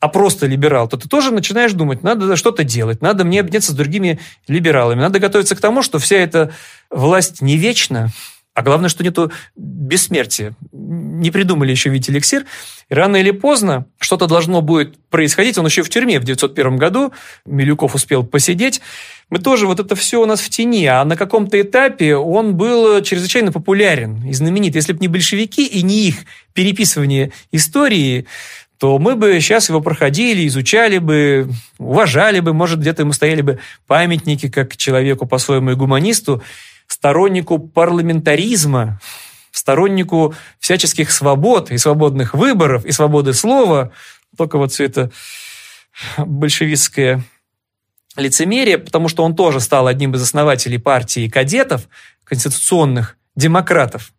[0.00, 3.74] а просто либерал, то ты тоже начинаешь думать, надо что-то делать, надо мне объединяться с
[3.74, 6.52] другими либералами, надо готовиться к тому, что вся эта
[6.88, 8.10] власть не вечна,
[8.58, 10.52] а главное, что нету бессмертия.
[10.72, 12.44] Не придумали еще ведь эликсир.
[12.88, 15.56] И рано или поздно что-то должно будет происходить.
[15.58, 17.12] Он еще в тюрьме в 901 году.
[17.46, 18.80] Милюков успел посидеть.
[19.30, 20.86] Мы тоже, вот это все у нас в тени.
[20.86, 24.74] А на каком-то этапе он был чрезвычайно популярен и знаменит.
[24.74, 26.16] Если бы не большевики и не их
[26.52, 28.26] переписывание истории,
[28.80, 31.48] то мы бы сейчас его проходили, изучали бы,
[31.78, 36.42] уважали бы, может, где-то ему стояли бы памятники как человеку по-своему и гуманисту
[36.88, 39.00] стороннику парламентаризма,
[39.52, 43.92] стороннику всяческих свобод и свободных выборов, и свободы слова,
[44.36, 45.10] только вот все это
[46.18, 47.22] большевистское
[48.16, 51.88] лицемерие, потому что он тоже стал одним из основателей партии кадетов,
[52.24, 54.12] конституционных демократов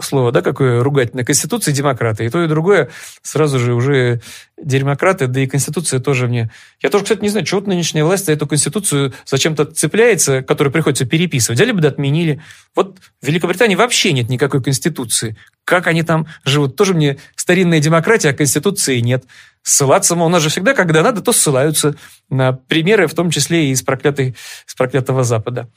[0.00, 2.24] слово, да, какое ругательное, Конституция и демократы.
[2.24, 2.88] И то, и другое
[3.22, 4.20] сразу же уже
[4.56, 6.50] демократы, да и Конституция тоже мне...
[6.80, 11.04] Я тоже, кстати, не знаю, чего нынешняя власть за эту Конституцию зачем-то цепляется, которую приходится
[11.04, 11.58] переписывать.
[11.58, 12.40] Взяли бы да отменили.
[12.74, 15.36] Вот в Великобритании вообще нет никакой Конституции.
[15.64, 16.76] Как они там живут?
[16.76, 19.24] Тоже мне старинная демократия, а Конституции нет.
[19.62, 21.94] Ссылаться, у нас же всегда, когда надо, то ссылаются
[22.30, 24.34] на примеры, в том числе и из, проклятой,
[24.66, 25.68] из проклятого Запада.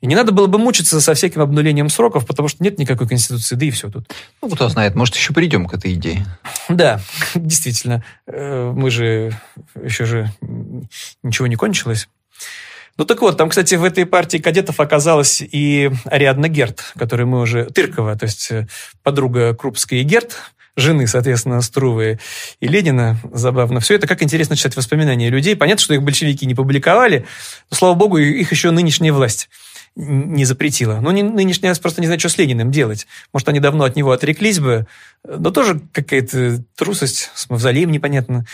[0.00, 3.54] И не надо было бы мучиться со всяким обнулением сроков, потому что нет никакой конституции,
[3.54, 4.10] да и все тут.
[4.40, 6.24] Ну, кто знает, может, еще придем к этой идее.
[6.68, 7.00] Да,
[7.34, 8.02] действительно.
[8.26, 9.38] Э, мы же
[9.82, 10.32] еще же
[11.22, 12.08] ничего не кончилось.
[12.96, 17.40] Ну так вот, там, кстати, в этой партии кадетов оказалась и Ариадна Герт, которую мы
[17.40, 17.66] уже...
[17.66, 18.68] Тыркова, то есть э,
[19.02, 20.36] подруга Крупской и Герт,
[20.76, 22.20] жены, соответственно, Струвы
[22.58, 23.16] и Ленина.
[23.32, 23.80] Забавно.
[23.80, 25.56] Все это как интересно читать воспоминания людей.
[25.56, 27.26] Понятно, что их большевики не публиковали,
[27.70, 29.50] но, слава богу, их еще нынешняя власть
[29.96, 31.00] не запретила.
[31.00, 33.06] Но нынешняя просто не знает, что с Лениным делать.
[33.32, 34.86] Может, они давно от него отреклись бы,
[35.24, 38.46] но тоже какая-то трусость, с мавзолеем непонятно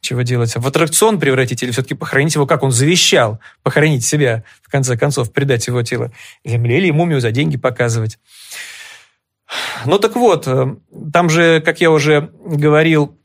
[0.00, 0.54] чего делать.
[0.54, 5.32] В аттракцион превратить или все-таки похоронить его, как он завещал, похоронить себя, в конце концов,
[5.32, 6.12] предать его тело
[6.44, 8.18] земле или мумию за деньги показывать.
[9.84, 10.76] Ну так вот, э,
[11.12, 13.18] там же, как я уже говорил,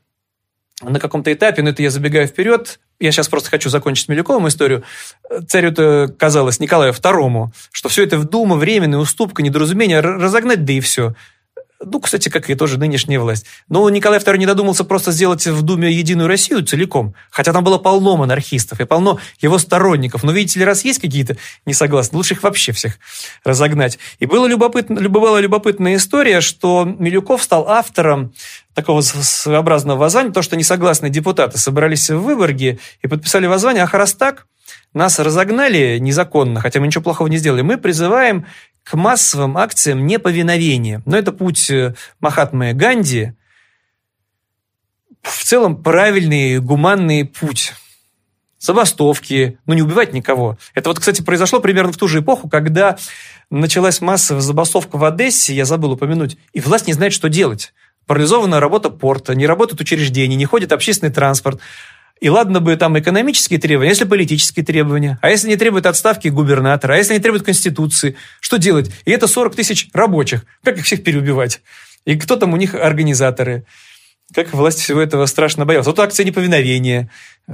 [0.82, 4.84] на каком-то этапе, но это я забегаю вперед, я сейчас просто хочу закончить Милюковым историю,
[5.48, 10.80] царю-то казалось Николаю II, что все это в дума, временная уступка, недоразумение, разогнать, да и
[10.80, 11.14] все.
[11.82, 13.46] Ну, кстати, как и тоже нынешняя власть.
[13.70, 17.78] Но Николай II не додумался просто сделать в Думе Единую Россию целиком, хотя там было
[17.78, 20.22] полно монархистов и полно его сторонников.
[20.22, 22.98] Но, видите ли, раз есть какие-то несогласные, лучше их вообще всех
[23.44, 23.98] разогнать.
[24.18, 28.34] И было любопытно, была любопытная история, что Милюков стал автором
[28.74, 34.12] такого своеобразного воззвания, то, что несогласные депутаты собрались в Выборге и подписали воззвание, ах, раз
[34.12, 34.46] так,
[34.92, 38.46] нас разогнали незаконно, хотя мы ничего плохого не сделали, мы призываем
[38.82, 41.02] к массовым акциям неповиновения.
[41.06, 43.34] Но это путь э, Махатмы Ганди,
[45.22, 47.74] в целом правильный, гуманный путь.
[48.58, 50.58] Забастовки, ну не убивать никого.
[50.74, 52.98] Это вот, кстати, произошло примерно в ту же эпоху, когда
[53.48, 57.72] началась массовая забастовка в Одессе, я забыл упомянуть, и власть не знает, что делать.
[58.06, 61.60] Парализована работа порта, не работают учреждения, не ходит общественный транспорт.
[62.20, 66.94] И ладно бы там экономические требования, если политические требования, а если не требуют отставки губернатора,
[66.94, 68.90] а если не требуют конституции, что делать?
[69.06, 70.44] И это 40 тысяч рабочих.
[70.62, 71.62] Как их всех переубивать?
[72.04, 73.64] И кто там у них организаторы?
[74.34, 75.86] Как власть всего этого страшно боялась.
[75.86, 77.10] Вот акция неповиновения.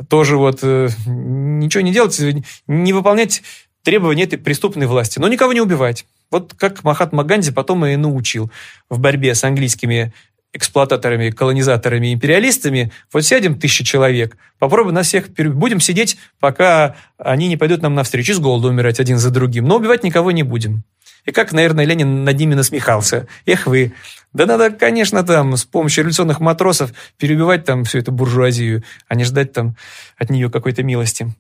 [0.09, 2.21] Тоже вот э, ничего не делать,
[2.67, 3.43] не выполнять
[3.83, 6.07] требования этой преступной власти, но никого не убивать.
[6.31, 8.51] Вот как Махатма Ганди потом и научил
[8.91, 10.13] в борьбе с английскими
[10.57, 17.57] эксплуататорами, колонизаторами, империалистами, вот сядем тысяча человек, попробуем нас всех, будем сидеть, пока они не
[17.57, 20.85] пойдут нам навстречу, с голоду умирать один за другим, но убивать никого не будем.
[21.25, 23.27] И как, наверное, Ленин над ними насмехался.
[23.47, 23.93] Эх вы,
[24.33, 29.25] да надо, конечно, там с помощью революционных матросов переубивать там всю эту буржуазию, а не
[29.25, 29.77] ждать там
[30.17, 31.35] от нее какой-то милости.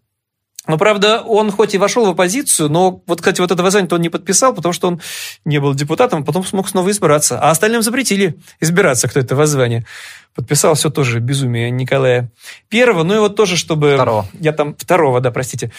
[0.66, 4.00] Но, правда, он хоть и вошел в оппозицию, но вот, кстати, вот это воззвание он
[4.00, 5.00] не подписал, потому что он
[5.44, 7.38] не был депутатом, потом смог снова избраться.
[7.40, 9.86] А остальным запретили избираться, кто это воззвание.
[10.34, 12.30] Подписал все тоже безумие Николая
[12.68, 13.94] Первого, ну и вот тоже, чтобы...
[13.94, 14.26] Второго.
[14.40, 14.74] Я там...
[14.76, 15.70] Второго, да, простите.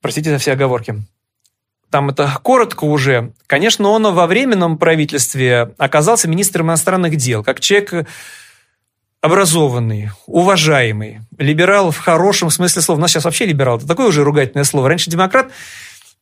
[0.00, 1.02] Простите за все оговорки.
[1.90, 3.32] Там это коротко уже.
[3.46, 8.08] Конечно, он во временном правительстве оказался министром иностранных дел, как человек
[9.22, 12.98] образованный, уважаемый, либерал в хорошем смысле слова.
[12.98, 14.88] У нас сейчас вообще либерал, это такое уже ругательное слово.
[14.88, 15.50] Раньше демократ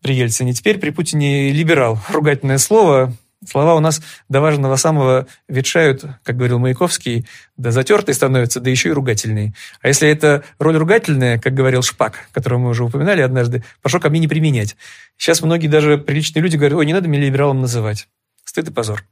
[0.02, 1.98] при Ельцине, теперь при Путине либерал.
[2.10, 3.12] Ругательное слово.
[3.48, 8.90] Слова у нас до важного самого ветшают, как говорил Маяковский, да затертые становятся, да еще
[8.90, 9.54] и ругательные.
[9.80, 14.10] А если это роль ругательная, как говорил Шпак, которого мы уже упоминали однажды, прошу ко
[14.10, 14.76] мне не применять.
[15.16, 18.08] Сейчас многие даже приличные люди говорят, ой, не надо меня либералом называть.
[18.44, 19.04] Стыд и позор.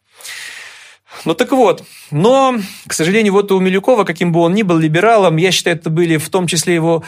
[1.24, 2.56] Ну так вот, но,
[2.86, 6.16] к сожалению, вот у Милюкова, каким бы он ни был либералом, я считаю, это были
[6.16, 7.02] в том числе его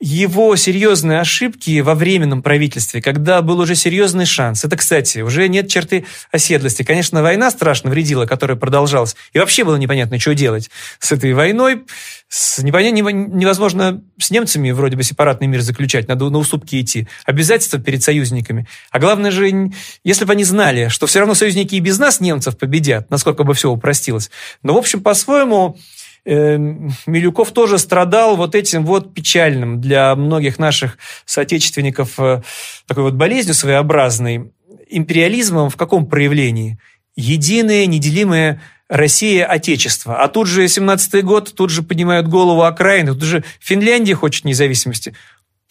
[0.00, 4.64] его серьезные ошибки во временном правительстве, когда был уже серьезный шанс.
[4.64, 6.84] Это, кстати, уже нет черты оседлости.
[6.84, 9.16] Конечно, война страшно вредила, которая продолжалась.
[9.32, 10.70] И вообще было непонятно, что делать
[11.00, 11.84] с этой войной.
[12.28, 17.08] С непонятно, невозможно с немцами вроде бы сепаратный мир заключать, надо на уступки идти.
[17.24, 18.68] Обязательства перед союзниками.
[18.90, 19.70] А главное же,
[20.04, 23.54] если бы они знали, что все равно союзники и без нас немцев победят, насколько бы
[23.54, 24.30] все упростилось.
[24.62, 25.78] Но, в общем, по-своему,
[26.28, 32.42] Милюков тоже страдал вот этим вот печальным для многих наших соотечественников э,
[32.86, 34.52] такой вот болезнью своеобразной,
[34.90, 36.78] империализмом в каком проявлении?
[37.16, 38.60] Единое, неделимое
[38.90, 40.22] Россия– Отечество.
[40.22, 45.14] А тут же 17-й год, тут же поднимают голову окраины, тут же Финляндия хочет независимости.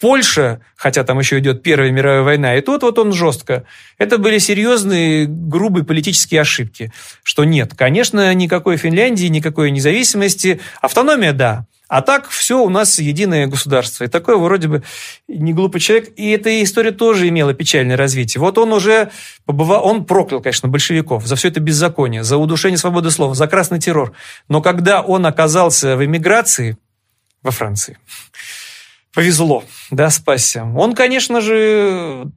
[0.00, 3.64] Польша, хотя там еще идет Первая мировая война, и тут вот он жестко.
[3.98, 6.92] Это были серьезные, грубые политические ошибки.
[7.22, 10.60] Что нет, конечно, никакой Финляндии, никакой независимости.
[10.80, 11.66] Автономия– да.
[11.88, 14.04] А так все у нас единое государство.
[14.04, 14.82] И такой вроде бы
[15.26, 16.10] не глупый человек.
[16.16, 18.42] И эта история тоже имела печальное развитие.
[18.42, 19.10] Вот он уже
[19.46, 23.80] побывал, он проклял, конечно, большевиков за все это беззаконие, за удушение свободы слова, за красный
[23.80, 24.12] террор.
[24.48, 26.76] Но когда он оказался в эмиграции
[27.42, 27.96] во Франции,
[29.14, 30.64] повезло, да, спасся.
[30.64, 32.30] Он, конечно же,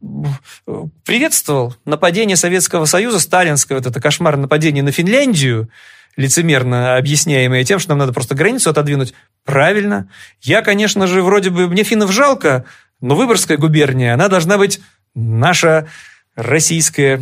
[1.06, 5.69] приветствовал нападение Советского Союза, сталинское, вот это кошмарное нападение на Финляндию,
[6.15, 9.14] лицемерно объясняемое тем, что нам надо просто границу отодвинуть.
[9.45, 10.10] Правильно.
[10.41, 12.65] Я, конечно же, вроде бы, мне финнов жалко,
[12.99, 14.81] но Выборгская губерния, она должна быть
[15.15, 15.88] наша
[16.35, 17.22] российская,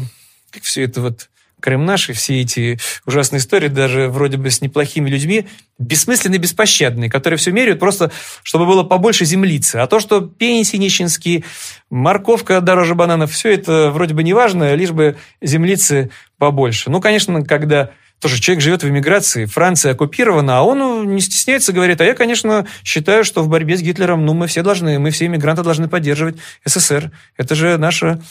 [0.51, 1.29] как все это вот
[1.59, 7.09] Крым наш и все эти ужасные истории, даже вроде бы с неплохими людьми, бессмысленные, беспощадные,
[7.09, 8.11] которые все меряют просто,
[8.43, 9.77] чтобы было побольше землицы.
[9.77, 11.43] А то, что пенсии нищенские,
[11.89, 16.89] морковка дороже бананов, все это вроде бы не важно, лишь бы землицы побольше.
[16.89, 21.71] Ну, конечно, когда тоже человек живет в эмиграции, Франция оккупирована, а он ну, не стесняется,
[21.71, 25.11] говорит, а я, конечно, считаю, что в борьбе с Гитлером, ну, мы все должны, мы
[25.11, 27.11] все эмигранты должны поддерживать СССР.
[27.37, 28.21] Это же наша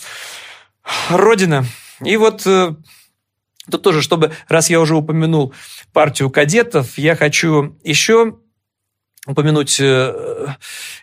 [1.09, 1.65] родина.
[2.05, 2.75] И вот э,
[3.71, 5.53] тут тоже, чтобы, раз я уже упомянул
[5.93, 8.35] партию кадетов, я хочу еще
[9.27, 10.55] упомянуть э,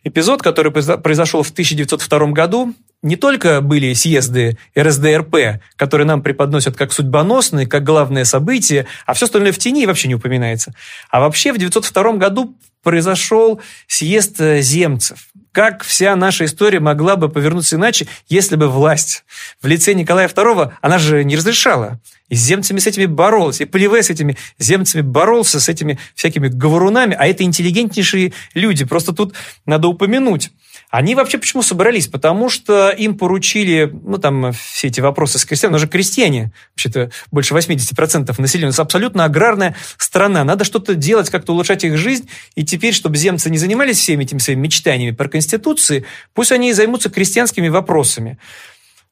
[0.03, 2.73] эпизод, который произошел в 1902 году.
[3.03, 9.25] Не только были съезды РСДРП, которые нам преподносят как судьбоносные, как главное событие, а все
[9.25, 10.73] остальное в тени вообще не упоминается.
[11.11, 15.28] А вообще в 1902 году произошел съезд э, земцев.
[15.52, 19.26] Как вся наша история могла бы повернуться иначе, если бы власть
[19.62, 21.99] в лице Николая II, она же не разрешала.
[22.30, 26.48] И с земцами с этими боролась, и Полеве с этими земцами боролся, с этими всякими
[26.48, 28.86] говорунами, а это интеллигентнейшие люди.
[28.86, 29.34] Просто тут
[29.66, 30.52] надо упомянуть.
[30.95, 32.07] Они вообще почему собрались?
[32.07, 37.11] Потому что им поручили, ну, там, все эти вопросы с крестьянами, но же крестьяне, вообще-то
[37.31, 40.45] больше 80% населения, это абсолютно аграрная страна.
[40.45, 44.39] Надо что-то делать, как-то улучшать их жизнь, и теперь, чтобы земцы не занимались всеми этими
[44.39, 48.39] своими мечтаниями про Конституции, пусть они и займутся крестьянскими вопросами.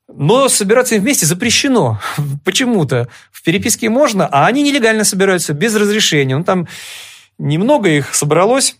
[0.07, 1.99] Но собираться им вместе запрещено
[2.45, 3.09] почему-то.
[3.29, 6.37] В переписке можно, а они нелегально собираются, без разрешения.
[6.37, 6.65] Ну, там
[7.37, 8.77] немного их собралось.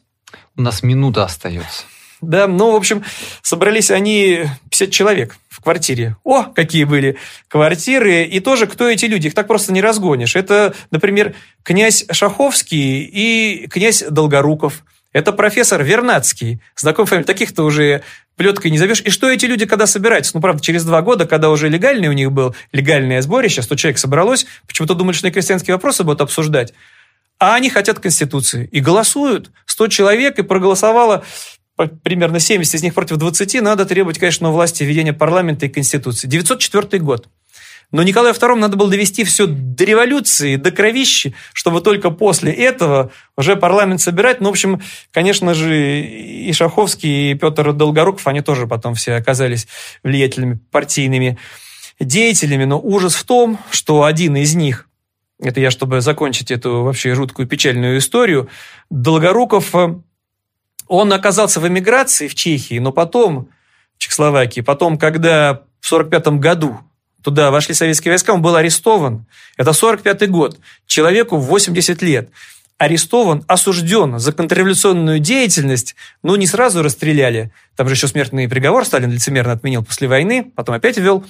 [0.55, 1.84] У нас минута остается.
[2.29, 3.03] Да, ну, в общем,
[3.41, 6.17] собрались они 50 человек в квартире.
[6.23, 7.17] О, какие были
[7.47, 8.23] квартиры.
[8.23, 9.27] И тоже, кто эти люди?
[9.27, 10.35] Их так просто не разгонишь.
[10.35, 14.83] Это, например, князь Шаховский и князь Долгоруков.
[15.11, 16.59] Это профессор Вернадский.
[16.75, 17.25] Знакомый фамилия.
[17.25, 18.01] Таких-то уже
[18.35, 19.01] плеткой не зовешь.
[19.01, 20.31] И что эти люди когда собираются?
[20.33, 23.99] Ну, правда, через два года, когда уже легальный у них был, легальное сборище, 100 человек
[23.99, 26.73] собралось, почему-то думали, что и крестьянские вопросы будут обсуждать.
[27.39, 28.69] А они хотят Конституции.
[28.71, 29.51] И голосуют.
[29.65, 31.23] 100 человек, и проголосовало
[31.75, 36.27] примерно 70 из них против 20, надо требовать, конечно, у власти введения парламента и Конституции.
[36.27, 37.27] 904 год.
[37.91, 43.11] Но Николаю II надо было довести все до революции, до кровищи, чтобы только после этого
[43.37, 44.41] уже парламент собирать.
[44.41, 44.81] Ну, в общем,
[45.11, 49.67] конечно же, и Шаховский, и Петр Долгоруков, они тоже потом все оказались
[50.03, 51.37] влиятельными партийными
[51.99, 52.65] деятелями.
[52.65, 54.89] Но ужас в том, что один из них,
[55.39, 58.49] это я, чтобы закончить эту вообще жуткую печальную историю,
[58.89, 59.71] Долгоруков
[60.94, 63.49] он оказался в эмиграции в Чехии, но потом,
[63.95, 66.78] в Чехословакии, потом, когда в 1945 году
[67.24, 69.26] туда вошли советские войска, он был арестован.
[69.57, 70.60] Это 45 год.
[70.86, 72.30] Человеку 80 лет.
[72.78, 77.52] Арестован, осужден за контрреволюционную деятельность, но не сразу расстреляли.
[77.76, 81.26] Там же еще смертный приговор Сталин лицемерно отменил после войны, потом опять ввел.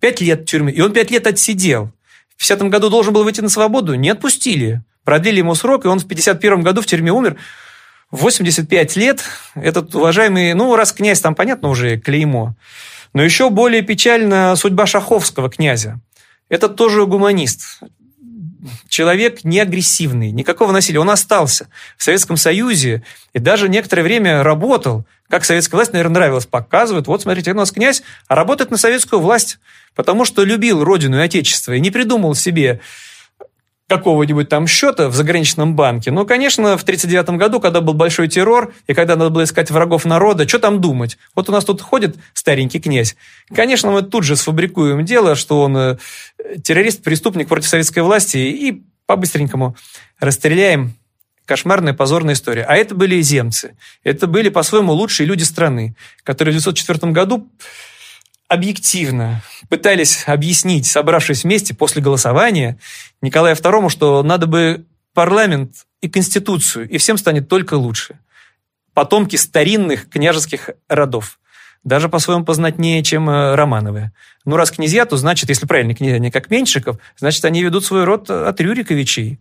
[0.00, 0.72] Пять лет в тюрьме.
[0.72, 1.92] И он пять лет отсидел.
[2.34, 4.80] В 50 году должен был выйти на свободу, не отпустили.
[5.04, 7.36] Продлили ему срок, и он в 51 году в тюрьме умер.
[8.12, 9.24] 85 лет
[9.54, 12.54] этот уважаемый, ну, раз князь, там понятно уже клеймо,
[13.14, 15.98] но еще более печальна судьба шаховского князя.
[16.48, 17.80] Это тоже гуманист.
[18.88, 21.00] Человек не агрессивный, никакого насилия.
[21.00, 23.02] Он остался в Советском Союзе
[23.32, 25.04] и даже некоторое время работал.
[25.28, 26.46] Как советская власть, наверное, нравилось.
[26.46, 29.58] Показывают, вот смотрите, у нас князь, а работает на советскую власть,
[29.94, 32.80] потому что любил родину и отечество и не придумал себе
[33.88, 36.10] какого-нибудь там счета в заграничном банке.
[36.10, 40.04] Но, конечно, в 1939 году, когда был большой террор, и когда надо было искать врагов
[40.04, 41.18] народа, что там думать?
[41.34, 43.16] Вот у нас тут ходит старенький князь.
[43.54, 45.96] Конечно, мы тут же сфабрикуем дело, что он э,
[46.62, 49.76] террорист, преступник против советской власти, и по-быстренькому
[50.18, 50.94] расстреляем.
[51.44, 52.62] Кошмарная, позорная история.
[52.62, 53.76] А это были земцы.
[54.04, 57.50] Это были, по-своему, лучшие люди страны, которые в 1904 году
[58.52, 62.78] объективно пытались объяснить, собравшись вместе после голосования,
[63.22, 64.84] Николаю II, что надо бы
[65.14, 68.18] парламент и конституцию, и всем станет только лучше.
[68.92, 71.38] Потомки старинных княжеских родов.
[71.82, 74.12] Даже по-своему познатнее, чем э, Романовы.
[74.44, 78.04] Ну, раз князья, то значит, если правильно князья, не как Меньшиков, значит, они ведут свой
[78.04, 79.40] род от Рюриковичей.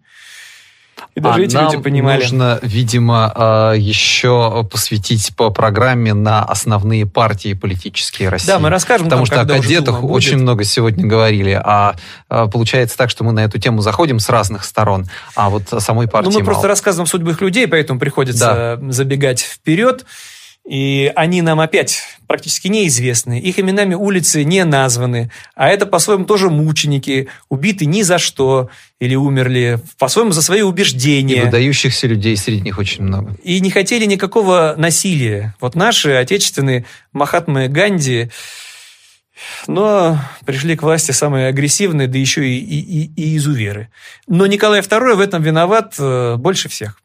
[1.15, 2.21] И даже а эти нам люди понимали.
[2.21, 8.47] нужно, видимо, а, еще посвятить по программе на основные партии политические России.
[8.47, 9.07] Да, мы расскажем.
[9.07, 11.59] Потому там, что о кадетах очень много сегодня говорили.
[11.63, 11.95] А,
[12.29, 15.05] а получается так, что мы на эту тему заходим с разных сторон,
[15.35, 16.45] а вот самой партии Ну, мы мало.
[16.45, 18.91] просто рассказываем судьбы их людей, поэтому приходится да.
[18.91, 20.05] забегать вперед.
[20.67, 23.39] И они нам опять практически неизвестны.
[23.39, 25.31] Их именами улицы не названы.
[25.55, 28.69] А это, по-своему, тоже мученики, убиты ни за что
[28.99, 31.41] или умерли, по-своему, за свои убеждения.
[31.41, 33.35] И выдающихся людей среди них очень много.
[33.43, 35.55] И не хотели никакого насилия.
[35.59, 38.29] Вот наши отечественные Махатмы Ганди
[39.67, 43.89] Но пришли к власти самые агрессивные, да еще и, и, и, изуверы.
[44.27, 47.01] Но Николай II в этом виноват э, больше всех.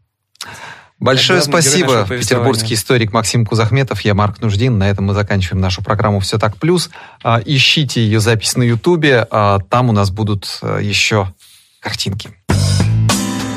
[0.99, 4.01] Большое спасибо, петербургский историк Максим Кузахметов.
[4.01, 4.79] Я Марк Нуждин.
[4.79, 6.91] На этом мы заканчиваем нашу программу «Все так плюс».
[7.23, 9.27] А, ищите ее запись на Ютубе.
[9.31, 11.33] А, там у нас будут э, еще
[11.81, 12.31] картинки.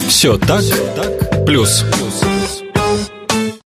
[0.08, 0.64] Все так,
[0.96, 1.86] так плюс.
[1.94, 2.59] плюс.